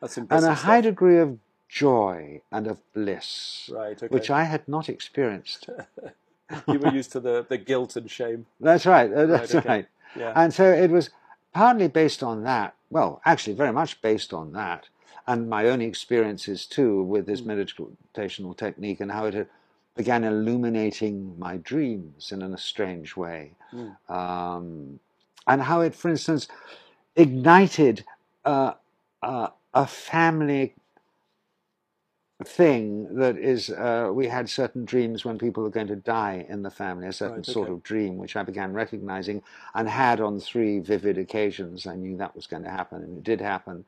That's 0.00 0.18
impressive. 0.18 0.48
And 0.48 0.52
a 0.52 0.54
high 0.54 0.80
degree 0.80 1.18
of 1.18 1.38
joy 1.68 2.40
and 2.52 2.66
of 2.66 2.80
bliss, 2.92 3.70
Right. 3.72 3.96
Okay. 3.96 4.06
which 4.08 4.30
I 4.30 4.44
had 4.44 4.66
not 4.68 4.88
experienced. 4.88 5.68
you 6.68 6.78
were 6.78 6.92
used 6.92 7.12
to 7.12 7.20
the, 7.20 7.44
the 7.48 7.58
guilt 7.58 7.96
and 7.96 8.10
shame. 8.10 8.46
That's 8.60 8.86
right. 8.86 9.12
uh, 9.12 9.26
That's 9.26 9.54
okay. 9.54 9.68
right. 9.68 9.86
Yeah. 10.14 10.32
And 10.36 10.54
so 10.54 10.70
it 10.70 10.90
was 10.90 11.10
partly 11.52 11.88
based 11.88 12.22
on 12.22 12.44
that. 12.44 12.74
Well, 12.90 13.20
actually, 13.24 13.54
very 13.54 13.72
much 13.72 14.00
based 14.00 14.32
on 14.32 14.52
that, 14.52 14.88
and 15.26 15.50
my 15.50 15.66
own 15.66 15.80
experiences 15.82 16.66
too 16.66 17.02
with 17.02 17.26
this 17.26 17.40
meditational 17.40 18.56
technique 18.56 19.00
and 19.00 19.10
how 19.10 19.24
it 19.26 19.34
had 19.34 19.48
began 19.96 20.24
illuminating 20.24 21.38
my 21.38 21.58
dreams 21.58 22.32
in 22.32 22.42
a 22.42 22.58
strange 22.58 23.16
way, 23.16 23.52
Mm. 23.74 23.96
um, 24.10 25.00
and 25.48 25.62
how 25.62 25.82
it, 25.82 25.94
for 25.94 26.10
instance, 26.10 26.48
ignited 27.16 28.04
uh, 28.44 28.74
uh, 29.22 29.48
a 29.74 29.86
family 29.86 30.74
thing 32.46 33.16
that 33.16 33.38
is 33.38 33.70
uh, 33.70 34.10
we 34.12 34.26
had 34.28 34.48
certain 34.48 34.84
dreams 34.84 35.24
when 35.24 35.38
people 35.38 35.62
were 35.62 35.70
going 35.70 35.88
to 35.88 35.96
die 35.96 36.46
in 36.48 36.62
the 36.62 36.70
family 36.70 37.06
a 37.08 37.12
certain 37.12 37.38
Right, 37.38 37.46
sort 37.46 37.68
okay. 37.68 37.74
of 37.74 37.82
dream 37.84 38.18
which 38.18 38.36
i 38.36 38.42
began 38.44 38.72
recognizing 38.74 39.42
and 39.74 39.88
had 39.88 40.20
on 40.20 40.40
three 40.40 40.80
vivid 40.80 41.18
occasions 41.18 41.86
i 41.86 41.96
knew 41.96 42.16
that 42.18 42.36
was 42.36 42.46
going 42.46 42.64
to 42.64 42.70
happen 42.70 43.02
and 43.02 43.18
it 43.18 43.24
did 43.24 43.40
happen 43.42 43.84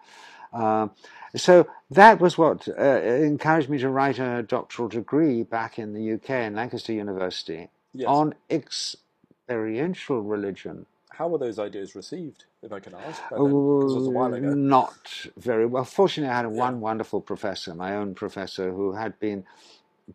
um, 0.53 0.91
so 1.37 1.67
that 1.91 2.21
was 2.21 2.39
what 2.39 2.69
uh, 2.69 2.83
encouraged 2.83 3.69
me 3.69 3.79
to 3.79 3.89
write 3.91 4.19
a 4.19 4.43
doctoral 4.43 4.89
degree 4.89 5.43
back 5.43 5.79
in 5.79 5.93
the 5.95 6.13
uk 6.15 6.31
in 6.31 6.55
lancaster 6.55 6.93
university 6.93 7.69
Yes. 7.95 8.09
on 8.09 8.35
experiential 8.51 10.23
religion. 10.23 10.87
How 11.11 11.27
were 11.29 11.39
those 11.39 11.59
ideas 11.59 11.95
received, 11.97 12.45
if 12.63 12.73
I 12.73 12.81
can 12.81 12.95
ask? 12.95 13.21
Then? 13.31 13.39
'Cause 13.41 13.95
it 13.95 13.99
was 13.99 14.07
a 14.07 14.11
while 14.11 14.35
ago. 14.35 14.55
Not 14.55 15.27
very 15.37 15.67
well. 15.67 15.85
Fortunately, 15.85 16.31
I 16.33 16.37
had 16.37 16.45
Yeah. 16.45 16.51
one 16.69 16.81
wonderful 16.81 17.21
professor, 17.21 17.75
my 17.75 17.97
own 17.97 18.15
professor, 18.15 18.71
who 18.73 18.93
had 18.93 19.19
been 19.19 19.45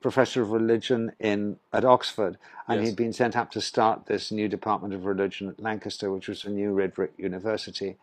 professor 0.02 0.42
of 0.42 0.52
religion 0.52 1.12
in 1.20 1.58
at 1.72 1.86
Oxford, 1.86 2.38
and 2.68 2.80
Yes. 2.82 2.90
he'd 2.90 2.98
been 2.98 3.14
sent 3.14 3.36
up 3.36 3.52
to 3.52 3.62
start 3.62 4.06
this 4.06 4.32
new 4.32 4.48
department 4.48 4.94
of 4.94 5.06
religion 5.06 5.50
at 5.50 5.60
Lancaster, 5.60 6.12
which 6.12 6.28
was 6.28 6.46
a 6.46 6.50
new 6.50 6.72
red 6.74 6.94
brick 6.94 7.14
university. 7.18 7.98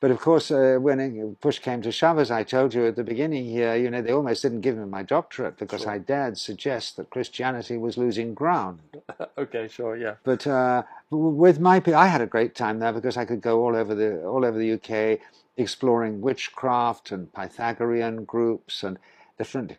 But 0.00 0.10
of 0.10 0.18
course, 0.20 0.50
uh, 0.50 0.78
when 0.80 1.36
push 1.40 1.60
came 1.60 1.80
to 1.82 1.92
shove, 1.92 2.18
as 2.18 2.30
I 2.30 2.42
told 2.42 2.74
you 2.74 2.86
at 2.86 2.96
the 2.96 3.04
beginning 3.04 3.44
here, 3.44 3.76
you 3.76 3.88
know, 3.88 4.02
they 4.02 4.12
almost 4.12 4.42
didn't 4.42 4.62
give 4.62 4.76
me 4.76 4.84
my 4.84 5.02
doctorate 5.04 5.56
because 5.56 5.82
Sure. 5.82 5.92
I 5.92 5.98
dared 5.98 6.38
suggest 6.38 6.96
that 6.96 7.10
Christianity 7.10 7.78
was 7.78 7.96
losing 7.96 8.34
ground. 8.34 8.80
okay, 9.38 9.68
sure, 9.68 9.96
yeah. 9.96 10.14
But 10.24 10.44
uh, 10.46 10.82
with 11.10 11.60
my, 11.60 11.80
I 11.94 12.08
had 12.08 12.20
a 12.20 12.26
great 12.26 12.56
time 12.56 12.80
there 12.80 12.92
because 12.92 13.16
I 13.16 13.24
could 13.24 13.40
go 13.40 13.64
all 13.64 13.76
over 13.76 13.94
the 13.94 14.24
all 14.24 14.44
over 14.44 14.58
the 14.58 14.72
UK, 14.72 15.20
exploring 15.56 16.20
witchcraft 16.20 17.12
and 17.12 17.32
Pythagorean 17.32 18.24
groups 18.24 18.82
and 18.82 18.98
different 19.38 19.76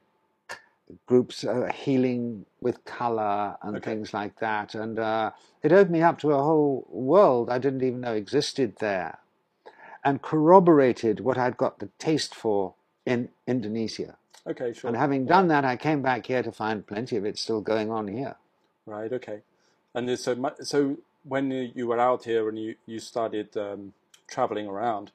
groups 1.08 1.44
uh, 1.44 1.72
healing 1.74 2.46
with 2.62 2.84
color 2.86 3.58
and 3.64 3.78
Okay. 3.78 3.92
things 3.92 4.14
like 4.14 4.40
that. 4.40 4.76
And 4.76 5.00
uh, 5.00 5.32
it 5.64 5.72
opened 5.72 5.92
me 5.92 6.02
up 6.02 6.20
to 6.20 6.32
a 6.32 6.44
whole 6.44 6.88
world 6.90 7.50
I 7.50 7.60
didn't 7.60 7.84
even 7.84 8.02
know 8.02 8.14
existed 8.14 8.76
there, 8.80 9.20
and 10.04 10.22
corroborated 10.22 11.22
what 11.22 11.38
I'd 11.38 11.58
got 11.58 11.80
the 11.80 11.90
taste 12.00 12.36
for 12.36 12.76
in 13.06 13.30
Indonesia. 13.48 14.18
Okay, 14.48 14.74
sure. 14.74 14.90
And 14.90 14.98
having 14.98 15.26
done 15.26 15.48
that, 15.50 15.66
I 15.66 15.78
came 15.78 16.02
back 16.02 16.28
here 16.28 16.44
to 16.44 16.52
find 16.52 16.86
plenty 16.88 17.18
of 17.18 17.26
it 17.26 17.38
still 17.40 17.62
going 17.62 17.92
on 17.92 18.08
here. 18.08 18.36
Right. 18.86 19.12
Okay. 19.14 19.42
And 19.96 20.20
so 20.20 20.36
so 20.64 20.98
when 21.24 21.52
you 21.52 21.72
you 21.76 21.88
were 21.88 22.00
out 22.00 22.26
here 22.26 22.50
and 22.50 22.60
you 22.60 22.76
you 22.86 23.00
started 23.00 23.56
um, 23.58 23.94
traveling 24.28 24.68
around, 24.68 25.12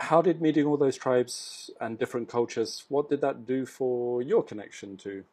how 0.00 0.22
did 0.22 0.40
meeting 0.40 0.64
all 0.66 0.76
those 0.76 0.96
tribes 0.96 1.70
and 1.80 1.98
different 1.98 2.28
cultures? 2.28 2.84
What 2.88 3.08
did 3.08 3.20
that 3.22 3.46
do 3.46 3.66
for 3.66 4.22
your 4.22 4.42
connection 4.42 4.96
to 4.98 5.24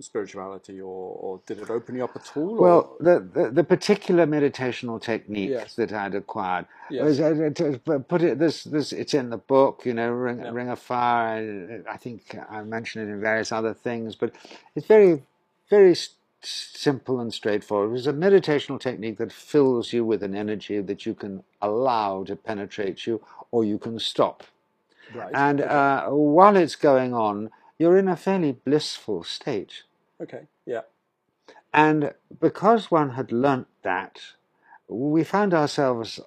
spirituality, 0.00 0.80
or, 0.80 1.16
or 1.20 1.40
did 1.46 1.58
it 1.60 1.70
open 1.70 1.94
you 1.94 2.02
up 2.04 2.16
at 2.16 2.36
all? 2.36 2.58
or- 2.58 2.60
Well, 2.60 2.96
the, 2.98 3.20
the, 3.20 3.50
the 3.50 3.64
particular 3.64 4.26
meditational 4.26 5.00
technique 5.00 5.50
Yes. 5.50 5.74
that 5.76 5.92
I'd 5.92 6.14
acquired 6.16 6.66
Yes. 6.90 7.04
was 7.04 7.20
uh, 7.20 7.50
to 7.54 7.78
put 8.08 8.22
it 8.22 8.38
this 8.38 8.64
this 8.64 8.92
it's 8.92 9.14
in 9.14 9.30
the 9.30 9.36
book, 9.38 9.82
you 9.84 9.94
know, 9.94 10.10
Ring, 10.10 10.40
Yeah. 10.40 10.50
Ring 10.50 10.70
of 10.70 10.78
Fire. 10.80 11.82
I, 11.86 11.92
I 11.92 11.96
think 11.98 12.36
I 12.50 12.62
mentioned 12.62 13.08
it 13.08 13.12
in 13.12 13.20
various 13.20 13.52
other 13.52 13.74
things, 13.74 14.16
but 14.16 14.32
it's 14.74 14.86
very 14.86 15.22
very 15.70 15.94
simple 16.46 17.20
and 17.20 17.32
straightforward. 17.32 17.90
It 17.90 17.92
was 17.92 18.06
a 18.06 18.12
meditational 18.12 18.80
technique 18.80 19.18
that 19.18 19.32
fills 19.32 19.92
you 19.92 20.04
with 20.04 20.22
an 20.22 20.34
energy 20.34 20.80
that 20.80 21.06
you 21.06 21.14
can 21.14 21.42
allow 21.60 22.24
to 22.24 22.36
penetrate 22.36 23.06
you, 23.06 23.24
or 23.50 23.64
you 23.64 23.78
can 23.78 23.98
stop. 23.98 24.44
right. 25.14 25.30
And 25.34 25.60
uh, 25.60 26.08
while 26.08 26.56
it's 26.56 26.76
going 26.76 27.14
on, 27.14 27.50
you're 27.78 27.96
in 27.96 28.08
a 28.08 28.16
fairly 28.16 28.52
blissful 28.52 29.24
state. 29.24 29.82
okay. 30.20 30.46
Yeah. 30.66 30.82
And 31.74 32.12
because 32.40 32.90
one 32.90 33.10
had 33.10 33.32
learnt 33.32 33.66
that, 33.82 34.20
we 34.88 35.24
found 35.24 35.54
ourselves 35.54 36.20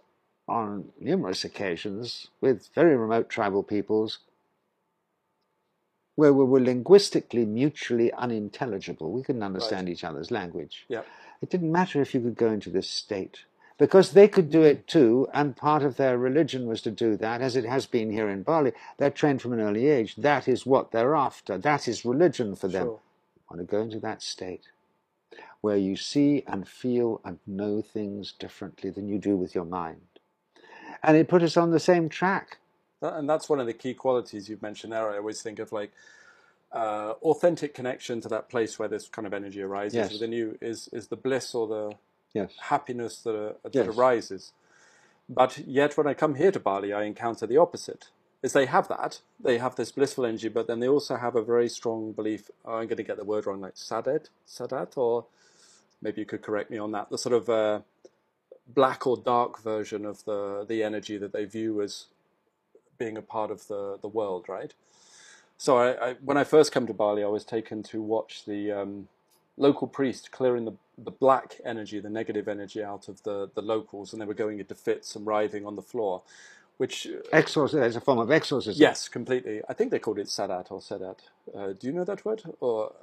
on 0.47 0.89
numerous 0.99 1.43
occasions 1.43 2.27
with 2.41 2.69
very 2.73 2.95
remote 2.95 3.29
tribal 3.29 3.63
peoples 3.63 4.19
where 6.15 6.33
we 6.33 6.43
were 6.45 6.61
linguistically 6.61 7.45
mutually 7.45 8.11
unintelligible. 8.13 9.11
We 9.11 9.23
couldn't 9.23 9.43
understand 9.43 9.89
each 9.89 10.03
other's 10.03 10.31
language. 10.31 10.85
Yeah. 10.87 11.01
It 11.41 11.49
didn't 11.49 11.71
matter 11.71 12.01
if 12.01 12.13
you 12.13 12.21
could 12.21 12.35
go 12.37 12.51
into 12.51 12.69
this 12.69 12.89
state 12.89 13.39
because 13.77 14.11
they 14.11 14.27
could 14.27 14.49
do 14.49 14.61
it 14.61 14.87
too, 14.87 15.27
and 15.33 15.57
part 15.57 15.83
of 15.83 15.97
their 15.97 16.17
religion 16.17 16.65
was 16.65 16.81
to 16.83 16.91
do 16.91 17.17
that, 17.17 17.41
as 17.41 17.57
it 17.57 17.65
has 17.65 17.85
been 17.85 18.09
here 18.09 18.29
in 18.29 18.41
Bali. 18.41 18.71
They're 18.97 19.09
trained 19.09 19.41
from 19.41 19.51
an 19.51 19.59
early 19.59 19.87
age. 19.87 20.15
That 20.15 20.47
is 20.47 20.65
what 20.65 20.91
they're 20.91 21.15
after. 21.15 21.57
That 21.57 21.87
is 21.87 22.05
religion 22.05 22.55
for 22.55 22.69
them 22.69 22.85
Sure. 22.87 22.99
want 23.49 23.59
to 23.61 23.65
go 23.65 23.81
into 23.81 23.99
that 23.99 24.21
state 24.21 24.69
where 25.59 25.75
you 25.77 25.95
see 25.95 26.43
and 26.47 26.67
feel 26.67 27.19
and 27.25 27.39
know 27.45 27.81
things 27.81 28.31
differently 28.31 28.89
than 28.89 29.09
you 29.09 29.17
do 29.17 29.35
with 29.35 29.53
your 29.55 29.65
mind. 29.65 30.01
And 31.03 31.17
it 31.17 31.27
put 31.27 31.43
us 31.43 31.57
on 31.57 31.71
the 31.71 31.79
same 31.79 32.07
track. 32.07 32.59
And 33.01 33.29
that's 33.29 33.49
one 33.49 33.59
of 33.59 33.67
the 33.67 33.73
key 33.73 33.93
qualities 33.93 34.49
you've 34.49 34.61
mentioned 34.61 34.93
there. 34.93 35.09
I 35.11 35.17
always 35.17 35.41
think 35.41 35.59
of 35.59 35.71
like 35.71 35.91
uh, 36.71 37.13
authentic 37.23 37.73
connection 37.73 38.21
to 38.21 38.29
that 38.29 38.49
place 38.49 38.79
where 38.79 38.87
this 38.89 39.07
kind 39.07 39.27
of 39.27 39.33
energy 39.33 39.61
arises 39.61 39.95
Yes. 39.95 40.13
within 40.13 40.31
you 40.31 40.57
is 40.61 40.89
is 40.93 41.07
the 41.07 41.15
bliss 41.15 41.55
or 41.55 41.67
the 41.67 41.95
Yes. 42.33 42.51
happiness 42.61 43.21
that, 43.23 43.35
uh, 43.35 43.53
that 43.63 43.75
Yes. 43.75 43.87
arises. 43.87 44.51
But 45.29 45.59
yet, 45.59 45.97
when 45.97 46.07
I 46.07 46.13
come 46.13 46.35
here 46.35 46.51
to 46.51 46.59
Bali, 46.59 46.93
I 46.93 47.03
encounter 47.03 47.47
the 47.47 47.57
opposite. 47.57 48.09
Is 48.43 48.53
they 48.53 48.67
have 48.67 48.87
that, 48.89 49.21
they 49.39 49.57
have 49.57 49.75
this 49.75 49.91
blissful 49.91 50.25
energy, 50.25 50.49
but 50.49 50.67
then 50.67 50.79
they 50.79 50.87
also 50.87 51.15
have 51.17 51.35
a 51.35 51.43
very 51.43 51.69
strong 51.69 52.11
belief. 52.13 52.51
oh, 52.65 52.75
I'm 52.75 52.87
going 52.87 52.97
to 52.97 53.03
get 53.03 53.17
the 53.17 53.23
word 53.25 53.47
wrong, 53.47 53.61
like 53.61 53.75
sadat, 53.75 54.29
sadat, 54.47 54.97
or 54.97 55.25
maybe 56.01 56.21
you 56.21 56.25
could 56.27 56.43
correct 56.43 56.69
me 56.71 56.77
on 56.77 56.91
that. 56.91 57.09
The 57.09 57.17
sort 57.17 57.33
of 57.33 57.49
uh, 57.49 57.81
black 58.67 59.07
or 59.07 59.17
dark 59.17 59.61
version 59.61 60.05
of 60.05 60.25
the 60.25 60.65
the 60.67 60.83
energy 60.83 61.17
that 61.17 61.33
they 61.33 61.45
view 61.45 61.81
as 61.81 62.07
being 62.97 63.17
a 63.17 63.21
part 63.21 63.51
of 63.51 63.67
the 63.67 63.97
the 64.01 64.07
world, 64.09 64.45
right? 64.49 64.73
So 65.57 65.77
I, 65.77 66.11
I 66.11 66.13
when 66.23 66.37
I 66.37 66.43
first 66.43 66.73
came 66.73 66.87
to 66.87 66.93
Bali, 66.93 67.23
I 67.23 67.27
was 67.27 67.45
taken 67.45 67.83
to 67.83 68.01
watch 68.01 68.45
the 68.45 68.71
um, 68.71 69.07
local 69.57 69.87
priest 69.87 70.31
clearing 70.31 70.65
the 70.65 70.73
the 70.97 71.11
black 71.11 71.59
energy, 71.65 71.99
the 71.99 72.09
negative 72.09 72.47
energy 72.47 72.83
out 72.83 73.07
of 73.09 73.23
the 73.23 73.49
the 73.55 73.61
locals, 73.61 74.13
and 74.13 74.21
they 74.21 74.25
were 74.25 74.33
going 74.33 74.59
into 74.59 74.75
fits 74.75 75.15
and 75.15 75.25
writhing 75.27 75.65
on 75.65 75.75
the 75.75 75.81
floor, 75.81 76.23
which 76.77 77.07
uh, 77.07 77.21
Exorcism 77.33 77.83
is 77.83 77.95
a 77.95 78.01
form 78.01 78.19
of 78.19 78.31
exorcism. 78.31 78.79
yes, 78.79 79.07
completely. 79.09 79.61
I 79.69 79.73
think 79.73 79.91
they 79.91 79.99
called 79.99 80.19
it 80.19 80.27
sadat 80.27 80.71
or 80.71 80.79
sadat. 80.81 81.19
Uh, 81.55 81.73
do 81.79 81.87
you 81.87 81.93
know 81.93 82.05
that 82.05 82.25
word, 82.25 82.43
or 82.61 82.93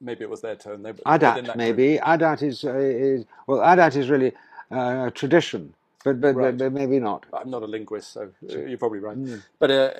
maybe 0.00 0.24
it 0.24 0.30
was 0.30 0.40
their 0.42 0.56
term? 0.56 0.82
They, 0.82 0.92
Adat, 1.06 1.20
that 1.20 1.44
group. 1.44 1.56
maybe. 1.56 1.98
Adat 1.98 2.42
is, 2.42 2.64
uh, 2.64 2.74
is 2.76 3.24
well, 3.46 3.60
Adat 3.60 3.96
is 3.96 4.10
really 4.10 4.32
uh, 4.72 5.06
a 5.08 5.12
tradition, 5.12 5.74
but, 6.14 6.20
but, 6.20 6.34
Right. 6.36 6.56
but, 6.58 6.72
maybe 6.72 6.98
not. 6.98 7.26
I'm 7.32 7.50
not 7.50 7.62
a 7.62 7.66
linguist, 7.66 8.12
so 8.14 8.22
uh, 8.50 8.58
you're 8.58 8.78
probably 8.78 8.98
right. 9.00 9.16
Mm. 9.16 9.42
But 9.58 9.70
uh, 9.70 9.90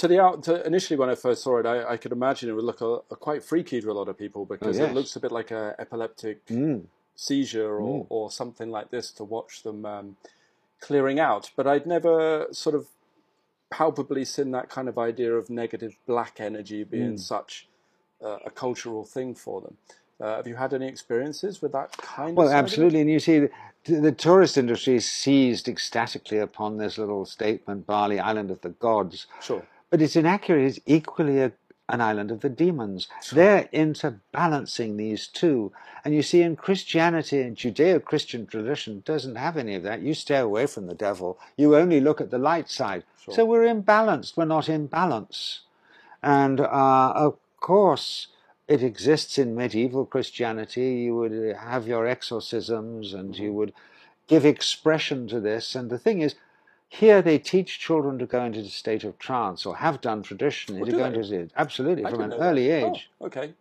to 0.00 0.08
the 0.08 0.20
out, 0.20 0.42
to 0.44 0.66
initially 0.66 0.96
when 0.98 1.10
I 1.10 1.14
first 1.14 1.42
saw 1.42 1.58
it, 1.58 1.66
I, 1.66 1.92
I 1.92 1.96
could 1.96 2.12
imagine 2.12 2.48
it 2.48 2.52
would 2.52 2.64
look 2.64 2.80
a, 2.80 3.00
a 3.10 3.16
quite 3.16 3.42
freaky 3.42 3.80
to 3.80 3.90
a 3.90 3.96
lot 4.00 4.08
of 4.08 4.16
people 4.18 4.44
because 4.44 4.78
yes. 4.78 4.90
it 4.90 4.94
looks 4.94 5.16
a 5.16 5.20
bit 5.20 5.32
like 5.32 5.50
an 5.50 5.74
epileptic 5.78 6.46
Mm. 6.46 6.84
seizure 7.14 7.74
or, 7.80 8.06
or 8.08 8.30
something 8.30 8.70
like 8.70 8.90
this 8.90 9.10
to 9.12 9.24
watch 9.24 9.62
them 9.62 9.84
um, 9.86 10.16
clearing 10.80 11.18
out. 11.18 11.50
But 11.56 11.66
I'd 11.66 11.86
never 11.86 12.46
sort 12.52 12.74
of 12.74 12.86
palpably 13.70 14.24
seen 14.24 14.52
that 14.52 14.68
kind 14.68 14.88
of 14.88 14.98
idea 14.98 15.32
of 15.34 15.50
negative 15.50 15.96
black 16.06 16.40
energy 16.40 16.84
being 16.84 17.14
Mm. 17.14 17.20
such 17.20 17.68
uh, 18.24 18.38
a 18.46 18.50
cultural 18.50 19.04
thing 19.04 19.34
for 19.34 19.60
them. 19.60 19.76
Uh, 20.18 20.36
have 20.36 20.46
you 20.46 20.54
had 20.56 20.72
any 20.72 20.86
experiences 20.88 21.60
with 21.60 21.72
that 21.72 21.94
kind 21.98 22.34
Well, 22.36 22.46
of 22.46 22.52
it? 22.54 22.56
absolutely. 22.56 23.00
And 23.02 23.10
you 23.10 23.18
see, 23.20 23.48
the, 23.88 24.12
tourist 24.12 24.56
industry 24.56 25.00
seized 25.00 25.68
ecstatically 25.68 26.38
upon 26.38 26.78
this 26.78 26.98
little 26.98 27.24
statement, 27.24 27.86
Bali, 27.86 28.18
island 28.18 28.50
of 28.50 28.60
the 28.60 28.70
gods. 28.70 29.26
Sure. 29.40 29.66
But 29.90 30.02
it's 30.02 30.16
inaccurate. 30.16 30.66
It's 30.66 30.80
equally 30.86 31.40
a, 31.40 31.52
an 31.88 32.00
island 32.00 32.30
of 32.30 32.40
the 32.40 32.48
demons. 32.48 33.08
They're 33.32 33.68
interbalancing 33.72 34.96
these 34.96 35.26
two. 35.26 35.72
And 36.04 36.14
you 36.14 36.22
see, 36.22 36.42
in 36.42 36.56
Christianity 36.56 37.40
and 37.40 37.56
Judeo 37.56 38.02
Christian 38.02 38.46
tradition 38.46 39.02
doesn't 39.04 39.36
have 39.36 39.56
any 39.56 39.74
of 39.74 39.82
that. 39.84 40.02
You 40.02 40.14
stay 40.14 40.38
away 40.38 40.66
from 40.66 40.86
the 40.86 40.94
devil, 40.94 41.38
you 41.56 41.76
only 41.76 42.00
look 42.00 42.20
at 42.20 42.30
the 42.30 42.38
light 42.38 42.68
side. 42.68 43.04
Sure. 43.24 43.34
So 43.34 43.44
we're 43.44 43.64
imbalanced, 43.64 44.36
we're 44.36 44.44
not 44.44 44.68
in 44.68 44.86
balance. 44.86 45.60
And 46.22 46.60
uh, 46.60 47.12
of 47.14 47.36
course, 47.60 48.28
it 48.68 48.82
exists 48.82 49.38
in 49.38 49.54
medieval 49.54 50.04
Christianity. 50.04 50.94
You 51.04 51.16
would 51.16 51.54
uh, 51.54 51.58
have 51.58 51.86
your 51.86 52.06
exorcisms 52.06 53.14
and 53.14 53.36
you 53.36 53.52
would 53.52 53.72
give 54.26 54.44
expression 54.44 55.28
to 55.28 55.40
this. 55.40 55.74
And 55.74 55.88
the 55.90 55.98
thing 55.98 56.20
is, 56.20 56.34
here 56.88 57.22
they 57.22 57.38
teach 57.38 57.78
children 57.78 58.18
to 58.18 58.26
go 58.26 58.44
into 58.44 58.62
the 58.62 58.68
state 58.68 59.04
of 59.04 59.18
trance, 59.18 59.66
or 59.66 59.76
have 59.76 60.00
done 60.00 60.22
traditionally 60.22 60.82
Oh, 60.82 60.84
to 60.86 60.92
go 60.92 61.10
they? 61.10 61.18
into 61.18 61.40
it. 61.40 61.50
Absolutely, 61.56 62.04
I 62.06 62.10
from 62.10 62.20
an 62.22 62.32
early 62.34 62.68
that. 62.68 62.84
age. 62.84 63.10
Oh, 63.20 63.26
okay. 63.26 63.54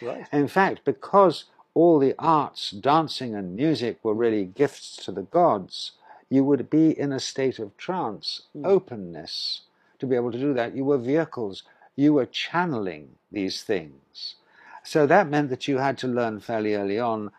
Right. 0.00 0.26
In 0.32 0.46
fact, 0.48 0.84
because 0.84 1.44
all 1.74 1.98
the 1.98 2.14
arts, 2.18 2.70
dancing 2.70 3.34
and 3.34 3.56
music, 3.56 3.98
were 4.04 4.14
really 4.14 4.44
gifts 4.44 4.96
to 5.04 5.12
the 5.12 5.22
gods, 5.22 5.92
you 6.28 6.44
would 6.44 6.70
be 6.70 6.96
in 6.98 7.12
a 7.12 7.20
state 7.20 7.58
of 7.58 7.76
trance, 7.76 8.42
Hmm. 8.52 8.66
openness. 8.66 9.62
To 9.98 10.06
be 10.06 10.16
able 10.16 10.32
to 10.32 10.38
do 10.38 10.54
that, 10.54 10.74
you 10.74 10.84
were 10.84 10.96
vehicles, 10.98 11.64
you 11.96 12.14
were 12.14 12.26
channeling 12.26 13.16
these 13.30 13.62
things. 13.62 14.36
So 14.82 15.06
that 15.06 15.28
meant 15.28 15.50
that 15.50 15.68
you 15.68 15.78
had 15.78 15.98
to 15.98 16.08
learn 16.08 16.40
fairly 16.40 16.74
early 16.74 16.98
on 16.98 17.30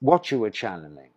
what 0.00 0.30
you 0.30 0.38
were 0.38 0.50
channeling 0.50 1.10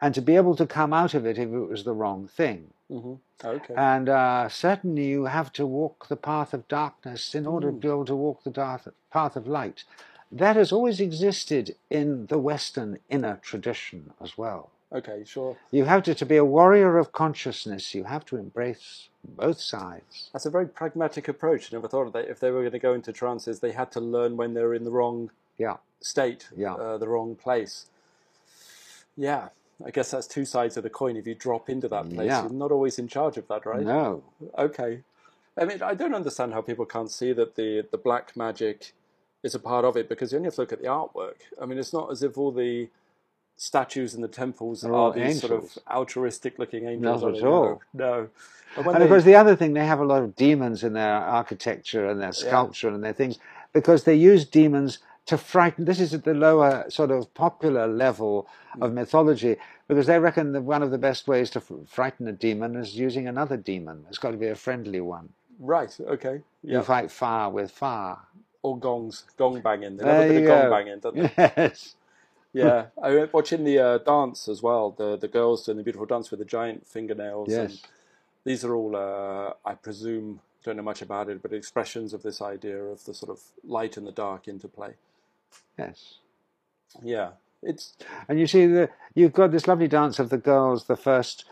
and 0.00 0.14
to 0.14 0.20
be 0.22 0.36
able 0.36 0.56
to 0.56 0.66
come 0.66 0.92
out 0.92 1.14
of 1.14 1.24
it 1.26 1.38
if 1.38 1.48
it 1.48 1.58
was 1.68 1.84
the 1.84 1.94
wrong 1.94 2.26
thing. 2.28 2.72
hmm 2.88 3.14
Okay. 3.44 3.74
And 3.76 4.08
uh, 4.08 4.48
certainly 4.48 5.06
you 5.06 5.24
have 5.26 5.52
to 5.54 5.66
walk 5.66 6.08
the 6.08 6.16
path 6.16 6.54
of 6.54 6.66
darkness 6.68 7.34
in 7.34 7.46
order 7.46 7.70
Mm. 7.70 7.74
to 7.74 7.80
be 7.80 7.88
able 7.88 8.04
to 8.06 8.16
walk 8.16 8.42
the 8.44 8.50
dark, 8.50 8.82
path 9.12 9.36
of 9.36 9.46
light. 9.46 9.84
that 10.32 10.56
has 10.56 10.72
always 10.72 11.00
existed 11.00 11.76
in 11.90 12.26
the 12.26 12.38
Western 12.38 12.98
inner 13.08 13.36
tradition 13.42 14.12
as 14.20 14.36
well. 14.38 14.70
Okay, 14.94 15.24
sure. 15.26 15.56
You 15.72 15.84
have 15.86 16.04
to, 16.04 16.14
to 16.14 16.24
be 16.26 16.36
a 16.36 16.44
warrior 16.44 16.98
of 16.98 17.10
consciousness, 17.12 17.94
you 17.94 18.04
have 18.04 18.24
to 18.26 18.36
embrace 18.36 19.08
both 19.24 19.60
sides. 19.60 20.30
That's 20.32 20.46
a 20.46 20.50
very 20.50 20.68
pragmatic 20.68 21.26
approach. 21.26 21.72
I 21.72 21.76
never 21.76 21.88
thought 21.88 22.06
of 22.06 22.12
that. 22.12 22.28
If 22.28 22.38
they 22.38 22.50
were 22.52 22.60
going 22.60 22.72
to 22.72 22.78
go 22.78 22.94
into 22.94 23.12
trances, 23.12 23.58
they 23.60 23.72
had 23.72 23.90
to 23.92 24.00
learn 24.00 24.36
when 24.36 24.54
they 24.54 24.62
were 24.62 24.74
in 24.74 24.84
the 24.84 24.92
wrong 24.92 25.30
Yeah, 25.58 25.76
state, 26.00 26.48
Yeah. 26.56 26.74
uh, 26.74 26.98
the 26.98 27.08
wrong 27.08 27.34
place. 27.34 27.86
Yeah, 29.16 29.48
I 29.84 29.90
guess 29.90 30.10
that's 30.12 30.26
two 30.26 30.44
sides 30.44 30.76
of 30.76 30.82
the 30.84 30.90
coin. 30.90 31.16
If 31.16 31.26
you 31.26 31.34
drop 31.34 31.68
into 31.68 31.88
that 31.88 32.08
place, 32.10 32.28
Yeah. 32.28 32.42
you're 32.42 32.52
not 32.52 32.70
always 32.72 32.98
in 32.98 33.08
charge 33.08 33.36
of 33.36 33.48
that, 33.48 33.66
right? 33.66 33.82
no. 33.82 34.22
Okay. 34.56 35.02
I 35.56 35.64
mean, 35.64 35.82
I 35.82 35.94
don't 35.94 36.14
understand 36.14 36.52
how 36.52 36.60
people 36.62 36.84
can't 36.84 37.10
see 37.10 37.32
that 37.32 37.54
the 37.54 37.86
the 37.90 37.98
black 37.98 38.36
magic 38.36 38.92
is 39.44 39.54
a 39.54 39.60
part 39.60 39.84
of 39.84 39.96
it 39.96 40.08
because 40.08 40.32
you 40.32 40.38
only 40.38 40.48
have 40.48 40.54
to 40.56 40.62
look 40.62 40.72
at 40.72 40.80
the 40.82 40.88
artwork. 40.88 41.36
I 41.62 41.66
mean, 41.66 41.78
it's 41.78 41.92
not 41.92 42.10
as 42.10 42.22
if 42.24 42.36
all 42.36 42.50
the 42.50 42.88
statues 43.56 44.14
in 44.14 44.20
the 44.22 44.28
temples 44.28 44.84
are 44.84 45.12
these 45.12 45.40
sort 45.40 45.52
of 45.52 45.78
altruistic 45.90 46.58
looking 46.58 46.86
angels. 46.86 47.22
Not 47.22 47.34
at 47.36 47.40
they? 47.40 47.46
all. 47.46 47.82
No. 47.92 48.28
And 48.76 48.86
And 48.86 48.96
of 48.96 49.02
they- 49.02 49.08
course, 49.08 49.24
the 49.24 49.36
other 49.36 49.54
thing, 49.54 49.74
they 49.74 49.86
have 49.86 50.00
a 50.00 50.04
lot 50.04 50.22
of 50.22 50.34
demons 50.34 50.82
in 50.82 50.94
their 50.94 51.14
architecture 51.14 52.08
and 52.08 52.20
their 52.20 52.32
sculpture 52.32 52.88
and 52.88 53.04
their 53.04 53.12
things 53.12 53.38
because 53.72 54.04
they 54.04 54.14
use 54.16 54.44
demons 54.44 54.98
to 55.26 55.38
frighten. 55.38 55.84
This 55.84 56.00
is 56.00 56.12
at 56.12 56.24
the 56.24 56.34
lower 56.34 56.84
sort 56.88 57.10
of 57.10 57.32
popular 57.34 57.86
level 57.86 58.48
mm. 58.76 58.84
of 58.84 58.92
mythology 58.92 59.56
because 59.88 60.06
they 60.06 60.18
reckon 60.18 60.52
that 60.52 60.62
one 60.62 60.82
of 60.82 60.90
the 60.90 60.98
best 60.98 61.28
ways 61.28 61.50
to 61.50 61.60
frighten 61.86 62.26
a 62.28 62.32
demon 62.32 62.74
is 62.76 62.96
using 62.96 63.28
another 63.28 63.56
demon. 63.56 64.04
It's 64.08 64.18
got 64.18 64.32
to 64.32 64.36
be 64.36 64.48
a 64.48 64.54
friendly 64.54 65.00
one. 65.00 65.28
right, 65.60 65.96
okay. 66.00 66.40
You 66.62 66.82
fight 66.82 67.10
fire 67.10 67.50
with 67.50 67.70
fire. 67.70 68.16
Or 68.62 68.78
gongs, 68.78 69.24
gong 69.36 69.60
banging. 69.60 69.98
They 69.98 70.04
love 70.04 70.24
a 70.24 70.28
bit 70.28 70.42
of 70.42 70.48
gong 70.48 70.70
banging, 70.70 71.00
don't 71.00 71.14
they? 71.14 71.32
Yes. 71.56 71.94
Yeah, 72.54 72.86
I 73.02 73.14
went 73.14 73.32
watching 73.34 73.64
the 73.64 73.78
uh, 73.78 73.98
dance 73.98 74.48
as 74.48 74.62
well. 74.62 74.92
The 74.92 75.16
the 75.16 75.28
girls 75.28 75.64
doing 75.66 75.78
the 75.78 75.84
beautiful 75.84 76.06
dance 76.06 76.30
with 76.30 76.38
the 76.38 76.46
giant 76.46 76.86
fingernails. 76.86 77.48
And 77.52 77.70
Yes. 77.70 77.82
these 78.44 78.64
are 78.64 78.74
all, 78.74 78.94
uh, 78.96 79.54
I 79.64 79.74
presume, 79.74 80.40
don't 80.62 80.76
know 80.76 80.82
much 80.82 81.02
about 81.02 81.28
it, 81.28 81.42
but 81.42 81.52
expressions 81.52 82.14
of 82.14 82.22
this 82.22 82.40
idea 82.40 82.80
of 82.82 83.04
the 83.04 83.12
sort 83.12 83.30
of 83.30 83.40
light 83.64 83.96
and 83.96 84.06
the 84.06 84.12
dark 84.12 84.46
interplay. 84.48 84.94
Yes. 85.78 86.18
Yeah, 87.02 87.30
it's 87.62 87.96
And 88.28 88.38
you 88.38 88.46
see, 88.46 88.66
the, 88.66 88.88
you've 89.14 89.32
got 89.32 89.50
this 89.50 89.66
lovely 89.66 89.88
dance 89.88 90.20
of 90.20 90.30
the 90.30 90.38
girls, 90.38 90.84
the 90.84 90.96
first, 90.96 91.44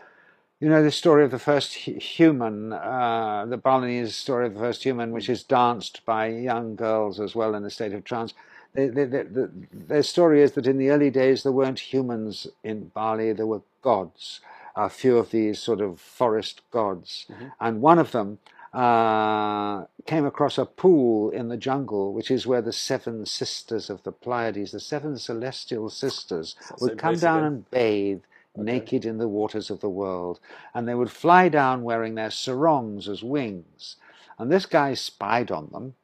you 0.61 0.69
know, 0.69 0.81
the 0.81 0.91
story 0.91 1.25
of 1.25 1.31
the 1.31 1.39
first 1.39 1.73
human, 1.73 2.71
uh, 2.71 3.45
the 3.45 3.57
Balinese 3.57 4.15
story 4.15 4.45
of 4.47 4.53
the 4.53 4.59
first 4.61 4.83
human, 4.83 5.11
which 5.11 5.27
is 5.27 5.43
danced 5.43 6.05
by 6.05 6.27
young 6.27 6.75
girls 6.77 7.19
as 7.19 7.35
well 7.35 7.55
in 7.55 7.65
a 7.65 7.69
state 7.69 7.91
of 7.93 8.05
trance. 8.05 8.33
They, 8.73 8.87
they, 8.87 9.05
the, 9.05 9.51
their 9.71 10.03
story 10.03 10.41
is 10.41 10.53
that 10.53 10.67
in 10.67 10.77
the 10.77 10.89
early 10.89 11.11
days 11.11 11.43
there 11.43 11.51
weren't 11.51 11.79
humans 11.79 12.47
in 12.63 12.85
Bali, 12.85 13.33
there 13.33 13.45
were 13.45 13.61
gods, 13.81 14.41
a 14.75 14.89
few 14.89 15.17
of 15.17 15.29
these 15.31 15.59
sort 15.59 15.81
of 15.81 15.99
forest 15.99 16.61
gods. 16.71 17.27
And 17.59 17.81
one 17.81 17.99
of 17.99 18.11
them 18.11 18.39
uh, 18.73 19.85
came 20.07 20.25
across 20.25 20.57
a 20.57 20.65
pool 20.65 21.29
in 21.29 21.49
the 21.49 21.57
jungle, 21.57 22.13
which 22.13 22.31
is 22.31 22.47
where 22.47 22.61
the 22.61 22.73
seven 22.73 23.25
sisters 23.25 23.89
of 23.89 24.01
the 24.03 24.11
Pleiades, 24.11 24.71
the 24.71 24.79
seven 24.79 25.17
celestial 25.17 25.89
sisters, 25.89 26.55
the 26.69 26.75
would 26.81 26.97
come 26.97 27.15
down 27.19 27.39
again. 27.39 27.47
and 27.47 27.71
bathe 27.71 28.21
naked 28.55 29.05
in 29.05 29.17
the 29.19 29.27
waters 29.27 29.69
of 29.69 29.79
the 29.81 29.89
world. 29.89 30.39
And 30.73 30.87
they 30.87 30.95
would 30.95 31.11
fly 31.11 31.49
down 31.49 31.83
wearing 31.83 32.15
their 32.15 32.31
sarongs 32.31 33.07
as 33.07 33.23
wings. 33.23 33.97
And 34.39 34.51
this 34.51 34.65
guy 34.65 34.95
spied 34.95 35.51
on 35.51 35.69
them. 35.71 35.95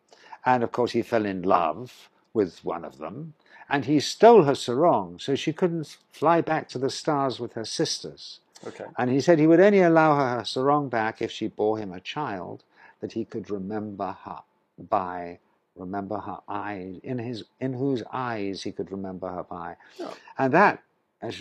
And 0.45 0.63
of 0.63 0.71
course, 0.71 0.91
he 0.91 1.01
fell 1.01 1.25
in 1.25 1.41
love 1.41 2.09
with 2.33 2.63
one 2.63 2.85
of 2.85 2.97
them. 2.97 3.33
And 3.69 3.85
he 3.85 3.99
stole 3.99 4.43
her 4.43 4.55
sarong 4.55 5.19
so 5.19 5.35
she 5.35 5.53
couldn't 5.53 5.97
fly 6.11 6.41
back 6.41 6.67
to 6.69 6.79
the 6.79 6.89
stars 6.89 7.39
with 7.39 7.53
her 7.53 7.65
sisters. 7.65 8.39
okay. 8.65 8.85
And 8.97 9.09
he 9.09 9.21
said 9.21 9.39
he 9.39 9.47
would 9.47 9.59
only 9.59 9.81
allow 9.81 10.15
her 10.15 10.37
her 10.37 10.45
sarong 10.45 10.89
back 10.89 11.21
if 11.21 11.31
she 11.31 11.47
bore 11.47 11.77
him 11.77 11.93
a 11.93 11.99
child 11.99 12.63
that 13.01 13.13
he 13.13 13.25
could 13.25 13.49
remember 13.49 14.17
her 14.25 14.39
by, 14.77 15.39
remember 15.75 16.17
her 16.19 16.39
eyes, 16.47 16.99
in 17.03 17.19
his 17.19 17.43
in 17.59 17.73
whose 17.73 18.03
eyes 18.11 18.63
he 18.63 18.71
could 18.71 18.91
remember 18.91 19.29
her 19.29 19.43
by. 19.43 19.75
Oh. 19.99 20.15
And 20.37 20.53
that, 20.53 20.83
as 21.21 21.35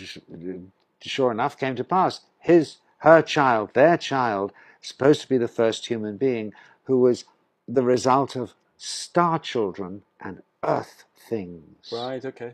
sure 1.01 1.31
enough, 1.31 1.57
came 1.57 1.75
to 1.75 1.83
pass. 1.83 2.21
His, 2.39 2.77
her 2.99 3.21
child, 3.21 3.71
their 3.73 3.97
child, 3.97 4.53
supposed 4.81 5.21
to 5.21 5.29
be 5.29 5.37
the 5.37 5.47
first 5.47 5.87
human 5.87 6.17
being 6.17 6.53
who 6.83 6.99
was 6.99 7.25
the 7.67 7.83
result 7.83 8.35
of 8.35 8.53
star 8.77 9.39
children 9.39 10.03
and 10.19 10.41
earth 10.63 11.05
things. 11.29 11.91
Right, 11.91 12.23
okay. 12.23 12.53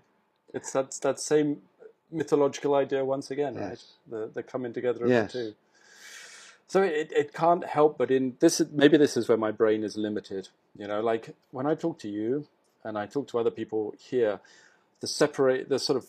It's 0.53 0.71
that 0.73 0.91
that 1.01 1.19
same 1.19 1.61
mythological 2.11 2.75
idea 2.75 3.03
once 3.03 3.31
again, 3.31 3.55
right? 3.55 3.69
Yes. 3.71 3.93
The 4.09 4.29
the 4.33 4.43
coming 4.43 4.73
together 4.73 5.05
of 5.05 5.11
Yes. 5.11 5.33
the 5.33 5.39
two. 5.39 5.55
So 6.67 6.81
it, 6.81 7.11
it 7.11 7.33
can't 7.33 7.63
help 7.65 7.97
but 7.97 8.09
in 8.11 8.37
this 8.39 8.61
maybe 8.71 8.97
this 8.97 9.17
is 9.17 9.27
where 9.27 9.37
my 9.37 9.51
brain 9.51 9.83
is 9.83 9.97
limited. 9.97 10.49
You 10.77 10.87
know, 10.87 11.01
like 11.01 11.35
when 11.51 11.65
I 11.65 11.75
talk 11.75 11.99
to 11.99 12.09
you 12.09 12.47
and 12.83 12.97
I 12.97 13.05
talk 13.05 13.27
to 13.29 13.39
other 13.39 13.51
people 13.51 13.93
here, 13.99 14.39
the 15.01 15.07
separate 15.07 15.69
the 15.69 15.79
sort 15.79 15.97
of 15.97 16.07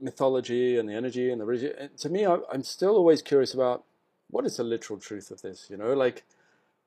mythology 0.00 0.76
and 0.78 0.88
the 0.88 0.94
energy 0.94 1.30
and 1.30 1.40
the 1.40 1.44
religion. 1.44 1.72
and 1.78 1.90
eh, 1.90 1.96
To 1.98 2.08
me, 2.08 2.26
I, 2.26 2.38
I'm 2.52 2.62
still 2.62 2.96
always 2.96 3.22
curious 3.22 3.54
about 3.54 3.84
what 4.30 4.44
is 4.44 4.56
the 4.56 4.64
literal 4.64 4.98
truth 4.98 5.30
of 5.30 5.42
this. 5.42 5.68
You 5.70 5.76
know, 5.76 5.92
like 5.94 6.24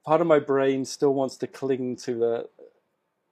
part 0.05 0.21
of 0.21 0.27
my 0.27 0.39
brain 0.39 0.85
still 0.85 1.13
wants 1.13 1.37
to 1.37 1.47
cling 1.47 1.95
to 1.97 2.15
the 2.15 2.49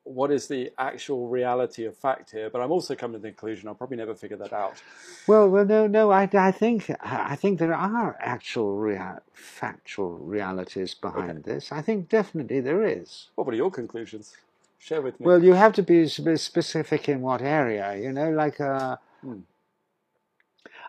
what 0.06 0.32
is 0.32 0.48
the 0.48 0.72
actual 0.78 1.28
reality 1.28 1.84
of 1.86 1.98
fact 1.98 2.32
here, 2.32 2.50
but 2.50 2.62
I'm 2.62 2.72
also 2.72 2.96
coming 2.96 3.18
to 3.18 3.22
the 3.22 3.30
conclusion 3.30 3.68
I'll 3.68 3.76
probably 3.76 3.98
never 3.98 4.16
figure 4.16 4.38
that 4.38 4.54
out. 4.54 4.82
Well, 5.28 5.50
well, 5.50 5.66
no, 5.66 5.88
no. 5.88 6.12
I, 6.12 6.30
I 6.34 6.52
think 6.52 6.92
I 7.02 7.36
think 7.36 7.60
there 7.60 7.74
are 7.74 8.16
actual 8.20 8.78
rea- 8.78 9.20
factual 9.34 10.18
realities 10.20 10.94
behind 10.94 11.44
this. 11.44 11.72
I 11.72 11.82
think 11.82 12.08
definitely 12.08 12.60
there 12.62 12.86
is. 12.86 13.30
What 13.36 13.48
are 13.48 13.56
your 13.56 13.72
conclusions? 13.72 14.36
Share 14.78 15.02
with 15.02 15.20
me. 15.20 15.26
Well, 15.26 15.44
you 15.44 15.54
have 15.54 15.74
to 15.74 15.84
be 15.84 16.08
specific 16.08 17.10
in 17.10 17.22
what 17.22 17.42
area. 17.42 17.98
You 17.98 18.12
know, 18.14 18.30
like 18.30 18.62
uh, 18.62 18.98
Hmm. 19.22 19.40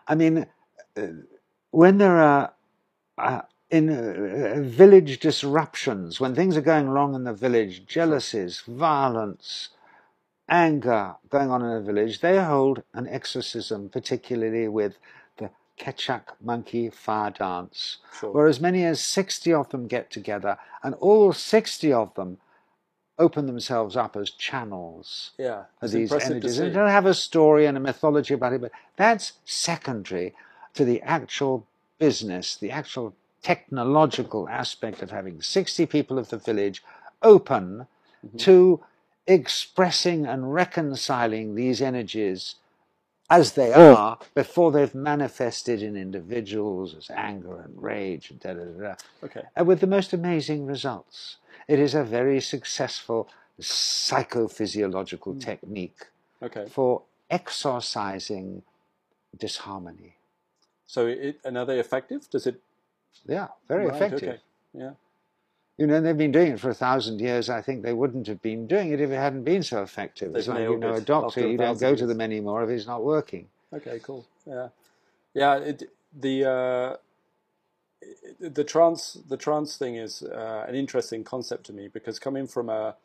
I 0.07 0.15
mean, 0.15 0.45
uh, 0.95 1.07
when 1.71 1.97
there 1.97 2.17
are 2.17 2.53
uh, 3.17 3.41
in 3.69 3.89
uh, 3.89 4.61
village 4.61 5.19
disruptions, 5.19 6.19
when 6.19 6.33
things 6.33 6.55
are 6.55 6.61
going 6.61 6.89
wrong 6.89 7.15
in 7.15 7.23
the 7.25 7.33
village, 7.33 7.85
jealousies, 7.85 8.61
violence, 8.67 9.69
anger 10.47 11.15
going 11.29 11.51
on 11.51 11.61
in 11.61 11.71
a 11.71 11.81
village, 11.81 12.21
they 12.21 12.41
hold 12.41 12.83
an 12.93 13.07
exorcism, 13.07 13.89
particularly 13.89 14.67
with 14.67 14.97
the 15.37 15.49
Ketchak 15.77 16.23
monkey 16.41 16.89
fire 16.89 17.31
dance, 17.31 17.97
Sure. 18.17 18.31
where 18.31 18.47
as 18.47 18.59
many 18.61 18.85
as 18.85 19.01
60 19.01 19.53
of 19.53 19.69
them 19.69 19.87
get 19.87 20.09
together, 20.09 20.57
and 20.81 20.95
all 20.95 21.33
60 21.33 21.91
of 21.91 22.13
them 22.15 22.37
open 23.19 23.47
themselves 23.47 23.97
up 23.97 24.15
as 24.15 24.29
channels 24.29 25.31
yeah, 25.37 25.61
of 25.81 25.93
it's 25.93 25.93
these 25.93 26.13
energies. 26.13 26.59
And 26.59 26.73
they'll 26.75 26.87
have 26.87 27.07
a 27.07 27.15
story 27.15 27.65
and 27.65 27.75
a 27.75 27.79
mythology 27.79 28.35
about 28.35 28.53
it, 28.53 28.61
but 28.61 28.71
that's 28.95 29.33
secondary 29.43 30.35
to 30.75 30.85
the 30.85 31.01
actual 31.01 31.65
business, 31.97 32.55
the 32.55 32.69
actual 32.69 33.15
technological 33.41 34.47
aspect 34.49 35.01
of 35.01 35.11
having 35.11 35.41
60 35.41 35.85
people 35.85 36.17
of 36.19 36.29
the 36.29 36.37
village 36.37 36.83
open 37.21 37.87
Mm-hmm. 38.25 38.37
to 38.37 38.83
expressing 39.27 40.25
and 40.25 40.53
reconciling 40.53 41.53
these 41.55 41.81
energies 41.81 42.55
as 43.29 43.51
they 43.53 43.73
are 43.73 44.17
before 44.33 44.71
they've 44.71 44.95
manifested 44.95 45.83
in 45.83 45.95
individuals 45.95 46.95
as 46.95 47.11
anger 47.11 47.59
and 47.59 47.81
rage 47.81 48.31
and 48.31 48.39
da 48.39 48.53
da 48.53 48.63
da. 48.63 48.81
da 48.81 48.95
Okay, 49.23 49.43
and 49.55 49.67
with 49.67 49.81
the 49.81 49.87
most 49.87 50.13
amazing 50.13 50.65
results. 50.65 51.37
It 51.67 51.79
is 51.79 51.93
a 51.93 52.03
very 52.03 52.39
successful 52.39 53.27
psychophysiological 53.59 55.39
technique 55.39 56.07
okay. 56.41 56.65
for 56.69 57.01
exorcising 57.29 58.63
disharmony. 59.37 60.15
So, 60.85 61.07
it, 61.07 61.39
and 61.43 61.57
are 61.57 61.65
they 61.65 61.79
effective? 61.79 62.29
Does 62.29 62.47
it? 62.47 62.61
Yeah, 63.25 63.47
very 63.67 63.85
Right, 63.85 63.95
effective. 63.95 64.29
Okay. 64.29 64.39
Yeah. 64.73 64.91
You 65.77 65.85
know, 65.87 66.01
they've 66.01 66.17
been 66.17 66.31
doing 66.31 66.53
it 66.53 66.59
for 66.59 66.69
a 66.71 66.73
thousand 66.73 67.21
years. 67.21 67.49
I 67.49 67.61
think 67.61 67.83
they 67.83 67.93
wouldn't 67.93 68.27
have 68.27 68.41
been 68.41 68.65
doing 68.67 68.91
it 68.91 68.99
if 68.99 69.11
it 69.11 69.15
hadn't 69.15 69.43
been 69.43 69.61
so 69.63 69.83
effective. 69.83 70.33
They've 70.33 70.39
It's 70.39 70.47
like, 70.47 70.61
you 70.61 70.77
know, 70.77 70.95
a 70.95 71.01
doctor, 71.01 71.47
you 71.47 71.57
don't 71.57 71.79
go 71.79 71.95
to 71.95 72.05
them 72.07 72.21
anymore 72.21 72.63
if 72.63 72.69
it's 72.69 72.87
not 72.87 73.03
working. 73.03 73.47
Okay. 73.73 73.99
Cool. 73.99 74.25
Yeah. 74.45 74.69
Yeah. 75.33 75.57
It, 75.57 75.83
the 76.19 76.45
uh, 76.49 76.97
the 78.39 78.63
trance 78.63 79.17
the 79.27 79.37
trance 79.37 79.77
thing 79.77 79.95
is 79.95 80.23
uh, 80.23 80.65
an 80.67 80.75
interesting 80.75 81.23
concept 81.23 81.65
to 81.65 81.73
me 81.73 81.87
because 81.87 82.19
coming 82.19 82.47
from 82.47 82.69
a 82.69 82.95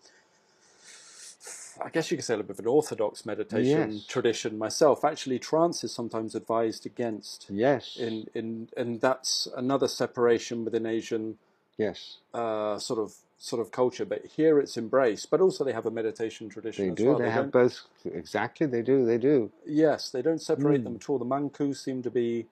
I 1.85 1.91
guess 1.91 2.11
you 2.11 2.17
could 2.17 2.25
say 2.25 2.35
a 2.35 2.37
little 2.39 2.49
bit 2.49 2.59
of 2.59 2.65
an 2.65 2.69
orthodox 2.71 3.25
meditation 3.27 3.93
Yes. 3.93 4.07
tradition 4.07 4.59
myself. 4.59 5.05
Actually, 5.05 5.39
trance 5.39 5.83
is 5.85 5.93
sometimes 5.93 6.35
advised 6.35 6.87
against. 6.87 7.47
Yes. 7.51 7.97
In, 7.97 8.27
in 8.35 8.69
and 8.77 9.01
that's 9.01 9.49
another 9.57 9.89
separation 9.89 10.65
within 10.65 10.87
Asian 10.87 11.39
yes. 11.79 12.19
uh, 12.35 12.79
sort 12.79 12.99
of 13.01 13.15
sort 13.39 13.61
of 13.61 13.73
culture, 13.73 14.05
but 14.05 14.25
here 14.25 14.61
it's 14.61 14.77
embraced. 14.77 15.29
But 15.31 15.41
also 15.41 15.65
they 15.65 15.73
have 15.73 15.85
a 15.87 15.91
meditation 15.91 16.49
tradition. 16.49 16.85
They 16.87 16.91
as 16.93 16.97
do. 16.97 17.07
well. 17.09 17.19
They, 17.19 17.31
have 17.31 17.51
both. 17.51 17.81
Exactly. 18.05 18.67
They 18.69 18.83
do. 18.83 19.05
They 19.05 19.19
do. 19.19 19.51
Yes, 19.67 20.11
they 20.11 20.23
don't 20.23 20.41
separate 20.41 20.83
Mm. 20.83 20.85
them 20.85 20.95
at 20.97 21.09
all. 21.11 21.19
The 21.19 21.25
mangku 21.25 21.75
seem 21.77 22.03
to 22.05 22.11
be 22.11 22.47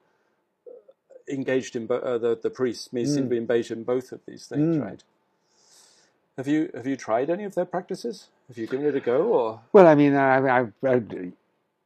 uh, 0.67 0.71
engaged 1.29 1.75
in 1.77 1.83
uh, 1.89 2.17
the 2.17 2.37
the 2.41 2.49
priests 2.49 2.91
me 2.91 3.05
seem 3.05 3.23
to 3.23 3.29
be 3.29 3.37
engaged 3.37 3.71
in 3.71 3.83
both 3.83 4.11
of 4.11 4.19
these 4.25 4.47
things, 4.47 4.75
Mm. 4.77 4.81
right? 4.83 5.03
Have 6.37 6.47
you 6.47 6.71
have 6.73 6.87
you 6.87 6.95
tried 6.95 7.29
any 7.29 7.43
of 7.43 7.55
their 7.55 7.65
practices? 7.65 8.29
Have 8.47 8.57
you 8.57 8.67
given 8.67 8.85
it 8.85 8.95
a 8.95 8.99
go, 8.99 9.23
or 9.23 9.61
Well, 9.73 9.87
I 9.87 9.95
mean, 9.95 10.15
I, 10.15 10.61
I, 10.61 10.67
I, 10.83 11.01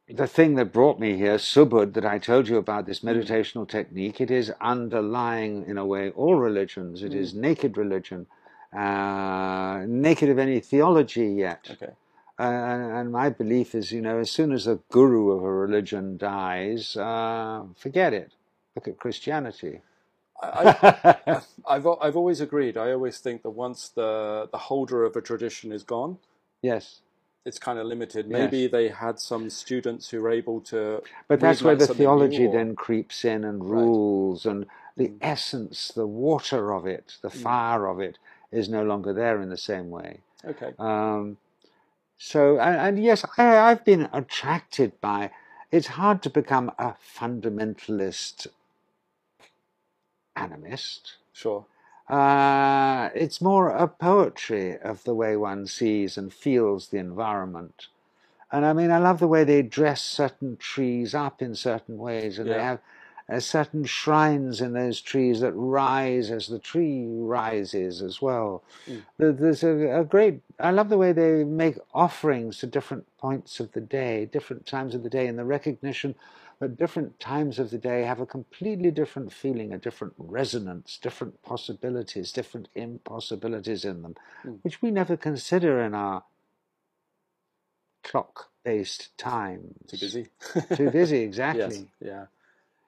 the 0.07 0.27
thing 0.27 0.55
that 0.55 0.71
brought 0.71 0.99
me 0.99 1.17
here, 1.17 1.37
Subud, 1.37 1.93
that 1.93 2.05
I 2.05 2.19
told 2.19 2.47
you 2.47 2.57
about, 2.57 2.85
this 2.85 2.99
meditational 2.99 3.67
technique, 3.67 4.21
it 4.21 4.29
is 4.29 4.51
underlying, 4.61 5.65
in 5.65 5.77
a 5.77 5.85
way, 5.85 6.11
all 6.11 6.35
religions. 6.35 7.01
It 7.01 7.13
is 7.13 7.33
naked 7.33 7.75
religion, 7.75 8.27
uh, 8.75 9.83
naked 9.87 10.29
of 10.29 10.37
any 10.37 10.59
theology 10.59 11.27
yet. 11.27 11.67
okay? 11.71 11.93
Uh, 12.37 12.43
and, 12.43 13.11
my 13.11 13.29
belief 13.29 13.73
is, 13.73 13.91
you 13.91 14.01
know, 14.01 14.19
as 14.19 14.29
soon 14.29 14.51
as 14.51 14.67
a 14.67 14.79
guru 14.91 15.31
of 15.31 15.43
a 15.43 15.51
religion 15.51 16.17
dies, 16.17 16.95
uh, 16.97 17.63
forget 17.75 18.13
it. 18.13 18.33
Look 18.75 18.87
at 18.87 18.99
Christianity. 18.99 19.81
I, 20.41 21.41
I've 21.75 21.87
I've 22.01 22.15
always 22.21 22.39
agreed. 22.41 22.77
I 22.77 22.91
always 22.91 23.17
think 23.19 23.43
that 23.43 23.49
once 23.51 23.89
the 23.89 24.47
the 24.51 24.57
holder 24.69 25.03
of 25.03 25.15
a 25.15 25.21
tradition 25.21 25.71
is 25.71 25.83
gone, 25.83 26.17
yes. 26.61 27.01
it's 27.45 27.59
kind 27.59 27.77
of 27.79 27.85
limited. 27.85 28.23
Yes. 28.27 28.33
Maybe 28.39 28.67
they 28.67 28.87
had 28.89 29.19
some 29.19 29.49
students 29.49 30.09
who 30.09 30.21
were 30.21 30.31
able 30.31 30.61
to. 30.71 31.03
But 31.27 31.39
that's 31.39 31.61
where 31.61 31.75
the 31.75 31.87
theology 31.87 32.47
then 32.47 32.75
creeps 32.75 33.25
in 33.33 33.43
and 33.43 33.57
Right. 33.63 33.81
rules, 33.81 34.45
and 34.45 34.65
the 34.97 35.09
Mm. 35.09 35.17
essence, 35.21 35.77
the 36.01 36.07
water 36.07 36.73
of 36.73 36.83
it, 36.87 37.17
the 37.21 37.29
fire 37.29 37.83
of 37.87 37.99
it, 37.99 38.17
is 38.51 38.69
no 38.69 38.83
longer 38.91 39.11
there 39.13 39.41
in 39.41 39.49
the 39.49 39.63
same 39.71 39.89
way. 39.89 40.11
Okay. 40.51 40.71
Um, 40.79 41.37
so, 42.17 42.57
and, 42.59 42.75
and 42.85 43.03
yes, 43.03 43.25
I, 43.37 43.57
I've 43.67 43.83
been 43.83 44.09
attracted 44.13 44.89
by. 45.01 45.31
It's 45.71 45.87
hard 45.87 46.23
to 46.23 46.29
become 46.29 46.71
a 46.79 46.93
fundamentalist 47.17 48.47
animist. 50.37 51.03
Sure. 51.35 51.65
Uh, 52.07 53.09
it's 53.13 53.41
more 53.41 53.69
a 53.69 53.89
poetry 53.89 54.77
of 54.77 55.03
the 55.03 55.13
way 55.13 55.35
one 55.35 55.67
sees 55.67 56.17
and 56.17 56.33
feels 56.33 56.87
the 56.87 56.97
environment. 56.97 57.87
And 58.51 58.65
I 58.65 58.71
mean, 58.71 58.89
I 58.89 58.99
love 58.99 59.19
the 59.19 59.27
way 59.27 59.43
they 59.43 59.61
dress 59.61 60.01
certain 60.01 60.55
trees 60.55 61.13
up 61.13 61.41
in 61.41 61.53
certain 61.53 61.97
ways, 61.97 62.39
and 62.39 62.49
they 62.49 62.61
have 62.61 62.79
uh, 63.27 63.41
certain 63.41 63.83
shrines 63.83 64.61
in 64.61 64.71
those 64.73 65.01
trees 65.01 65.41
that 65.41 65.51
rise 65.53 66.31
as 66.31 66.47
the 66.47 66.59
tree 66.59 67.05
rises 67.05 68.01
as 68.01 68.21
well. 68.21 68.63
Mm. 68.87 69.03
There's 69.17 69.63
a, 69.63 69.99
a 69.99 70.03
great, 70.05 70.39
I 70.57 70.71
love 70.71 70.87
the 70.87 70.97
way 70.97 71.11
they 71.11 71.43
make 71.43 71.77
offerings 71.93 72.59
to 72.59 72.67
different 72.67 73.05
points 73.17 73.59
of 73.59 73.73
the 73.73 73.81
day, 73.81 74.25
different 74.25 74.65
times 74.65 74.95
of 74.95 75.03
the 75.03 75.09
day, 75.09 75.27
and 75.27 75.37
the 75.37 75.43
recognition 75.43 76.15
that 76.59 76.77
different 76.77 77.19
times 77.19 77.59
of 77.59 77.69
the 77.69 77.77
day 77.77 78.03
have 78.03 78.19
a 78.21 78.25
completely 78.25 78.91
different 78.91 79.31
feeling, 79.31 79.73
a 79.73 79.77
different 79.77 80.13
resonance, 80.17 80.97
different 81.01 81.41
possibilities, 81.43 82.31
different 82.31 82.69
impossibilities 82.75 83.83
in 83.85 84.01
them, 84.01 84.15
Mm. 84.45 84.59
which 84.63 84.81
we 84.81 84.91
never 84.91 85.17
consider 85.17 85.81
in 85.81 85.93
our 85.93 86.23
clock 88.03 88.51
based 88.63 89.17
times. 89.17 89.75
Too 89.87 89.97
busy. 89.97 90.27
Too 90.75 90.89
busy, 90.91 91.17
yes. 91.19 91.25
exactly. 91.25 91.87
Yeah. 91.99 92.25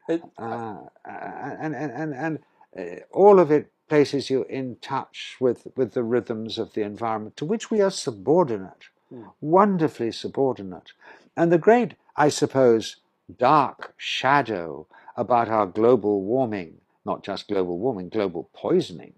It, 0.07 0.23
Uh, 0.37 0.77
and 1.05 1.75
and, 1.75 1.91
and, 1.91 2.13
and 2.13 2.39
uh, 2.77 3.03
all 3.11 3.39
of 3.39 3.51
it 3.51 3.71
places 3.89 4.29
you 4.29 4.43
in 4.43 4.75
touch 4.81 5.37
with, 5.39 5.67
with 5.75 5.93
the 5.93 6.03
rhythms 6.03 6.57
of 6.57 6.73
the 6.73 6.81
environment 6.81 7.35
to 7.37 7.45
which 7.45 7.69
we 7.71 7.81
are 7.81 7.91
subordinate, 7.91 8.89
Mm. 9.11 9.31
wonderfully 9.39 10.11
subordinate. 10.11 10.91
And 11.37 11.49
the 11.49 11.57
great, 11.57 11.93
I 12.17 12.27
suppose, 12.27 12.97
dark 13.37 13.93
shadow 13.97 14.87
about 15.15 15.49
our 15.49 15.65
global 15.65 16.21
warming, 16.21 16.75
not 17.05 17.23
just 17.23 17.47
global 17.47 17.77
warming, 17.79 18.09
global 18.09 18.49
poisoning, 18.53 19.13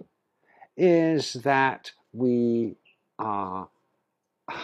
is 0.78 1.34
that 1.34 1.92
we 2.14 2.76
are. 3.18 3.70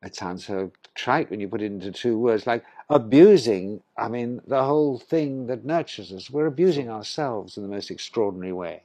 It 0.00 0.14
sounds 0.14 0.46
so 0.46 0.70
trite 0.94 1.28
when 1.28 1.40
you 1.40 1.48
put 1.48 1.60
it 1.60 1.72
into 1.72 1.90
two 1.90 2.16
words, 2.18 2.46
like 2.46 2.64
abusing, 2.88 3.82
I 3.96 4.06
mean, 4.06 4.40
the 4.46 4.62
whole 4.62 4.96
thing 4.96 5.48
that 5.48 5.64
nurtures 5.64 6.12
us. 6.12 6.30
We're 6.30 6.46
abusing 6.46 6.88
ourselves 6.88 7.56
in 7.56 7.64
the 7.64 7.68
most 7.68 7.90
extraordinary 7.90 8.52
way. 8.52 8.82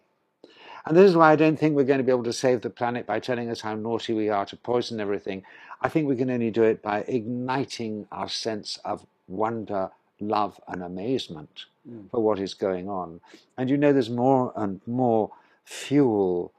And 0.85 0.97
this 0.97 1.09
is 1.09 1.15
why 1.15 1.31
I 1.31 1.35
don't 1.35 1.57
think 1.57 1.75
we're 1.75 1.83
going 1.85 1.99
to 1.99 2.03
be 2.03 2.11
able 2.11 2.23
to 2.23 2.33
save 2.33 2.61
the 2.61 2.69
planet 2.69 3.05
by 3.05 3.19
telling 3.19 3.49
us 3.49 3.61
how 3.61 3.75
naughty 3.75 4.13
we 4.13 4.29
are 4.29 4.45
to 4.47 4.57
poison 4.57 4.99
everything. 4.99 5.43
I 5.81 5.89
think 5.89 6.07
we 6.07 6.15
can 6.17 6.29
only 6.29 6.51
do 6.51 6.63
it 6.63 6.81
by 6.81 7.01
igniting 7.07 8.07
our 8.11 8.27
sense 8.29 8.79
of 8.83 9.05
wonder, 9.27 9.91
love, 10.19 10.59
and 10.67 10.83
amazement 10.83 11.65
Mm. 11.89 12.09
for 12.11 12.21
what 12.21 12.39
is 12.39 12.53
going 12.53 12.87
on. 12.87 13.19
And 13.57 13.69
you 13.69 13.75
know, 13.75 13.91
there's 13.91 14.09
more 14.09 14.53
and 14.55 14.79
more 14.87 15.31
fuel 15.65 16.53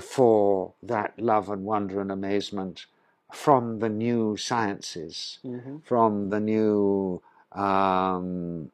for 0.00 0.72
that 0.82 1.16
love 1.18 1.48
and 1.48 1.64
wonder 1.64 2.00
and 2.00 2.10
amazement 2.10 2.86
from 3.32 3.78
the 3.78 3.88
new 3.88 4.36
sciences 4.36 5.38
mhm. 5.44 5.84
from 5.84 6.30
the 6.30 6.40
new 6.40 7.22
um, 7.52 8.72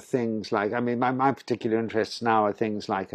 things 0.00 0.50
like, 0.50 0.72
I 0.72 0.80
mean, 0.80 0.98
my, 0.98 1.10
my 1.12 1.32
particular 1.32 1.78
interests 1.78 2.20
now 2.22 2.46
are 2.46 2.52
things 2.52 2.88
like 2.88 3.12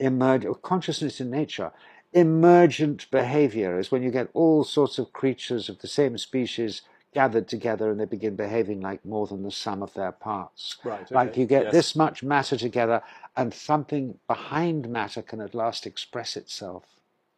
uh, 0.00 0.04
emerg- 0.04 0.62
consciousness 0.62 1.20
in 1.20 1.30
nature. 1.30 1.72
Emergent 2.12 3.10
behavior 3.10 3.78
is 3.78 3.90
when 3.90 4.02
you 4.02 4.10
get 4.10 4.28
all 4.32 4.64
sorts 4.64 4.98
of 4.98 5.12
creatures 5.12 5.68
of 5.68 5.80
the 5.80 5.88
same 5.88 6.16
species 6.16 6.82
gathered 7.14 7.48
together 7.48 7.90
and 7.90 7.98
they 7.98 8.04
begin 8.04 8.36
behaving 8.36 8.80
like 8.80 9.04
more 9.04 9.26
than 9.26 9.42
the 9.42 9.50
sum 9.50 9.82
of 9.82 9.92
their 9.94 10.12
parts. 10.12 10.76
Right. 10.84 11.10
Like 11.10 11.36
you 11.36 11.46
get 11.46 11.64
yes. 11.64 11.72
this 11.72 11.96
much 11.96 12.22
matter 12.22 12.56
together 12.56 13.02
and 13.36 13.52
something 13.52 14.18
behind 14.26 14.88
matter 14.88 15.22
can 15.22 15.40
at 15.40 15.54
last 15.54 15.86
express 15.86 16.36
itself. 16.36 16.84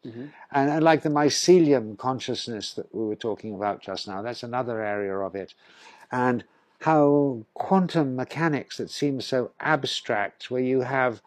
Mhm. 0.05 0.31
And, 0.51 0.69
and 0.69 0.83
like 0.83 1.03
the 1.03 1.09
mycelium 1.09 1.97
consciousness 1.97 2.73
that 2.73 2.93
we 2.93 3.05
were 3.05 3.15
talking 3.15 3.53
about 3.53 3.81
just 3.81 4.07
now, 4.07 4.21
that's 4.21 4.43
another 4.43 4.81
area 4.81 5.17
of 5.17 5.35
it. 5.35 5.53
And 6.11 6.43
how 6.79 7.45
quantum 7.53 8.15
mechanics 8.15 8.77
that 8.77 8.89
seems 8.89 9.25
so 9.25 9.51
abstract, 9.59 10.49
where 10.49 10.61
you 10.61 10.81
have 10.81 11.21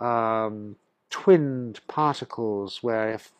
um, 0.00 0.76
twinned 1.10 1.80
particles, 1.88 2.82
where 2.82 3.12
if 3.12 3.32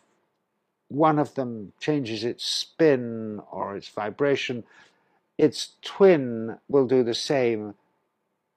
one 0.89 1.19
of 1.19 1.35
them 1.35 1.73
changes 1.81 2.25
its 2.25 2.45
spin 2.45 3.41
or 3.51 3.77
its 3.77 3.89
vibration, 3.89 4.65
its 5.39 5.75
twin 5.83 6.59
will 6.69 6.87
do 6.87 7.03
the 7.03 7.15
same, 7.15 7.75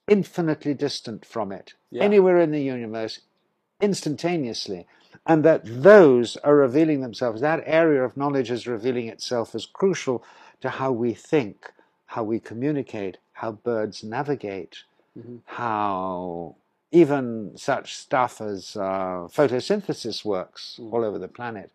infinitely 0.07 0.73
distant 0.73 1.25
from 1.25 1.51
it, 1.51 1.73
Yeah. 1.91 2.03
anywhere 2.03 2.39
in 2.39 2.51
the 2.51 2.61
universe, 2.61 3.19
instantaneously. 3.81 4.87
And 5.25 5.45
that 5.45 5.61
those 5.63 6.37
are 6.37 6.55
revealing 6.55 7.01
themselves, 7.01 7.41
that 7.41 7.63
area 7.65 8.03
of 8.03 8.17
knowledge 8.17 8.51
is 8.51 8.67
revealing 8.67 9.07
itself 9.07 9.55
as 9.55 9.65
crucial 9.65 10.23
to 10.61 10.69
how 10.69 10.91
we 10.91 11.13
think, 11.13 11.71
how 12.07 12.23
we 12.23 12.39
communicate, 12.39 13.17
how 13.33 13.53
birds 13.53 14.03
navigate, 14.03 14.83
Mhm. 15.17 15.41
how 15.45 16.55
even 16.93 17.51
such 17.57 17.95
stuff 17.95 18.39
as 18.39 18.77
uh, 18.77 19.27
photosynthesis 19.37 20.23
works 20.23 20.77
Mm. 20.79 20.93
all 20.93 21.03
over 21.03 21.17
the 21.19 21.27
planet. 21.27 21.71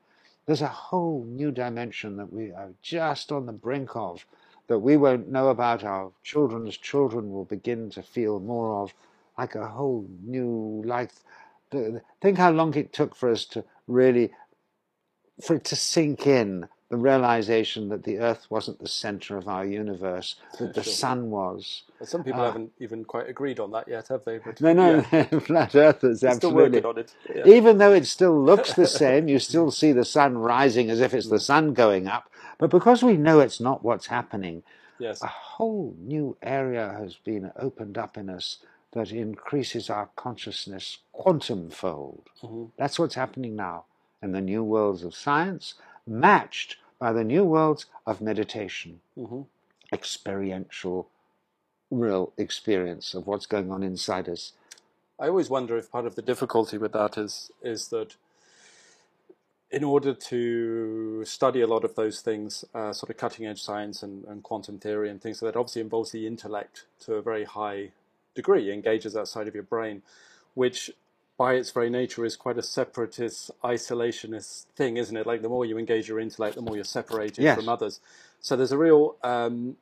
There's 0.47 0.63
a 0.63 0.69
whole 0.69 1.25
new 1.25 1.51
dimension 1.51 2.17
that 2.17 2.33
we 2.33 2.53
are 2.53 2.71
just 2.81 3.31
on 3.33 3.45
the 3.45 3.53
brink 3.53 3.91
of, 3.95 4.25
that 4.69 4.79
we 4.79 4.97
won't 4.97 5.29
know 5.29 5.49
about. 5.49 5.85
Our 5.85 6.13
children's 6.23 6.77
children 6.79 7.33
will 7.33 7.45
begin 7.45 7.91
to 7.91 8.03
feel 8.03 8.39
more 8.41 8.83
of, 8.83 8.95
like 9.37 9.55
a 9.57 9.67
whole 9.67 10.07
new 10.23 10.83
life. 10.87 11.23
Think 12.23 12.39
how 12.39 12.53
long 12.53 12.75
it 12.75 12.93
took 12.93 13.15
for 13.15 13.29
us 13.29 13.45
to 13.47 13.65
really, 13.89 14.31
for 15.45 15.57
it 15.57 15.65
to 15.65 15.77
sink 15.77 16.27
in 16.27 16.69
the 16.91 16.97
realization 16.97 17.89
that 17.91 18.03
the 18.05 18.19
Earth 18.19 18.47
wasn't 18.49 18.79
the 18.79 18.89
center 18.89 19.37
of 19.37 19.47
our 19.47 19.65
universe, 19.65 20.37
that 20.59 20.75
the 20.75 20.83
Sure. 20.83 20.93
sun 20.93 21.31
was. 21.31 21.83
Some 22.03 22.25
people 22.25 22.41
Ah. 22.41 22.47
haven't 22.47 22.73
even 22.79 23.05
quite 23.05 23.29
agreed 23.29 23.61
on 23.61 23.71
that 23.73 23.89
yet, 23.89 24.09
have 24.09 24.25
they? 24.25 24.39
But 24.39 24.61
No, 24.61 24.73
no, 24.73 25.05
yeah, 25.13 25.25
flat 25.41 25.75
Earthers, 25.75 26.21
they're 26.21 26.33
still 26.35 26.51
absolutely. 26.51 26.81
working 26.81 26.87
on 26.91 26.99
it. 26.99 27.15
Yeah. 27.35 27.47
Even 27.47 27.79
though 27.79 27.93
it 27.93 28.07
still 28.07 28.43
looks 28.43 28.73
the 28.73 28.87
same, 29.03 29.29
you 29.29 29.39
still 29.39 29.71
see 29.71 29.93
the 29.93 30.05
sun 30.05 30.39
rising 30.39 30.89
as 30.91 31.01
if 31.01 31.13
it's 31.13 31.29
the 31.29 31.41
sun 31.41 31.75
going 31.75 32.07
up. 32.07 32.31
But 32.57 32.71
because 32.71 33.03
we 33.03 33.17
know 33.17 33.41
it's 33.41 33.61
not 33.61 33.85
what's 33.85 34.07
happening, 34.07 34.63
Yes. 34.99 35.23
a 35.23 35.27
whole 35.29 35.95
new 36.01 36.37
area 36.43 36.89
has 36.99 37.17
been 37.17 37.53
opened 37.57 37.99
up 37.99 38.17
in 38.17 38.29
us 38.31 38.59
that 38.93 39.13
increases 39.13 39.91
our 39.91 40.09
consciousness 40.17 40.99
quantum 41.13 41.69
fold. 41.71 42.23
Mhm. 42.43 42.71
That's 42.79 42.99
what's 42.99 43.15
happening 43.15 43.55
now 43.55 43.85
in 44.23 44.33
the 44.33 44.41
new 44.41 44.65
worlds 44.65 45.05
of 45.05 45.15
science, 45.15 45.75
matched 46.09 46.77
by 46.99 47.13
the 47.13 47.25
new 47.25 47.45
worlds 47.45 47.87
of 48.07 48.21
meditation, 48.21 49.01
Mhm. 49.19 49.47
experiential, 49.93 51.11
real 51.91 52.33
experience 52.37 53.15
of 53.15 53.27
what's 53.27 53.47
going 53.47 53.71
on 53.71 53.83
inside 53.83 54.29
us. 54.29 54.53
I 55.19 55.29
always 55.29 55.51
wonder 55.51 55.77
if 55.77 55.91
part 55.91 56.07
of 56.07 56.17
the 56.17 56.23
difficulty 56.23 56.79
with 56.79 56.93
that 56.93 57.19
is 57.19 57.53
is 57.63 57.89
that 57.89 58.17
in 59.71 59.85
order 59.85 60.15
to 60.15 61.25
study 61.27 61.61
a 61.61 61.67
lot 61.67 61.85
of 61.85 61.95
those 61.95 62.23
things, 62.23 62.65
uh, 62.75 62.93
sort 62.93 63.11
of 63.11 63.19
cutting 63.19 63.47
edge 63.47 63.63
science 63.63 64.03
and, 64.03 64.25
and 64.25 64.43
quantum 64.43 64.79
theory 64.79 65.11
and 65.11 65.21
things 65.21 65.43
like 65.43 65.53
that, 65.53 65.59
obviously 65.59 65.83
involves 65.83 66.11
the 66.13 66.27
intellect 66.27 66.87
to 67.01 67.15
a 67.17 67.23
very 67.23 67.45
high 67.45 67.93
degree, 68.35 68.73
engages 68.73 69.13
that 69.13 69.29
side 69.29 69.47
of 69.49 69.55
your 69.55 69.65
brain, 69.65 70.03
which 70.55 70.91
by 71.39 71.55
its 71.55 71.71
very 71.71 71.89
nature 71.89 72.25
is 72.25 72.37
quite 72.37 72.59
a 72.59 72.63
separatist, 72.63 73.53
isolationist 73.63 74.67
thing, 74.75 74.97
isn't 74.97 75.17
it? 75.17 75.25
Like 75.25 75.41
the 75.41 75.49
more 75.49 75.65
you 75.65 75.79
engage 75.79 76.09
your 76.09 76.19
intellect, 76.19 76.57
the 76.57 76.63
more 76.63 76.75
you're 76.75 76.85
separated 76.85 77.43
Yes. 77.43 77.57
from 77.57 77.69
others. 77.69 78.01
So 78.41 78.57
there's 78.57 78.73
a 78.73 78.79
real 78.79 79.17
um, 79.23 79.77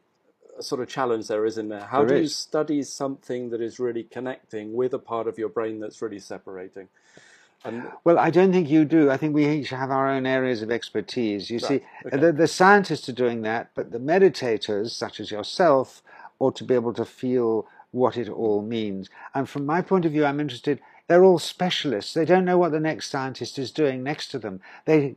sort 0.61 0.83
of 0.83 0.89
challenge 0.89 1.29
there, 1.29 1.47
isn't 1.47 1.69
there? 1.71 1.81
How 1.81 2.05
There 2.05 2.19
do 2.19 2.23
you 2.23 2.29
study 2.29 2.83
something 2.83 3.49
that 3.51 3.63
is 3.63 3.81
really 3.81 4.05
connecting 4.05 4.75
with 4.75 4.93
a 4.93 4.99
part 4.99 5.27
of 5.27 5.39
your 5.39 5.49
brain 5.49 5.81
that's 5.81 6.03
really 6.03 6.19
separating? 6.19 6.89
And 7.65 7.91
Well, 8.05 8.19
I 8.19 8.29
don't 8.29 8.53
think 8.53 8.69
you 8.69 8.85
do. 8.85 9.11
I 9.11 9.17
think 9.17 9.35
we 9.35 9.49
each 9.49 9.71
have 9.71 9.91
our 9.91 10.11
own 10.11 10.27
areas 10.27 10.61
of 10.61 10.71
expertise. 10.71 11.51
You 11.51 11.59
see, 11.59 11.81
okay. 12.05 12.19
the, 12.19 12.33
the 12.33 12.49
scientists 12.49 13.09
are 13.09 13.13
doing 13.15 13.41
that, 13.43 13.71
but 13.75 13.93
the 13.93 13.99
meditators, 13.99 14.91
such 14.91 15.21
as 15.21 15.31
yourself, 15.31 16.03
ought 16.39 16.55
to 16.57 16.65
be 16.65 16.75
able 16.75 16.93
to 16.93 17.07
feel 17.07 17.67
what 17.93 18.19
it 18.19 18.29
all 18.29 18.61
means. 18.61 19.09
And 19.35 19.49
from 19.49 19.65
my 19.65 19.81
point 19.81 20.05
of 20.05 20.13
view, 20.13 20.27
I'm 20.27 20.39
interested. 20.39 20.81
They're 21.09 21.25
all 21.25 21.39
specialists. 21.39 22.15
They 22.15 22.25
don't 22.25 22.45
know 22.45 22.59
what 22.59 22.73
the 22.73 22.81
next 22.81 23.11
scientist 23.11 23.59
is 23.59 23.71
doing 23.71 24.03
next 24.03 24.29
to 24.29 24.39
them. 24.39 24.61
They 24.87 25.17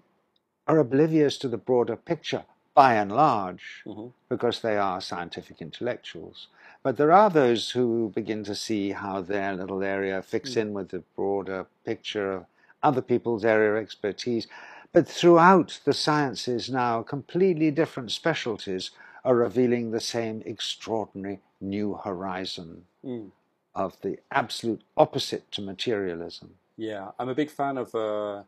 are 0.68 0.78
oblivious 0.78 1.38
to 1.40 1.48
the 1.48 1.58
broader 1.58 1.96
picture, 1.96 2.46
by 2.76 2.94
and 2.96 3.12
large, 3.12 3.82
Mhm. 3.86 4.14
because 4.30 4.62
they 4.62 4.78
are 4.78 5.02
scientific 5.02 5.62
intellectuals. 5.62 6.48
But 6.84 6.98
there 6.98 7.12
are 7.12 7.30
those 7.30 7.72
who 7.72 8.12
begin 8.16 8.44
to 8.46 8.56
see 8.56 8.92
how 8.92 9.22
their 9.22 9.54
little 9.56 9.84
area 9.84 10.22
fits 10.22 10.56
in 10.56 10.74
with 10.74 10.90
the 10.90 11.04
broader 11.16 11.66
picture 11.84 12.32
of 12.34 12.46
other 12.84 13.02
people's 13.02 13.44
area 13.44 13.72
of 13.72 13.78
expertise. 13.78 14.48
But 14.94 15.08
throughout 15.08 15.80
the 15.84 15.94
sciences 15.94 16.70
now, 16.70 17.02
completely 17.04 17.72
different 17.72 18.12
specialties 18.12 18.92
are 19.26 19.36
revealing 19.36 19.92
the 19.92 20.00
same 20.00 20.42
extraordinary 20.46 21.42
new 21.60 21.96
horizon 21.96 22.86
Mm. 23.04 23.32
Of 23.80 24.00
the 24.02 24.20
absolute 24.32 24.82
opposite 24.98 25.52
to 25.54 25.62
materialism. 25.62 26.56
Yeah, 26.78 27.12
I'm 27.20 27.30
a 27.30 27.36
big 27.36 27.50
fan 27.50 27.78
of 27.78 27.94
uh, 27.96 28.44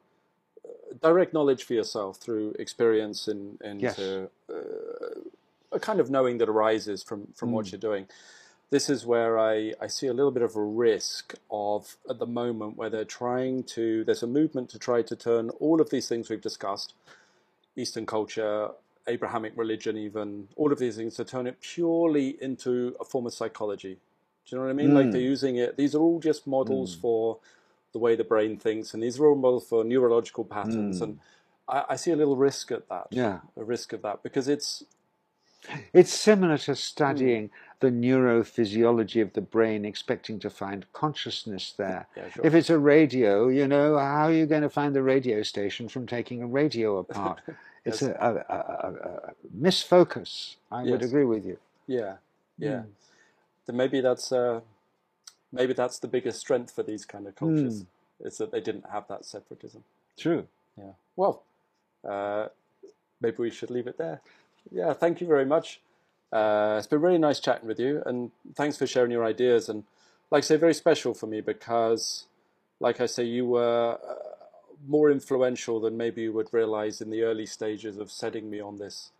direct 1.01 1.33
knowledge 1.33 1.63
for 1.63 1.73
yourself 1.73 2.17
through 2.17 2.55
experience 2.59 3.27
and, 3.27 3.59
and 3.61 3.81
Yes. 3.81 3.99
uh, 3.99 4.27
uh, 4.49 4.55
a 5.71 5.79
kind 5.79 5.99
of 5.99 6.09
knowing 6.09 6.37
that 6.39 6.49
arises 6.49 7.01
from, 7.03 7.27
from 7.35 7.51
what 7.51 7.71
you're 7.71 7.79
doing. 7.79 8.07
This 8.69 8.89
is 8.89 9.05
where 9.05 9.37
I, 9.39 9.73
I 9.81 9.87
see 9.87 10.07
a 10.07 10.13
little 10.13 10.31
bit 10.31 10.43
of 10.43 10.55
a 10.55 10.61
risk 10.63 11.35
of 11.49 11.97
at 12.09 12.19
the 12.19 12.25
moment 12.25 12.77
where 12.77 12.89
they're 12.89 13.03
trying 13.05 13.63
to, 13.75 14.03
there's 14.05 14.23
a 14.23 14.27
movement 14.27 14.69
to 14.69 14.79
try 14.79 15.01
to 15.01 15.15
turn 15.15 15.49
all 15.59 15.81
of 15.81 15.89
these 15.89 16.07
things 16.07 16.29
we've 16.29 16.41
discussed, 16.41 16.93
Eastern 17.75 18.05
culture, 18.05 18.69
Abrahamic 19.07 19.53
religion, 19.57 19.97
even, 19.97 20.47
all 20.55 20.71
of 20.71 20.79
these 20.79 20.95
things, 20.95 21.15
to 21.15 21.25
turn 21.25 21.47
it 21.47 21.59
purely 21.61 22.41
into 22.41 22.95
a 22.99 23.05
form 23.05 23.25
of 23.25 23.33
psychology. 23.33 23.97
Do 24.45 24.55
you 24.55 24.57
know 24.57 24.65
what 24.65 24.71
I 24.71 24.73
mean? 24.73 24.93
Like 24.93 25.11
they're 25.11 25.21
mm. 25.21 25.25
using 25.25 25.57
it, 25.57 25.77
these 25.77 25.95
are 25.95 25.99
all 25.99 26.19
just 26.19 26.47
models 26.47 26.95
mm. 26.95 27.01
for 27.01 27.37
the 27.93 27.99
way 27.99 28.15
the 28.15 28.23
brain 28.23 28.57
thinks, 28.57 28.93
and 28.93 29.03
these 29.03 29.19
are 29.19 29.25
all 29.27 29.35
models 29.35 29.67
for 29.67 29.83
neurological 29.83 30.45
patterns. 30.45 30.99
Mm. 30.99 31.03
And 31.03 31.19
I, 31.67 31.83
I 31.89 31.95
see 31.95 32.11
a 32.11 32.15
little 32.15 32.35
risk 32.35 32.71
at 32.71 32.87
that. 32.89 33.07
Yeah. 33.11 33.39
A 33.57 33.63
risk 33.63 33.93
of 33.93 34.01
that 34.01 34.23
because 34.23 34.47
it's, 34.47 34.83
It's 35.93 36.11
similar 36.11 36.57
to 36.59 36.71
hmm. 36.71 36.75
studying 36.75 37.49
the 37.79 37.89
neurophysiology 37.89 39.21
of 39.21 39.33
the 39.33 39.41
brain, 39.41 39.85
expecting 39.85 40.39
to 40.39 40.49
find 40.49 40.91
consciousness 40.93 41.73
there. 41.77 42.07
Yeah, 42.15 42.29
sure. 42.29 42.45
If 42.45 42.53
it's 42.53 42.69
a 42.69 42.79
radio, 42.79 43.47
you 43.47 43.67
know, 43.67 43.97
how 43.97 44.27
are 44.27 44.33
you 44.33 44.45
going 44.45 44.61
to 44.61 44.69
find 44.69 44.95
the 44.95 45.03
radio 45.03 45.43
station 45.43 45.87
from 45.87 46.07
taking 46.07 46.41
a 46.41 46.47
radio 46.47 46.97
apart? 46.97 47.41
It's 47.83 48.03
a, 48.03 48.11
a, 48.11 48.53
a, 48.53 48.57
a, 48.57 49.09
a 49.29 49.33
misfocus. 49.59 50.57
I 50.71 50.83
would 50.83 51.01
agree 51.01 51.25
with 51.25 51.43
you. 51.43 51.57
yeah, 51.87 52.17
yeah. 52.59 52.83
Maybe 53.71 54.01
that's, 54.01 54.31
uh, 54.31 54.61
maybe 55.51 55.73
that's 55.73 55.99
the 55.99 56.07
biggest 56.07 56.39
strength 56.39 56.71
for 56.71 56.83
these 56.83 57.05
kind 57.05 57.27
of 57.27 57.35
cultures. 57.35 57.85
Is 58.23 58.37
that 58.37 58.51
they 58.51 58.61
didn't 58.61 58.85
have 58.91 59.07
that 59.07 59.25
separatism. 59.25 59.83
True. 60.17 60.47
Yeah. 60.77 60.93
Well, 61.15 61.43
uh, 62.07 62.47
maybe 63.19 63.37
we 63.39 63.49
should 63.49 63.71
leave 63.71 63.87
it 63.87 63.97
there. 63.97 64.21
Yeah. 64.71 64.93
Thank 64.93 65.21
you 65.21 65.27
very 65.27 65.45
much. 65.45 65.81
Uh, 66.31 66.75
it's 66.77 66.87
been 66.87 67.01
really 67.01 67.17
nice 67.17 67.39
chatting 67.39 67.67
with 67.67 67.79
you, 67.79 68.01
and 68.05 68.31
thanks 68.55 68.77
for 68.77 68.87
sharing 68.87 69.11
your 69.11 69.25
ideas. 69.25 69.67
And 69.67 69.83
like 70.29 70.43
I 70.43 70.45
say, 70.45 70.55
very 70.55 70.73
special 70.73 71.13
for 71.13 71.27
me 71.27 71.41
because, 71.41 72.25
like 72.79 73.01
I 73.01 73.05
say, 73.05 73.23
you 73.25 73.45
were 73.47 73.97
uh, 74.01 74.15
more 74.87 75.11
influential 75.11 75.79
than 75.79 75.97
maybe 75.97 76.21
you 76.21 76.31
would 76.31 76.53
realize 76.53 77.01
in 77.01 77.09
the 77.09 77.23
early 77.23 77.45
stages 77.45 77.97
of 77.97 78.09
setting 78.09 78.49
me 78.49 78.61
on 78.61 78.77
this 78.77 79.11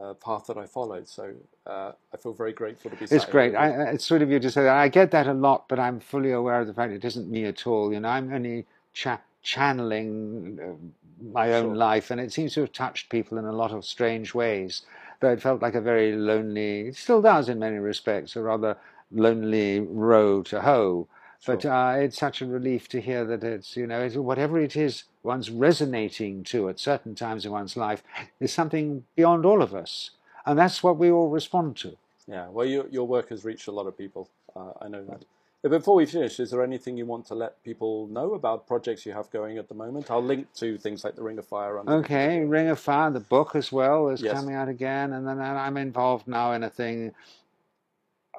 uh, 0.00 0.14
path 0.14 0.46
that 0.46 0.56
I 0.58 0.66
followed. 0.66 1.08
So 1.08 1.32
uh, 1.66 1.92
I 2.12 2.16
feel 2.16 2.32
very 2.32 2.52
grateful 2.52 2.90
to 2.90 2.96
be. 2.96 3.04
It's 3.04 3.24
great. 3.24 3.54
I, 3.54 3.90
it's 3.92 4.06
sort 4.06 4.22
of 4.22 4.30
you 4.30 4.40
to 4.40 4.50
say 4.50 4.62
that. 4.62 4.76
I 4.76 4.88
get 4.88 5.10
that 5.12 5.26
a 5.26 5.32
lot, 5.32 5.68
but 5.68 5.78
I'm 5.78 6.00
fully 6.00 6.32
aware 6.32 6.60
of 6.60 6.66
the 6.66 6.74
fact 6.74 6.92
it 6.92 7.04
isn't 7.04 7.30
me 7.30 7.44
at 7.44 7.66
all. 7.66 7.92
You 7.92 8.00
know, 8.00 8.08
I'm 8.08 8.32
only 8.32 8.66
cha- 8.92 9.20
channeling 9.42 10.58
uh, 10.62 11.32
my 11.32 11.52
own 11.54 11.64
Sure. 11.68 11.76
life, 11.76 12.10
and 12.10 12.20
it 12.20 12.32
seems 12.32 12.54
to 12.54 12.60
have 12.60 12.72
touched 12.72 13.08
people 13.08 13.38
in 13.38 13.44
a 13.44 13.52
lot 13.52 13.72
of 13.72 13.84
strange 13.84 14.34
ways. 14.34 14.82
Though 15.20 15.32
it 15.32 15.40
felt 15.40 15.62
like 15.62 15.74
a 15.74 15.80
very 15.80 16.14
lonely, 16.14 16.88
it 16.88 16.96
still 16.96 17.22
does 17.22 17.48
in 17.48 17.58
many 17.58 17.78
respects, 17.78 18.36
a 18.36 18.42
rather 18.42 18.76
lonely 19.10 19.80
row 19.80 20.42
to 20.42 20.60
hoe. 20.60 21.08
But 21.44 21.64
uh, 21.64 21.94
it's 21.98 22.18
such 22.18 22.40
a 22.40 22.46
relief 22.46 22.88
to 22.88 23.00
hear 23.00 23.24
that 23.24 23.44
it's, 23.44 23.76
you 23.76 23.86
know, 23.86 24.00
it's, 24.02 24.16
whatever 24.16 24.58
it 24.60 24.76
is 24.76 25.04
one's 25.22 25.50
resonating 25.50 26.44
to 26.44 26.68
at 26.68 26.78
certain 26.78 27.14
times 27.14 27.44
in 27.44 27.52
one's 27.52 27.76
life 27.76 28.02
is 28.40 28.52
something 28.52 29.04
beyond 29.16 29.44
all 29.44 29.62
of 29.62 29.74
us. 29.74 30.10
And 30.46 30.58
that's 30.58 30.82
what 30.82 30.96
we 30.96 31.10
all 31.10 31.28
respond 31.28 31.76
to. 31.78 31.96
Yeah, 32.28 32.48
well, 32.48 32.66
your 32.66 32.88
your 32.88 33.06
work 33.06 33.28
has 33.28 33.44
reached 33.44 33.68
a 33.68 33.72
lot 33.72 33.86
of 33.86 33.96
people. 33.96 34.28
Uh, 34.54 34.72
I 34.80 34.88
know 34.88 35.04
that. 35.04 35.24
Before 35.68 35.96
we 35.96 36.06
finish, 36.06 36.38
is 36.38 36.50
there 36.52 36.62
anything 36.62 36.96
you 36.96 37.06
want 37.06 37.26
to 37.26 37.34
let 37.34 37.62
people 37.64 38.06
know 38.06 38.34
about 38.34 38.68
projects 38.68 39.04
you 39.04 39.12
have 39.12 39.30
going 39.30 39.58
at 39.58 39.68
the 39.68 39.74
moment? 39.74 40.10
I'll 40.10 40.22
link 40.22 40.52
to 40.54 40.78
things 40.78 41.02
like 41.02 41.16
the 41.16 41.22
Ring 41.22 41.38
of 41.38 41.46
Fire. 41.46 41.78
Okay, 41.80 42.44
Ring 42.44 42.68
of 42.68 42.78
Fire, 42.78 43.10
the 43.10 43.20
book 43.20 43.56
as 43.56 43.72
well 43.72 44.08
is 44.08 44.22
Yes. 44.22 44.34
coming 44.34 44.54
out 44.54 44.68
again, 44.68 45.12
and 45.12 45.26
then 45.26 45.40
I'm 45.40 45.76
involved 45.76 46.28
now 46.28 46.52
in 46.52 46.62
a 46.62 46.70
thing. 46.70 47.12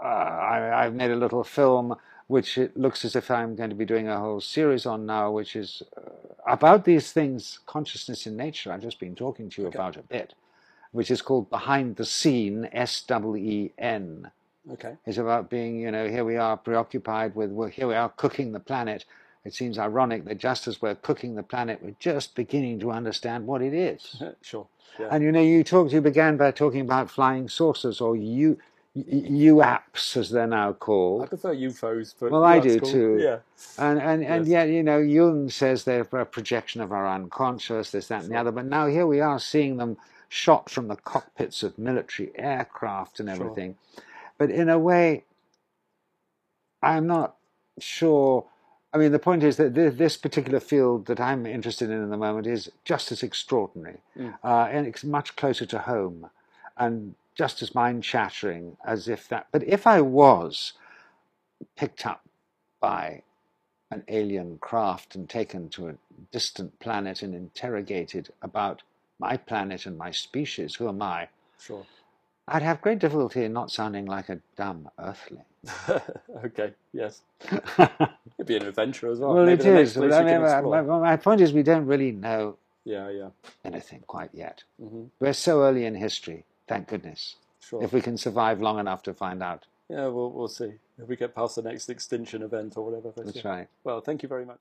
Uh, 0.01 0.07
I, 0.07 0.85
I've 0.85 0.93
made 0.93 1.11
a 1.11 1.15
little 1.15 1.43
film 1.43 1.95
which 2.27 2.57
it 2.57 2.77
looks 2.77 3.05
as 3.05 3.15
if 3.15 3.31
I'm 3.31 3.55
going 3.55 3.69
to 3.69 3.75
be 3.75 3.85
doing 3.85 4.07
a 4.07 4.19
whole 4.19 4.41
series 4.41 4.85
on 4.85 5.05
now, 5.05 5.31
which 5.31 5.55
is 5.55 5.81
uh, 5.95 6.01
about 6.45 6.85
these 6.85 7.11
things, 7.11 7.59
consciousness 7.65 8.27
in 8.27 8.35
nature. 8.35 8.71
I've 8.71 8.81
just 8.81 8.99
been 8.99 9.15
talking 9.15 9.49
to 9.49 9.61
you 9.61 9.67
about 9.67 9.95
a 9.95 10.01
bit, 10.01 10.33
which 10.91 11.09
is 11.09 11.21
called 11.21 11.49
Behind 11.49 11.95
the 11.95 12.05
Scene, 12.05 12.69
S 12.73 13.01
W 13.03 13.41
E 13.41 13.71
N. 13.77 14.29
Okay. 14.73 14.95
It's 15.05 15.17
about 15.17 15.49
being, 15.49 15.79
you 15.79 15.91
know, 15.91 16.09
here 16.09 16.25
we 16.25 16.35
are 16.35 16.57
preoccupied 16.57 17.35
with, 17.35 17.51
well, 17.51 17.69
here 17.69 17.87
we 17.87 17.95
are 17.95 18.09
cooking 18.09 18.51
the 18.51 18.59
planet. 18.59 19.05
It 19.45 19.53
seems 19.53 19.79
ironic 19.79 20.25
that 20.25 20.39
just 20.39 20.67
as 20.67 20.81
we're 20.81 20.95
cooking 20.95 21.35
the 21.35 21.43
planet, 21.43 21.79
we're 21.81 21.95
just 21.99 22.35
beginning 22.35 22.81
to 22.81 22.91
understand 22.91 23.47
what 23.47 23.61
it 23.61 23.73
is. 23.73 24.21
sure. 24.41 24.67
Yeah. 24.99 25.07
And 25.11 25.23
you 25.23 25.31
know, 25.31 25.41
you 25.41 25.63
talked, 25.63 25.93
you 25.93 26.01
began 26.01 26.35
by 26.35 26.51
talking 26.51 26.81
about 26.81 27.09
flying 27.09 27.47
saucers 27.47 28.01
or 28.01 28.17
U, 28.17 28.57
UAPs 29.05 30.17
as 30.17 30.29
they're 30.29 30.47
now 30.47 30.73
called. 30.73 31.23
I 31.23 31.27
prefer 31.27 31.53
UFOs, 31.55 32.13
but 32.19 32.31
Well, 32.31 32.43
I 32.43 32.59
do 32.59 32.79
cool. 32.79 32.89
too. 32.91 33.17
Yeah. 33.21 33.39
And, 33.77 33.99
and, 34.01 34.23
and 34.23 34.45
Yes. 34.45 34.51
yet, 34.51 34.69
you 34.69 34.83
know, 34.83 34.97
Jung 34.99 35.49
says 35.49 35.83
they're 35.83 36.01
a 36.11 36.25
projection 36.25 36.81
of 36.81 36.91
our 36.91 37.07
unconscious, 37.07 37.91
this, 37.91 38.07
that, 38.07 38.23
and 38.23 38.31
the 38.31 38.37
other. 38.37 38.51
But 38.51 38.65
now 38.65 38.87
here 38.87 39.05
we 39.07 39.21
are 39.21 39.39
seeing 39.39 39.77
them 39.77 39.97
shot 40.29 40.69
from 40.69 40.87
the 40.87 40.95
cockpits 40.95 41.63
of 41.63 41.77
military 41.77 42.31
aircraft 42.35 43.19
and 43.19 43.29
everything. 43.29 43.75
Sure. 43.95 44.03
But 44.37 44.51
in 44.51 44.69
a 44.69 44.79
way, 44.79 45.23
I'm 46.81 47.07
not 47.07 47.35
sure. 47.79 48.45
I 48.93 48.97
mean, 48.97 49.11
the 49.11 49.19
point 49.19 49.43
is 49.43 49.57
that 49.57 49.73
this 49.75 50.17
particular 50.17 50.59
field 50.59 51.05
that 51.07 51.19
I'm 51.19 51.45
interested 51.45 51.89
in 51.89 52.03
at 52.03 52.09
the 52.09 52.17
moment 52.17 52.47
is 52.47 52.71
just 52.85 53.11
as 53.11 53.21
extraordinary, 53.21 53.99
Mm. 54.17 54.37
uh, 54.43 54.67
and 54.71 54.87
it's 54.87 55.03
much 55.03 55.35
closer 55.35 55.65
to 55.67 55.79
home, 55.79 56.29
and 56.77 57.15
just 57.37 57.61
as 57.61 57.75
mind-shattering 57.75 58.77
as 58.85 59.07
if 59.07 59.27
that. 59.29 59.47
But 59.51 59.63
if 59.63 59.85
I 59.85 60.01
was 60.01 60.73
picked 61.75 62.05
up 62.05 62.21
by 62.79 63.21
an 63.91 64.03
alien 64.07 64.57
craft 64.59 65.15
and 65.15 65.29
taken 65.29 65.69
to 65.69 65.89
a 65.89 65.93
distant 66.31 66.77
planet 66.79 67.21
and 67.21 67.33
interrogated 67.35 68.29
about 68.41 68.81
my 69.19 69.37
planet 69.37 69.85
and 69.85 69.97
my 69.97 70.11
species, 70.11 70.75
who 70.75 70.89
am 70.89 71.01
I? 71.01 71.29
Sure. 71.59 71.85
I'd 72.47 72.61
have 72.63 72.81
great 72.81 72.99
difficulty 72.99 73.43
in 73.43 73.53
not 73.53 73.71
sounding 73.71 74.05
like 74.05 74.29
a 74.29 74.39
dumb 74.55 74.89
earthling. 74.99 75.43
okay. 76.45 76.73
Yes. 76.93 77.21
It'd 77.51 78.45
be 78.47 78.55
an 78.55 78.65
adventure 78.65 79.11
as 79.11 79.19
well. 79.19 79.33
well, 79.35 79.45
Maybe 79.45 79.63
it 79.63 79.75
is. 79.79 79.97
I 79.97 80.23
mean, 80.23 80.41
my, 80.41 80.61
my, 80.61 80.81
my 80.81 81.17
point 81.17 81.41
is, 81.41 81.51
we 81.53 81.63
don't 81.63 81.85
really 81.85 82.11
know 82.11 82.57
Yeah. 82.85 83.09
Yeah. 83.09 83.29
anything 83.63 84.03
quite 84.07 84.29
yet. 84.33 84.63
hmm 84.81 85.05
We're 85.19 85.33
so 85.33 85.61
early 85.63 85.85
in 85.85 85.95
history, 85.95 86.45
thank 86.67 86.87
goodness. 86.87 87.35
Sure. 87.59 87.83
If 87.83 87.93
we 87.93 88.01
can 88.01 88.17
survive 88.17 88.61
long 88.61 88.79
enough 88.79 89.03
to 89.03 89.13
find 89.13 89.43
out 89.43 89.65
Yeah, 89.89 90.07
we'll, 90.07 90.31
we'll 90.31 90.47
see 90.47 90.73
if 90.97 91.07
we 91.07 91.15
get 91.15 91.35
past 91.35 91.55
the 91.55 91.61
next 91.61 91.89
extinction 91.89 92.41
event 92.43 92.77
or 92.77 92.85
whatever. 92.85 93.13
That's 93.15 93.43
yeah. 93.43 93.49
right. 93.49 93.67
Well, 93.83 94.01
thank 94.01 94.23
you 94.23 94.29
very 94.29 94.45
much. 94.45 94.59